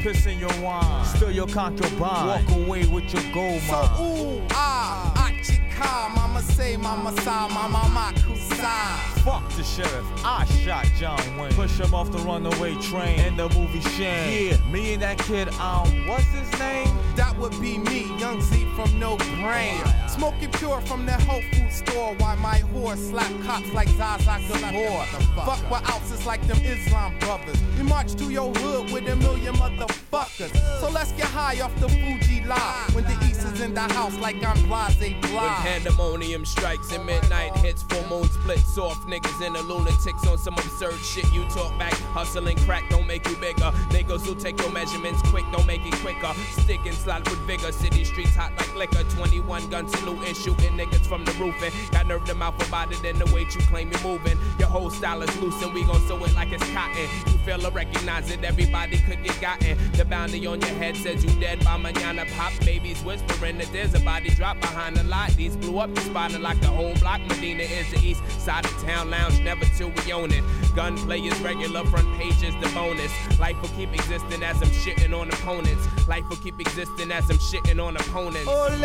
piss 0.00 0.24
in 0.24 0.38
your 0.38 0.48
wine, 0.62 1.04
steal 1.04 1.30
your 1.30 1.46
concubine, 1.46 2.00
walk 2.00 2.50
away 2.52 2.86
with 2.86 3.12
your 3.12 3.34
gold 3.34 3.60
So 3.60 3.84
ooh 4.00 4.46
ah, 4.52 5.12
achika, 5.28 6.14
mama 6.14 6.40
say, 6.40 6.78
mama 6.78 7.12
sa, 7.20 7.46
mama 7.48 7.80
makusa. 7.80 9.15
Fuck 9.26 9.48
the 9.56 9.64
sheriff, 9.64 10.06
I 10.24 10.44
shot 10.44 10.86
John 11.00 11.36
Wayne. 11.36 11.50
Push 11.54 11.80
him 11.80 11.92
off 11.92 12.12
the 12.12 12.18
runaway 12.18 12.76
train 12.76 13.18
in 13.18 13.36
the 13.36 13.48
movie 13.48 13.80
Shane. 13.80 14.52
Yeah, 14.52 14.70
me 14.70 14.92
and 14.92 15.02
that 15.02 15.18
kid, 15.18 15.48
um, 15.54 16.06
what's 16.06 16.26
his 16.26 16.48
name? 16.60 16.86
That 17.16 17.36
would 17.36 17.60
be 17.60 17.78
me, 17.78 18.16
young 18.20 18.40
Z 18.40 18.64
from 18.76 19.00
No 19.00 19.16
Brain. 19.16 19.82
Smoking 20.06 20.52
pure 20.52 20.80
from 20.82 21.06
the 21.06 21.12
Whole 21.12 21.42
food 21.52 21.72
store 21.72 22.14
Why 22.18 22.36
my 22.36 22.60
whore 22.72 22.96
slap 22.96 23.32
cops 23.42 23.70
like 23.72 23.88
Zsa 23.88 24.18
Zsa 24.18 24.70
Gabor. 24.70 25.04
Fuck 25.44 25.70
with 25.70 25.90
ounces 25.90 26.24
like 26.24 26.46
them 26.46 26.58
Islam 26.58 27.18
brothers. 27.18 27.60
We 27.76 27.82
march 27.82 28.14
to 28.14 28.30
your 28.30 28.52
hood 28.54 28.92
with 28.92 29.08
a 29.08 29.16
million 29.16 29.54
motherfuckers. 29.54 30.54
So 30.80 30.88
let's 30.90 31.12
get 31.12 31.26
high 31.26 31.60
off 31.60 31.74
the 31.80 31.88
Fuji 31.88 32.44
lie. 32.44 32.88
When 32.92 33.04
the 33.04 33.16
East 33.26 33.44
is 33.44 33.60
in 33.60 33.74
the 33.74 33.80
house 33.80 34.16
like 34.18 34.36
I'm 34.44 34.62
blase 34.68 34.98
When 35.00 35.20
blah. 35.20 35.56
pandemonium 35.56 36.44
strikes 36.44 36.92
and 36.92 37.04
midnight 37.04 37.56
hits, 37.56 37.82
full 37.82 38.06
moon 38.08 38.28
splits 38.28 38.78
off 38.78 39.06
niggas 39.16 39.46
and 39.46 39.54
the 39.56 39.62
lunatics 39.62 40.26
on 40.26 40.38
some 40.38 40.54
absurd 40.54 40.98
shit. 40.98 41.30
You 41.32 41.44
talk 41.48 41.76
back, 41.78 41.94
hustling 42.12 42.58
crack 42.58 42.88
don't 42.90 43.06
make 43.06 43.26
you 43.28 43.36
bigger. 43.36 43.70
Niggas 43.90 44.26
who 44.26 44.34
take 44.34 44.60
your 44.60 44.70
measurements 44.70 45.20
quick 45.30 45.44
don't 45.52 45.66
make 45.66 45.84
it 45.84 45.94
quicker. 45.96 46.32
Stick 46.62 46.80
and 46.84 46.94
slide 46.94 47.28
with 47.28 47.38
vigor. 47.40 47.72
City 47.72 48.04
streets 48.04 48.34
hot 48.34 48.52
like 48.58 48.74
liquor. 48.74 49.02
21 49.16 49.68
gun 49.70 49.88
saluting, 49.88 50.34
shooting 50.34 50.72
niggas 50.76 51.06
from 51.06 51.24
the 51.24 51.32
roofing. 51.32 51.72
Got 51.92 52.06
nerve 52.06 52.24
to 52.26 52.34
mouth 52.34 52.60
about 52.68 52.92
it 52.92 53.04
and 53.04 53.18
the 53.18 53.32
weight 53.34 53.54
you 53.54 53.60
claim 53.62 53.90
you're 53.90 54.02
moving. 54.02 54.38
Your 54.58 54.68
whole 54.68 54.90
style 54.90 55.22
is 55.22 55.40
loose 55.40 55.60
and 55.62 55.72
we 55.72 55.84
gon' 55.84 56.06
sew 56.06 56.22
it 56.24 56.34
like 56.34 56.52
it's 56.52 56.68
cotton. 56.72 57.08
You 57.26 57.38
feel 57.38 57.66
or 57.66 57.70
recognize 57.70 58.30
it, 58.30 58.44
everybody 58.44 58.98
could 58.98 59.22
get 59.22 59.40
gotten. 59.40 59.78
The 59.92 60.04
bounty 60.04 60.46
on 60.46 60.60
your 60.60 60.70
head 60.70 60.96
says 60.96 61.24
you 61.24 61.40
dead 61.40 61.64
by 61.64 61.76
manana. 61.76 62.24
Pop 62.36 62.52
babies 62.60 63.02
whispering 63.02 63.58
that 63.58 63.72
there's 63.72 63.94
a 63.94 64.00
body 64.00 64.30
drop 64.30 64.60
behind 64.60 64.96
the 64.96 65.04
lot. 65.04 65.30
These 65.30 65.56
blew 65.56 65.78
up 65.78 65.94
the 65.94 66.00
spot 66.02 66.32
like 66.40 66.60
the 66.60 66.68
whole 66.68 66.94
block. 66.96 67.20
Medina 67.28 67.62
is 67.62 67.90
the 67.92 67.98
east 68.06 68.22
side 68.40 68.64
of 68.64 68.72
town 68.82 69.05
lounge, 69.06 69.40
never 69.40 69.64
till 69.76 69.90
we 69.90 70.12
own 70.12 70.30
it. 70.32 70.44
Gunplay 70.74 71.20
is 71.20 71.38
regular, 71.40 71.84
front 71.84 72.12
page 72.18 72.42
is 72.42 72.54
the 72.62 72.68
bonus. 72.74 73.12
Life 73.38 73.60
will 73.60 73.70
keep 73.70 73.92
existing 73.94 74.42
as 74.42 74.60
I'm 74.62 74.68
shitting 74.68 75.18
on 75.18 75.28
opponents. 75.28 75.86
Life 76.06 76.28
will 76.28 76.36
keep 76.36 76.60
existing 76.60 77.10
as 77.10 77.28
I'm 77.30 77.38
shitting 77.38 77.82
on 77.82 77.96
opponents. 77.96 78.48
Ole. 78.48 78.84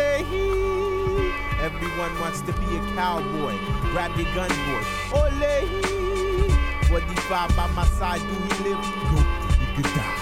Everyone 1.60 2.20
wants 2.20 2.40
to 2.42 2.52
be 2.52 2.76
a 2.76 2.94
cowboy. 2.94 3.56
Grab 3.92 4.16
your 4.16 4.32
gun, 4.34 4.48
boys. 4.48 4.86
Ole. 5.12 6.02
45 6.88 7.56
by 7.56 7.66
my 7.68 7.86
side, 7.86 8.20
do 8.20 8.26
he 8.26 8.70
live? 8.70 8.82
Do 8.82 9.16
you 9.60 9.76
could 9.76 9.94
die. 9.94 10.21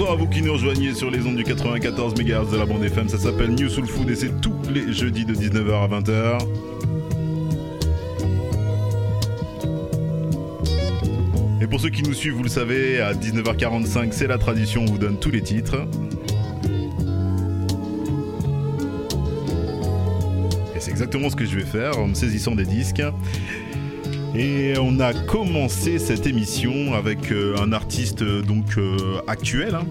Bonsoir 0.00 0.18
à 0.18 0.18
vous 0.18 0.28
qui 0.28 0.40
nous 0.40 0.54
rejoignez 0.54 0.94
sur 0.94 1.10
les 1.10 1.26
ondes 1.26 1.36
du 1.36 1.44
94 1.44 2.14
MHz 2.14 2.50
de 2.50 2.56
la 2.56 2.64
bande 2.64 2.82
FM. 2.82 3.10
Ça 3.10 3.18
s'appelle 3.18 3.50
New 3.50 3.68
Soul 3.68 3.86
Food 3.86 4.08
et 4.08 4.16
c'est 4.16 4.40
tous 4.40 4.54
les 4.72 4.94
jeudis 4.94 5.26
de 5.26 5.34
19h 5.34 5.74
à 5.74 5.88
20h. 6.00 6.38
Et 11.60 11.66
pour 11.66 11.78
ceux 11.80 11.90
qui 11.90 12.02
nous 12.02 12.14
suivent, 12.14 12.32
vous 12.32 12.44
le 12.44 12.48
savez, 12.48 13.02
à 13.02 13.12
19h45, 13.12 14.12
c'est 14.12 14.26
la 14.26 14.38
tradition, 14.38 14.84
on 14.84 14.86
vous 14.86 14.96
donne 14.96 15.18
tous 15.18 15.30
les 15.30 15.42
titres. 15.42 15.86
Et 20.74 20.80
c'est 20.80 20.92
exactement 20.92 21.28
ce 21.28 21.36
que 21.36 21.44
je 21.44 21.56
vais 21.56 21.66
faire 21.66 21.98
en 21.98 22.08
me 22.08 22.14
saisissant 22.14 22.54
des 22.54 22.64
disques. 22.64 23.02
Et 24.42 24.72
on 24.80 25.00
a 25.00 25.12
commencé 25.12 25.98
cette 25.98 26.26
émission 26.26 26.94
avec 26.94 27.30
euh, 27.30 27.58
un 27.60 27.74
artiste 27.74 28.22
euh, 28.22 28.40
donc 28.40 28.78
euh, 28.78 29.20
actuel, 29.26 29.74
hein, 29.74 29.84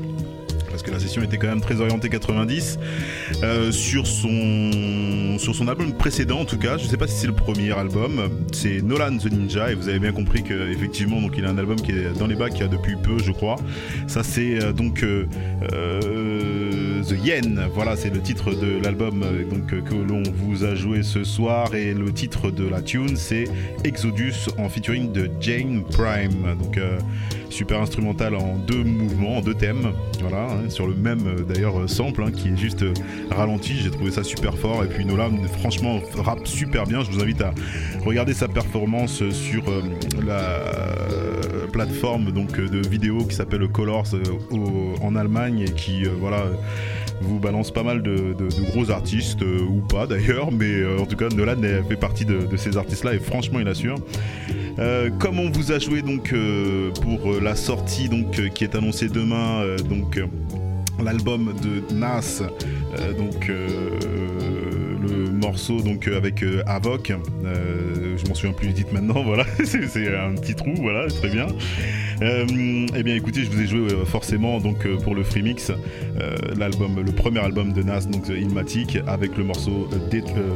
parce 0.71 0.81
que 0.81 0.89
la 0.89 0.99
session 0.99 1.21
était 1.21 1.37
quand 1.37 1.49
même 1.49 1.61
très 1.61 1.79
orientée 1.79 2.09
90, 2.09 2.79
euh, 3.43 3.71
sur 3.71 4.07
son 4.07 5.37
sur 5.37 5.53
son 5.53 5.67
album 5.67 5.93
précédent 5.93 6.39
en 6.39 6.45
tout 6.45 6.57
cas. 6.57 6.79
Je 6.79 6.87
sais 6.87 6.97
pas 6.97 7.05
si 7.05 7.15
c'est 7.15 7.27
le 7.27 7.33
premier 7.33 7.71
album. 7.77 8.27
C'est 8.51 8.81
Nolan 8.81 9.17
the 9.17 9.31
Ninja 9.31 9.71
et 9.71 9.75
vous 9.75 9.87
avez 9.87 9.99
bien 9.99 10.13
compris 10.13 10.41
que 10.41 10.71
effectivement 10.71 11.21
donc 11.21 11.35
il 11.37 11.45
a 11.45 11.49
un 11.49 11.57
album 11.59 11.79
qui 11.79 11.91
est 11.91 12.17
dans 12.17 12.25
les 12.25 12.35
bacs 12.35 12.57
depuis 12.57 12.95
peu 12.95 13.19
je 13.23 13.31
crois. 13.31 13.57
Ça 14.07 14.23
c'est 14.23 14.73
donc 14.73 15.05
Yen. 17.15 17.67
Voilà 17.73 17.95
c'est 17.95 18.09
le 18.09 18.19
titre 18.19 18.53
de 18.53 18.83
l'album 18.83 19.23
euh, 19.23 19.43
euh, 19.51 19.81
que 19.81 19.95
l'on 19.95 20.23
vous 20.33 20.63
a 20.63 20.75
joué 20.75 21.03
ce 21.03 21.23
soir 21.23 21.73
et 21.73 21.93
le 21.93 22.11
titre 22.11 22.51
de 22.51 22.67
la 22.67 22.81
tune 22.81 23.15
c'est 23.15 23.45
Exodus 23.83 24.49
en 24.57 24.69
featuring 24.69 25.11
de 25.11 25.29
Jane 25.39 25.83
Prime. 25.83 26.55
Donc 26.61 26.77
euh, 26.77 26.99
super 27.49 27.81
instrumental 27.81 28.35
en 28.35 28.55
deux 28.57 28.83
mouvements, 28.83 29.37
en 29.37 29.41
deux 29.41 29.53
thèmes. 29.53 29.91
Voilà 30.21 30.43
hein, 30.43 30.69
sur 30.69 30.87
le 30.87 30.93
même 30.93 31.45
d'ailleurs 31.47 31.89
sample 31.89 32.23
hein, 32.23 32.31
qui 32.31 32.49
est 32.49 32.57
juste 32.57 32.85
ralenti. 33.31 33.75
J'ai 33.75 33.91
trouvé 33.91 34.11
ça 34.11 34.23
super 34.23 34.57
fort 34.57 34.83
et 34.83 34.87
puis 34.87 35.05
Nolan 35.05 35.31
franchement 35.59 35.99
rappe 36.15 36.47
super 36.47 36.85
bien. 36.85 37.03
Je 37.03 37.11
vous 37.11 37.21
invite 37.21 37.41
à 37.41 37.53
regarder 38.05 38.33
sa 38.33 38.47
performance 38.47 39.23
sur 39.31 39.63
la 40.25 40.61
plateforme 41.71 42.31
donc 42.31 42.59
de 42.59 42.87
vidéo 42.87 43.19
qui 43.25 43.35
s'appelle 43.35 43.67
Colors 43.67 44.15
en 45.01 45.15
Allemagne 45.15 45.65
et 45.67 45.71
qui 45.71 46.03
voilà 46.03 46.45
vous 47.21 47.39
balance 47.39 47.71
pas 47.71 47.83
mal 47.83 48.01
de, 48.01 48.35
gros 48.71 48.91
artistes 48.91 49.41
euh, 49.41 49.61
ou 49.61 49.81
pas 49.81 50.07
d'ailleurs, 50.07 50.51
mais 50.51 50.65
euh, 50.65 50.99
en 50.99 51.05
tout 51.05 51.15
cas 51.15 51.29
Nolan 51.29 51.61
fait 51.87 51.95
partie 51.95 52.25
de, 52.25 52.47
ces 52.57 52.77
artistes-là 52.77 53.13
et 53.13 53.19
franchement 53.19 53.59
il 53.59 53.67
assure. 53.67 53.97
Euh, 54.79 55.09
comme 55.19 55.39
on 55.39 55.49
vous 55.49 55.71
a 55.71 55.79
joué 55.79 56.01
donc 56.01 56.31
euh, 56.31 56.91
pour 57.01 57.33
euh, 57.33 57.41
la 57.41 57.55
sortie 57.55 58.07
donc 58.07 58.39
euh, 58.39 58.47
qui 58.47 58.63
est 58.63 58.75
annoncée 58.75 59.09
demain 59.09 59.61
euh, 59.61 59.77
donc 59.77 60.17
euh, 60.17 60.25
l'album 61.03 61.53
de 61.61 61.93
Nas, 61.93 62.41
euh, 62.41 63.13
donc 63.13 63.47
le 63.47 65.31
morceau 65.31 65.81
donc 65.81 66.07
avec 66.07 66.43
Avoc. 66.65 67.13
je 67.43 68.27
m'en 68.27 68.35
souviens 68.35 68.53
plus 68.53 68.67
du 68.67 68.73
titre 68.73 68.93
maintenant, 68.93 69.23
voilà, 69.25 69.45
c'est 69.63 70.15
un 70.15 70.35
petit 70.35 70.55
trou, 70.55 70.73
voilà, 70.77 71.07
très 71.07 71.29
bien. 71.29 71.47
Eh 72.21 73.03
bien, 73.03 73.15
écoutez, 73.15 73.43
je 73.43 73.49
vous 73.49 73.61
ai 73.61 73.67
joué 73.67 73.87
forcément 74.05 74.59
donc 74.59 74.87
pour 75.03 75.15
le 75.15 75.23
free 75.23 75.41
mix 75.41 75.71
l'album, 76.57 77.01
le 77.03 77.11
premier 77.11 77.39
album 77.39 77.71
de 77.71 77.81
Nas, 77.81 78.01
donc 78.01 78.27
Ilmatic, 78.27 78.97
avec 79.07 79.37
le 79.37 79.43
morceau 79.43 79.89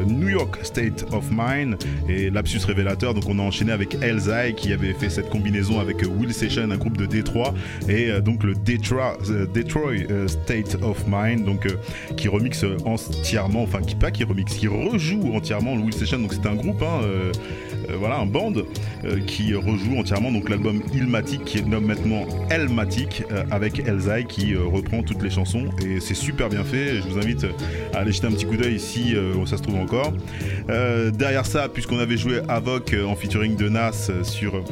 New 0.08 0.30
York 0.30 0.60
State 0.64 1.06
of 1.12 1.26
Mind 1.32 1.78
et 2.10 2.30
lapsus 2.30 2.60
révélateur. 2.66 3.14
Donc, 3.14 3.30
on 3.30 3.40
a 3.40 3.42
enchaîné 3.42 3.72
avec 3.72 3.96
Elzai 4.02 4.54
qui 4.56 4.74
avait 4.74 4.94
fait 4.94 5.10
cette 5.10 5.30
combinaison 5.30 5.80
avec 5.80 5.98
Will 6.02 6.34
Session, 6.34 6.70
un 6.70 6.78
groupe 6.78 6.98
de 6.98 7.06
Détroit, 7.06 7.54
et 7.88 8.10
donc 8.22 8.44
le 8.44 8.56
Detroit, 8.56 9.18
Detroit 9.54 10.28
State 10.28 10.78
of 10.82 11.06
Mind, 11.08 11.46
donc 11.46 11.68
qui 12.18 12.28
remixe 12.28 12.66
entièrement, 12.86 13.64
enfin 13.64 13.82
qui 13.82 13.96
pas 13.96 14.12
qui 14.12 14.24
remixe, 14.24 14.56
qui 14.56 14.68
rejoue 14.68 15.34
entièrement 15.34 15.76
le 15.76 15.82
Will 15.82 15.94
Session. 15.94 16.20
Donc, 16.20 16.34
c'est 16.34 16.48
un 16.48 16.56
groupe, 16.56 16.82
hein, 16.82 17.02
voilà, 17.98 18.18
un 18.18 18.26
band 18.26 18.54
qui 19.28 19.54
rejoue 19.54 19.98
entièrement 19.98 20.32
donc 20.32 20.50
l'album 20.50 20.82
Ilmatic 20.94 21.44
qui 21.46 21.60
est 21.60 21.68
nommé 21.68 21.88
maintenant 21.88 22.26
Elmatic 22.50 23.24
avec 23.52 23.80
Elzai 23.80 24.26
qui 24.26 24.56
reprend 24.56 25.04
toutes 25.04 25.22
les 25.22 25.30
chansons 25.30 25.66
et 25.86 26.00
c'est 26.00 26.14
super 26.14 26.50
bien 26.50 26.64
fait. 26.64 26.98
Je 26.98 27.08
vous 27.08 27.18
invite 27.18 27.46
à 27.94 28.00
aller 28.00 28.12
jeter 28.12 28.28
un 28.28 28.32
petit 28.32 28.46
coup 28.46 28.58
d'œil 28.58 28.76
ici 28.76 29.16
où 29.38 29.46
ça 29.46 29.58
se 29.58 29.64
trouve 29.64 29.76
encore. 29.76 30.14
derrière 30.68 31.46
ça, 31.46 31.68
puisqu'on 31.70 32.00
avait 32.00 32.18
joué 32.18 32.40
Avoc 32.48 32.96
en 33.06 33.16
featuring 33.16 33.56
de 33.56 33.70
Nas 33.70 34.10
sur 34.24 34.64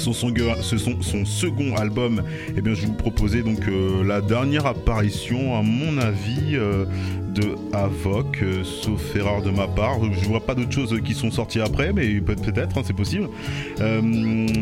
son, 0.00 1.24
second 1.24 1.76
album, 1.76 2.22
eh 2.56 2.60
bien, 2.60 2.74
je 2.74 2.86
vous 2.86 2.92
proposais 2.92 3.42
donc 3.42 3.60
la 4.04 4.20
dernière 4.20 4.66
apparition, 4.66 5.56
à 5.56 5.62
mon 5.62 5.98
avis, 5.98 6.54
de 6.54 7.54
Avoc, 7.72 8.42
sauf 8.64 9.14
erreur 9.14 9.42
de 9.42 9.50
ma 9.50 9.68
part. 9.68 9.98
Je 10.12 10.26
vois 10.26 10.40
pas 10.40 10.54
d'autres 10.54 10.72
choses 10.72 10.98
qui 11.04 11.14
sont 11.14 11.30
sorties 11.30 11.60
après, 11.60 11.92
mais 11.92 12.20
peut-être, 12.20 12.78
hein, 12.78 12.82
c'est 12.84 12.96
possible. 12.96 13.28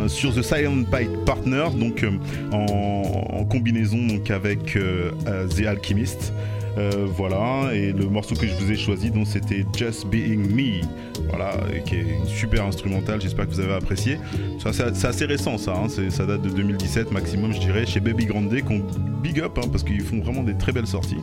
sur 0.08 0.34
The 0.34 0.42
Silent 0.42 0.84
Partner, 1.24 1.64
donc 1.74 2.04
en, 2.52 3.44
combinaison 3.44 4.06
donc 4.06 4.30
avec 4.30 4.76
The 4.76 5.66
Alchemist. 5.66 6.32
Voilà, 7.16 7.74
et 7.74 7.92
le 7.92 8.06
morceau 8.06 8.34
que 8.34 8.46
je 8.46 8.54
vous 8.54 8.70
ai 8.70 8.76
choisi, 8.76 9.10
donc 9.10 9.26
c'était 9.26 9.64
Just 9.76 10.06
Being 10.06 10.50
Me, 10.54 10.80
voilà, 11.28 11.52
qui 11.84 11.96
est 11.96 12.00
une 12.20 12.26
super 12.26 12.64
instrumentale. 12.64 13.20
J'espère 13.20 13.46
que 13.48 13.52
vous 13.52 13.60
avez 13.60 13.74
apprécié. 13.74 14.18
C'est 14.58 15.04
assez 15.04 15.24
récent, 15.24 15.58
ça, 15.58 15.74
hein, 15.74 15.88
ça 15.88 16.26
date 16.26 16.42
de 16.42 16.50
2017 16.50 17.12
maximum, 17.12 17.52
je 17.52 17.60
dirais, 17.60 17.86
chez 17.86 18.00
Baby 18.00 18.26
Grande, 18.26 18.54
qu'on 18.62 18.82
big 19.22 19.40
up, 19.40 19.58
hein, 19.58 19.68
parce 19.70 19.82
qu'ils 19.82 20.02
font 20.02 20.20
vraiment 20.20 20.42
des 20.42 20.54
très 20.54 20.72
belles 20.72 20.86
sorties. 20.86 21.18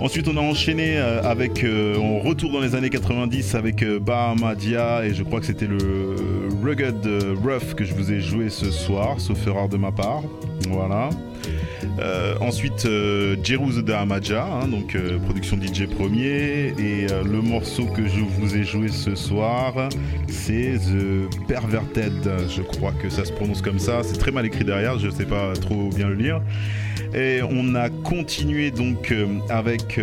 Ensuite, 0.00 0.28
on 0.28 0.36
a 0.36 0.40
enchaîné 0.40 0.96
avec, 0.96 1.66
on 1.66 2.20
retourne 2.20 2.52
dans 2.52 2.60
les 2.60 2.76
années 2.76 2.90
90 2.90 3.56
avec 3.56 3.84
Bahamadia 3.84 5.04
et 5.04 5.12
je 5.12 5.24
crois 5.24 5.40
que 5.40 5.46
c'était 5.46 5.66
le 5.66 6.14
Rugged 6.62 7.04
Rough 7.44 7.74
que 7.74 7.84
je 7.84 7.94
vous 7.94 8.12
ai 8.12 8.20
joué 8.20 8.48
ce 8.48 8.70
soir, 8.70 9.20
sauf 9.20 9.44
erreur 9.46 9.68
de 9.68 9.76
ma 9.76 9.90
part. 9.90 10.22
Voilà. 10.68 11.10
Euh, 12.00 12.34
ensuite, 12.40 12.86
euh, 12.86 13.36
Jerusalem 13.42 13.84
de 13.84 13.92
Amaja, 13.92 14.44
hein, 14.44 14.68
donc 14.68 14.94
euh, 14.94 15.18
production 15.18 15.56
DJ 15.56 15.86
premier. 15.86 16.74
Et 16.78 17.06
le 17.24 17.40
morceau 17.42 17.86
que 17.86 18.06
je 18.06 18.20
vous 18.20 18.56
ai 18.56 18.62
joué 18.62 18.88
ce 18.88 19.14
soir, 19.14 19.88
c'est 20.28 20.74
The 20.78 21.46
Perverted. 21.46 22.30
Je 22.48 22.62
crois 22.62 22.92
que 22.92 23.08
ça 23.08 23.24
se 23.24 23.32
prononce 23.32 23.62
comme 23.62 23.78
ça. 23.78 24.02
C'est 24.02 24.18
très 24.18 24.30
mal 24.30 24.46
écrit 24.46 24.64
derrière, 24.64 24.98
je 24.98 25.10
sais 25.10 25.26
pas 25.26 25.52
trop 25.54 25.88
bien 25.88 26.08
le 26.08 26.14
lire. 26.14 26.40
Et 27.14 27.40
on 27.42 27.74
a 27.74 27.88
continué 27.88 28.70
donc 28.70 29.14
avec 29.48 29.98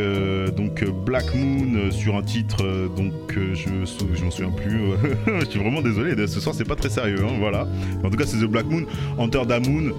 donc 0.55 0.83
Black 1.05 1.35
Moon 1.35 1.91
sur 1.91 2.15
un 2.15 2.23
titre 2.23 2.89
donc 2.97 3.13
je 3.35 3.85
je 4.15 4.23
m'en 4.23 4.31
souviens 4.31 4.51
plus. 4.51 4.79
je 5.41 5.45
suis 5.45 5.59
vraiment 5.59 5.81
désolé. 5.81 6.15
Ce 6.27 6.39
soir 6.39 6.55
c'est 6.55 6.67
pas 6.67 6.75
très 6.75 6.89
sérieux. 6.89 7.19
Hein, 7.21 7.35
voilà. 7.39 7.67
En 8.03 8.09
tout 8.09 8.17
cas 8.17 8.25
c'est 8.25 8.37
The 8.37 8.49
Black 8.49 8.65
Moon, 8.65 8.85
Hunter 9.19 9.41
Da 9.47 9.59
Moon, 9.59 9.91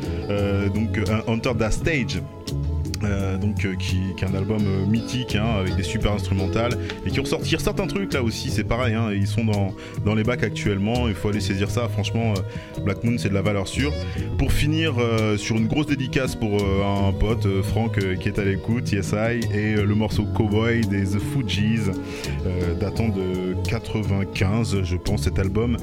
donc 0.74 0.98
Hunter 1.28 1.52
Da 1.56 1.70
Stage. 1.86 2.20
Euh, 3.04 3.36
donc 3.36 3.64
euh, 3.64 3.74
qui, 3.74 3.98
est 4.18 4.24
un 4.24 4.34
album 4.34 4.62
euh, 4.66 4.86
mythique 4.86 5.36
hein, 5.36 5.46
avec 5.60 5.76
des 5.76 5.82
super 5.82 6.12
instrumentales 6.12 6.78
et 7.04 7.10
qui 7.10 7.20
ressortir 7.20 7.60
certains 7.60 7.86
trucs 7.86 8.14
là 8.14 8.22
aussi 8.22 8.50
c'est 8.50 8.64
pareil 8.64 8.94
hein, 8.94 9.10
ils 9.12 9.26
sont 9.26 9.44
dans, 9.44 9.74
dans 10.04 10.14
les 10.14 10.22
bacs 10.22 10.42
actuellement 10.42 11.08
il 11.08 11.14
faut 11.14 11.28
aller 11.28 11.40
saisir 11.40 11.70
ça 11.70 11.88
franchement 11.88 12.34
Black 12.84 13.04
Moon 13.04 13.16
c'est 13.18 13.28
de 13.28 13.34
la 13.34 13.42
valeur 13.42 13.68
sûre. 13.68 13.92
Pour 14.38 14.52
finir 14.52 14.94
sur 15.36 15.56
une 15.56 15.66
grosse 15.66 15.86
dédicace 15.86 16.34
pour 16.34 16.62
un 16.62 17.12
pote 17.12 17.46
Franck 17.62 17.98
qui 18.18 18.28
est 18.28 18.38
à 18.38 18.44
l'écoute 18.44 18.92
YSI 18.92 19.40
et 19.52 19.74
le 19.74 19.94
morceau 19.94 20.24
Cowboy 20.24 20.82
des 20.82 21.04
The 21.04 21.18
Fugees 21.18 21.90
datant 22.78 23.08
de 23.08 23.56
95 23.68 24.82
je 24.82 24.96
pense 24.96 25.22
cet 25.22 25.38
album. 25.38 25.76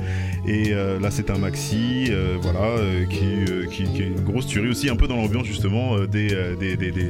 Et 0.48 0.70
là 0.72 1.10
c'est 1.12 1.30
un 1.30 1.38
maxi 1.38 2.12
voilà 2.42 2.76
qui, 3.10 3.46
qui, 3.70 4.02
est 4.02 4.08
une 4.08 4.22
grosse 4.22 4.48
tuerie 4.48 4.70
aussi 4.70 4.90
un 4.90 4.96
peu 4.96 5.08
dans 5.08 5.18
l'ambiance 5.18 5.46
justement 5.46 6.00
des 6.06 6.56
des, 6.60 7.03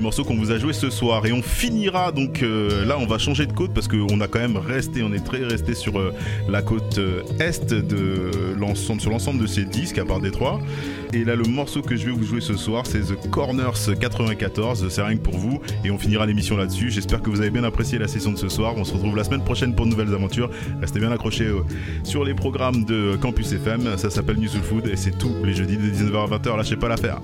morceaux 0.00 0.24
qu'on 0.24 0.36
vous 0.36 0.52
a 0.52 0.58
joué 0.58 0.72
ce 0.72 0.90
soir. 0.90 1.26
Et 1.26 1.32
on 1.32 1.42
finira 1.42 2.12
donc 2.12 2.42
euh, 2.42 2.84
là, 2.84 2.96
on 2.98 3.06
va 3.06 3.18
changer 3.18 3.46
de 3.46 3.52
côte 3.52 3.72
parce 3.74 3.88
qu'on 3.88 4.20
a 4.20 4.28
quand 4.28 4.38
même 4.38 4.56
resté, 4.56 5.02
on 5.02 5.12
est 5.12 5.24
très 5.24 5.44
resté 5.44 5.74
sur 5.74 5.98
euh, 5.98 6.12
la 6.48 6.62
côte 6.62 6.98
euh, 6.98 7.22
est 7.40 7.72
de 7.72 8.30
l'ensemble, 8.56 9.00
sur 9.00 9.10
l'ensemble 9.10 9.40
de 9.40 9.46
ces 9.46 9.64
disques 9.64 9.98
à 9.98 10.04
part 10.04 10.20
Détroit. 10.20 10.60
Et 11.12 11.24
là, 11.24 11.36
le 11.36 11.44
morceau 11.44 11.80
que 11.80 11.96
je 11.96 12.06
vais 12.06 12.12
vous 12.12 12.24
jouer 12.24 12.40
ce 12.40 12.54
soir, 12.56 12.84
c'est 12.86 13.00
The 13.00 13.30
Corners 13.30 13.94
94. 13.98 14.88
C'est 14.88 15.02
rien 15.02 15.16
que 15.16 15.22
pour 15.22 15.36
vous. 15.36 15.60
Et 15.84 15.90
on 15.90 15.98
finira 15.98 16.26
l'émission 16.26 16.56
là-dessus. 16.56 16.90
J'espère 16.90 17.22
que 17.22 17.30
vous 17.30 17.40
avez 17.40 17.50
bien 17.50 17.64
apprécié 17.64 17.98
la 17.98 18.08
session 18.08 18.32
de 18.32 18.36
ce 18.38 18.48
soir. 18.48 18.74
On 18.76 18.84
se 18.84 18.92
retrouve 18.92 19.16
la 19.16 19.24
semaine 19.24 19.42
prochaine 19.42 19.74
pour 19.74 19.86
de 19.86 19.90
nouvelles 19.90 20.12
aventures. 20.12 20.50
Restez 20.80 21.00
bien 21.00 21.10
accrochés 21.10 21.48
sur 22.04 22.24
les 22.24 22.34
programmes 22.34 22.84
de 22.84 23.16
Campus 23.20 23.52
FM. 23.52 23.96
Ça 23.96 24.10
s'appelle 24.10 24.36
New 24.36 24.48
Soul 24.48 24.62
Food 24.62 24.86
et 24.86 24.96
c'est 24.96 25.16
tous 25.16 25.32
les 25.44 25.54
jeudis 25.54 25.78
de 25.78 25.90
19h 25.90 26.32
à 26.32 26.38
20h. 26.38 26.56
Lâchez 26.56 26.76
pas 26.76 26.88
l'affaire. 26.88 27.20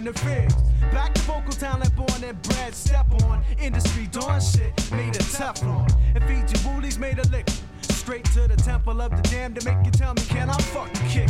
Back 0.00 1.12
to 1.12 1.20
vocal 1.22 1.52
talent, 1.52 1.94
born 1.94 2.24
and 2.24 2.40
bred, 2.42 2.74
step 2.74 3.06
on. 3.24 3.44
Industry 3.60 4.06
dawn 4.06 4.40
shit, 4.40 4.72
made 4.92 5.14
of 5.14 5.26
Teflon. 5.26 5.92
And 6.14 6.24
feed 6.24 6.50
you 6.50 6.70
woolies 6.70 6.98
made 6.98 7.18
of 7.18 7.30
liquor. 7.30 7.52
Straight 7.82 8.24
to 8.32 8.48
the 8.48 8.56
temple 8.56 9.02
of 9.02 9.10
the 9.10 9.22
damned 9.28 9.60
to 9.60 9.64
make 9.70 9.84
you 9.84 9.90
tell 9.92 10.14
me, 10.14 10.22
can 10.22 10.48
I 10.48 10.56
fucking 10.56 11.06
kick? 11.08 11.28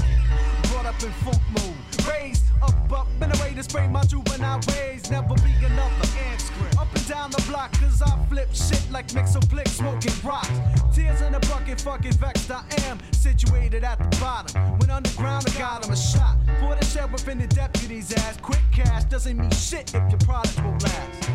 Brought 0.71 0.87
up 0.87 1.03
in 1.03 1.11
funk 1.25 1.43
mode. 1.51 2.09
Raised 2.09 2.45
up, 2.63 2.93
up, 2.93 3.09
in 3.21 3.33
a 3.33 3.43
way 3.43 3.55
to 3.55 3.63
spray 3.65 3.89
my 3.89 4.05
juvenile 4.05 4.61
ways. 4.69 5.11
Never 5.11 5.35
be 5.35 5.53
another 5.65 6.09
ant 6.31 6.53
Up 6.79 6.95
and 6.95 7.09
down 7.09 7.33
the 7.33 7.43
block, 7.49 7.73
cause 7.73 8.01
I 8.03 8.25
flip 8.29 8.49
shit 8.53 8.87
like 8.91 9.09
Mixo 9.09 9.41
Blick 9.51 9.67
smoking 9.67 10.13
rocks. 10.23 10.49
Tears 10.95 11.21
in 11.23 11.35
a 11.35 11.41
bucket, 11.41 11.81
fucking 11.81 12.13
vexed 12.13 12.51
I 12.51 12.63
am. 12.87 12.99
Situated 13.11 13.83
at 13.83 13.99
the 13.99 14.17
bottom. 14.19 14.79
When 14.79 14.91
underground, 14.91 15.47
I 15.49 15.59
got 15.59 15.85
him 15.85 15.93
a 15.93 15.97
shot. 15.97 16.37
For 16.61 16.77
the 16.77 16.85
sheriff 16.85 17.27
and 17.27 17.41
the 17.41 17.47
deputy's 17.49 18.13
ass. 18.13 18.40
Cash 18.85 19.05
doesn't 19.05 19.37
mean 19.37 19.51
shit 19.51 19.95
if 19.95 20.11
your 20.11 20.19
product 20.21 20.63
will 20.65 20.73
last. 20.73 21.31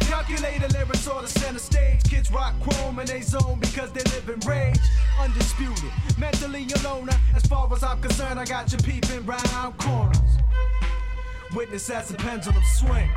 Calculated 0.00 0.72
lyrics 0.74 1.08
on 1.08 1.22
the 1.22 1.28
center 1.28 1.58
stage. 1.58 2.02
Kids 2.04 2.30
rock 2.30 2.54
chrome 2.60 2.98
in 2.98 3.06
they 3.06 3.22
zone 3.22 3.58
because 3.60 3.90
they 3.92 4.02
live 4.12 4.28
in 4.28 4.38
rage. 4.48 4.78
Undisputed, 5.18 5.90
mentally 6.18 6.66
alone. 6.80 7.08
As 7.34 7.46
far 7.46 7.72
as 7.72 7.82
I'm 7.82 8.00
concerned, 8.02 8.38
I 8.38 8.44
got 8.44 8.70
you 8.72 8.78
peeping 8.78 9.24
round 9.24 9.78
corners. 9.78 10.18
Witness 11.54 11.88
as 11.88 12.08
the 12.08 12.16
pendulum 12.16 12.62
swing. 12.76 13.08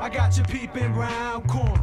I 0.00 0.10
got 0.12 0.36
you 0.36 0.42
peeping 0.42 0.92
round 0.94 1.48
corners. 1.48 1.78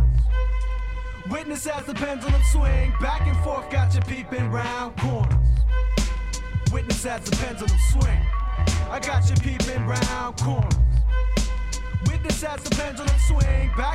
Witness 1.32 1.66
as 1.66 1.86
the 1.86 1.94
pendulum 1.94 2.42
swing. 2.52 2.94
Back 3.00 3.26
and 3.26 3.38
forth, 3.38 3.70
got 3.70 3.96
you 3.96 4.02
peeping 4.02 4.52
round 4.52 4.98
corners. 4.98 5.48
Witness 6.74 7.06
as 7.06 7.24
the 7.24 7.36
pendulum 7.38 7.80
swing. 7.92 8.39
I 8.90 9.00
got 9.02 9.30
you 9.30 9.36
peeping 9.38 9.86
round 9.88 10.38
corners. 10.38 10.74
Witness 12.08 12.44
as 12.44 12.62
the 12.64 12.76
pendulum 12.76 13.18
swing 13.28 13.72
back 13.78 13.89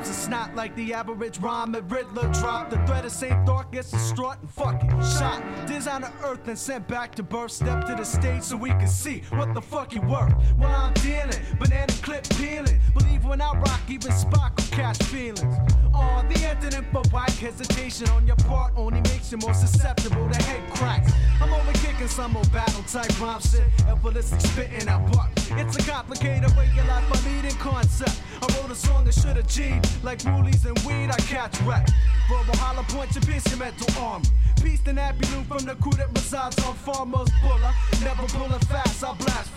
drops 0.00 0.18
a 0.18 0.22
snot 0.22 0.54
like 0.54 0.74
the 0.76 0.94
average 0.94 1.38
rhyme 1.40 1.74
at 1.74 1.90
Riddler 1.90 2.32
drop. 2.32 2.70
The 2.70 2.76
threat 2.86 3.04
of 3.04 3.12
St. 3.12 3.46
Thought 3.46 3.70
gets 3.70 3.90
distraught 3.90 4.36
and 4.40 4.50
fuck 4.50 4.82
it. 4.82 4.90
Shot. 5.18 5.42
Design 5.66 6.04
of 6.04 6.12
earth 6.24 6.48
and 6.48 6.58
sent 6.58 6.88
back 6.88 7.14
to 7.16 7.22
birth. 7.22 7.52
Step 7.52 7.84
to 7.86 7.94
the 7.94 8.04
stage 8.04 8.42
so 8.42 8.56
we 8.56 8.70
can 8.70 8.88
see 8.88 9.22
what 9.30 9.52
the 9.52 9.60
fuck 9.60 9.92
you 9.94 10.00
worth. 10.02 10.32
While 10.56 10.74
I'm 10.74 10.94
dealing, 10.94 11.38
banana 11.58 11.92
clip 12.02 12.26
peeling. 12.30 12.80
Believe 12.94 13.24
when 13.24 13.40
I 13.40 13.52
rock, 13.52 13.80
even 13.88 14.12
Spock 14.12 14.56
will 14.56 14.76
catch 14.76 15.02
feelings. 15.04 15.54
Oh, 15.94 16.24
the 16.28 16.34
antonym 16.34 16.90
for 16.92 17.02
white 17.10 17.30
hesitation 17.32 18.08
on 18.10 18.26
your 18.26 18.36
part 18.36 18.72
only 18.76 19.00
makes 19.02 19.30
you 19.30 19.38
more 19.38 19.54
susceptible 19.54 20.28
to 20.30 20.42
head 20.44 20.62
cracks. 20.70 21.12
I'm 21.40 21.52
over 21.52 21.72
kicking 21.72 22.08
some 22.08 22.36
old 22.36 22.50
battle 22.52 22.82
type 22.84 23.20
rhyme 23.20 23.40
shit. 23.40 23.64
Effortlessly 23.86 24.38
spitting 24.40 24.88
out 24.88 25.12
buck. 25.12 25.30
It's 25.52 25.76
a 25.76 25.90
complicated 25.90 26.56
way 26.56 26.70
of 26.78 26.86
life, 26.86 27.10
a 27.10 27.28
leading 27.28 27.58
concept. 27.58 28.20
I 28.42 28.46
wrote 28.60 28.70
a 28.70 28.74
song 28.74 29.04
that 29.04 29.14
should 29.14 29.36
achieve. 29.36 29.82
Like 30.04 30.24
woolies 30.24 30.64
and 30.64 30.78
weed, 30.80 31.10
I 31.10 31.16
catch 31.28 31.60
wreck. 31.62 31.88
Verbal 32.28 32.56
hollow 32.56 32.84
point 32.88 33.12
to 33.12 33.20
pierce 33.20 33.46
your 33.48 33.58
mental 33.58 33.86
armor. 34.02 34.24
Peace 34.62 34.80
and 34.86 34.98
happy 34.98 35.26
loot 35.34 35.46
from 35.46 35.66
the 35.66 35.74
crew 35.76 35.92
that 35.92 36.08
resides 36.10 36.58
on 36.64 36.74
farmers 36.74 37.28
puller. 37.42 37.72
Never 38.02 38.26
pulling 38.28 38.58
fast, 38.60 39.04
I 39.04 39.14
blast. 39.14 39.50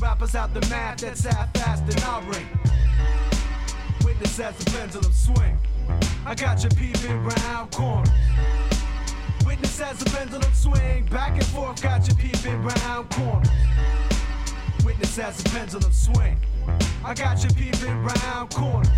Rappers 0.00 0.34
out 0.34 0.54
the 0.54 0.60
math 0.68 1.00
that's 1.00 1.24
half 1.24 1.52
fast 1.54 1.82
and 1.82 2.04
I 2.04 2.20
ring. 2.28 2.46
Witness 4.02 4.40
as 4.40 4.56
the 4.56 4.70
pendulum 4.70 5.12
swing. 5.12 5.58
I 6.24 6.34
got 6.34 6.62
you 6.62 6.70
peeping 6.70 7.22
round 7.22 7.70
corners. 7.70 8.08
Witness 9.44 9.80
as 9.80 9.98
the 9.98 10.10
pendulum 10.10 10.52
swing. 10.54 11.04
Back 11.10 11.32
and 11.32 11.46
forth, 11.46 11.82
got 11.82 12.08
you 12.08 12.14
peeping 12.14 12.62
round 12.62 13.10
corners. 13.10 13.48
Witness 14.84 15.18
as 15.18 15.42
the 15.42 15.50
pendulum 15.50 15.92
swing. 15.92 16.40
I 17.04 17.14
got 17.14 17.42
you 17.42 17.50
peeping 17.50 18.02
round 18.02 18.50
corners. 18.54 18.88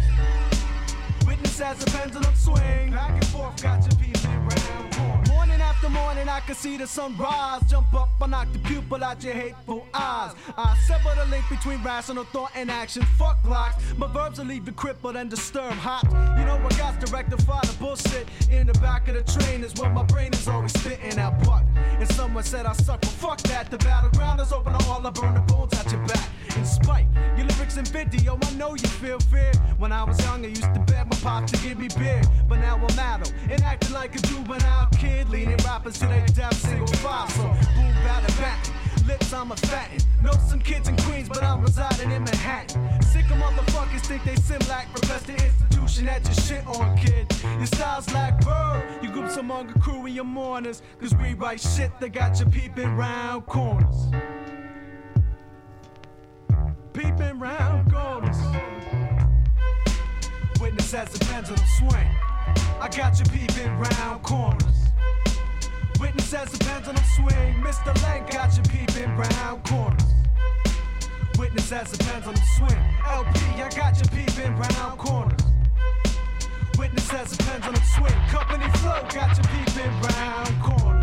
Witness 1.26 1.60
as 1.60 1.78
the 1.78 1.90
pendulum 1.90 2.34
swing. 2.34 2.90
Back 2.90 3.10
and 3.10 3.26
forth, 3.26 3.62
got 3.62 3.82
you 3.84 3.96
peeping 3.98 4.48
round 4.48 4.91
the 5.82 5.90
morning, 5.90 6.28
I 6.28 6.40
can 6.40 6.54
see 6.54 6.76
the 6.76 6.86
sunrise. 6.86 7.62
Jump 7.68 7.92
up, 7.92 8.08
I 8.20 8.26
knock 8.28 8.52
the 8.52 8.60
pupil 8.60 9.02
out 9.02 9.22
your 9.22 9.34
hateful 9.34 9.84
eyes. 9.92 10.32
I 10.56 10.76
sever 10.86 11.12
the 11.16 11.26
link 11.26 11.44
between 11.50 11.82
rational 11.82 12.24
thought 12.24 12.52
and 12.54 12.70
action. 12.70 13.02
Fuck 13.18 13.38
locks, 13.44 13.82
my 13.98 14.06
verbs 14.06 14.38
will 14.38 14.46
leave 14.46 14.66
you 14.66 14.72
crippled 14.72 15.16
and 15.16 15.28
disturbed. 15.28 15.74
Hot, 15.74 16.04
you 16.38 16.44
know 16.46 16.56
I 16.64 16.68
got 16.78 17.04
to 17.04 17.12
rectify 17.12 17.60
the 17.62 17.76
bullshit. 17.80 18.28
In 18.50 18.68
the 18.68 18.74
back 18.74 19.08
of 19.08 19.14
the 19.14 19.40
train 19.40 19.64
is 19.64 19.74
where 19.74 19.90
my 19.90 20.04
brain 20.04 20.32
is 20.32 20.46
always 20.46 20.72
spitting 20.72 21.18
out 21.18 21.34
But, 21.44 21.64
And 21.98 22.08
someone 22.12 22.44
said 22.44 22.64
I 22.64 22.72
suck, 22.74 23.00
but 23.00 23.10
fuck 23.10 23.40
that. 23.42 23.70
The 23.70 23.78
battleground 23.78 24.40
is 24.40 24.52
open 24.52 24.78
to 24.78 24.86
all 24.86 25.04
I 25.04 25.10
burn 25.10 25.34
the 25.34 25.40
bones 25.40 25.74
out 25.74 25.90
your 25.90 26.06
back. 26.06 26.28
50, 27.84 28.28
oh, 28.28 28.38
I 28.42 28.54
know 28.54 28.74
you 28.74 28.88
feel 28.88 29.18
fear. 29.18 29.52
When 29.78 29.92
I 29.92 30.04
was 30.04 30.18
young, 30.24 30.44
I 30.44 30.48
used 30.48 30.74
to 30.74 30.80
beg 30.80 31.10
my 31.10 31.16
pops 31.22 31.52
to 31.52 31.58
give 31.66 31.78
me 31.78 31.88
beer. 31.98 32.22
But 32.48 32.58
now 32.58 32.76
I'm 32.76 32.84
adult 32.84 33.32
and 33.50 33.62
acting 33.62 33.92
like 33.92 34.14
a 34.14 34.18
juvenile 34.22 34.88
kid, 34.98 35.28
leading 35.28 35.56
rappers 35.58 35.98
to 36.00 36.06
their 36.06 36.26
death, 36.28 36.54
single 36.54 36.86
five. 36.86 37.30
So, 37.30 37.42
boom, 37.42 37.92
bada, 38.04 38.38
bat. 38.38 38.72
Lips, 39.06 39.32
I'm 39.32 39.50
a 39.50 39.56
fatten. 39.56 39.98
Know 40.22 40.32
some 40.48 40.60
kids 40.60 40.88
in 40.88 40.96
Queens, 40.98 41.28
but 41.28 41.42
I'm 41.42 41.62
residing 41.62 42.12
in 42.12 42.22
Manhattan. 42.22 43.02
Sick 43.02 43.24
of 43.24 43.36
motherfuckers 43.38 44.06
think 44.06 44.22
they 44.24 44.36
sim 44.36 44.60
like 44.68 44.88
profess 44.94 45.22
the 45.24 45.32
institution 45.32 46.06
that 46.06 46.26
you 46.28 46.34
shit 46.34 46.66
on, 46.66 46.96
kid. 46.96 47.26
Your 47.58 47.66
style's 47.66 48.12
like 48.14 48.40
bird. 48.44 48.84
You 49.02 49.10
groups 49.10 49.36
among 49.36 49.70
a 49.70 49.78
crew 49.80 50.06
in 50.06 50.14
your 50.14 50.24
mourners, 50.24 50.82
cause 51.00 51.14
we 51.16 51.34
write 51.34 51.60
shit 51.60 51.90
that 52.00 52.10
got 52.10 52.38
you 52.38 52.46
peeping 52.46 52.94
round 52.96 53.46
corners. 53.46 54.12
Peeping 56.92 57.38
round 57.38 57.90
corners. 57.90 58.36
Witness 60.60 60.92
as 60.92 61.08
the 61.08 61.24
pendulum 61.24 61.64
swing. 61.78 62.08
I 62.80 62.88
got 62.94 63.18
you 63.18 63.24
peeping 63.26 63.78
round 63.78 64.22
corners. 64.22 64.62
Witness 65.98 66.34
as 66.34 66.50
the 66.52 66.58
pendulum 66.64 67.02
swing. 67.16 67.54
Mr. 67.62 67.94
Len 68.02 68.26
got 68.30 68.54
you 68.56 68.62
peeping 68.64 69.16
round 69.16 69.64
corners. 69.64 70.04
Witness 71.38 71.72
as 71.72 71.92
the 71.92 72.04
pendulum 72.04 72.36
swing. 72.58 72.82
El-P, 73.08 73.40
I 73.62 73.70
got 73.74 73.98
you 73.98 74.08
peeping 74.10 74.54
round 74.56 74.98
corners. 74.98 75.40
Witness 76.76 77.12
as 77.14 77.30
the 77.34 77.42
pendulum 77.44 77.82
swing. 77.96 78.12
Company 78.28 78.68
Flow 78.78 79.00
got 79.08 79.36
you 79.38 79.44
peeping 79.44 80.00
round 80.02 80.62
corners. 80.62 81.01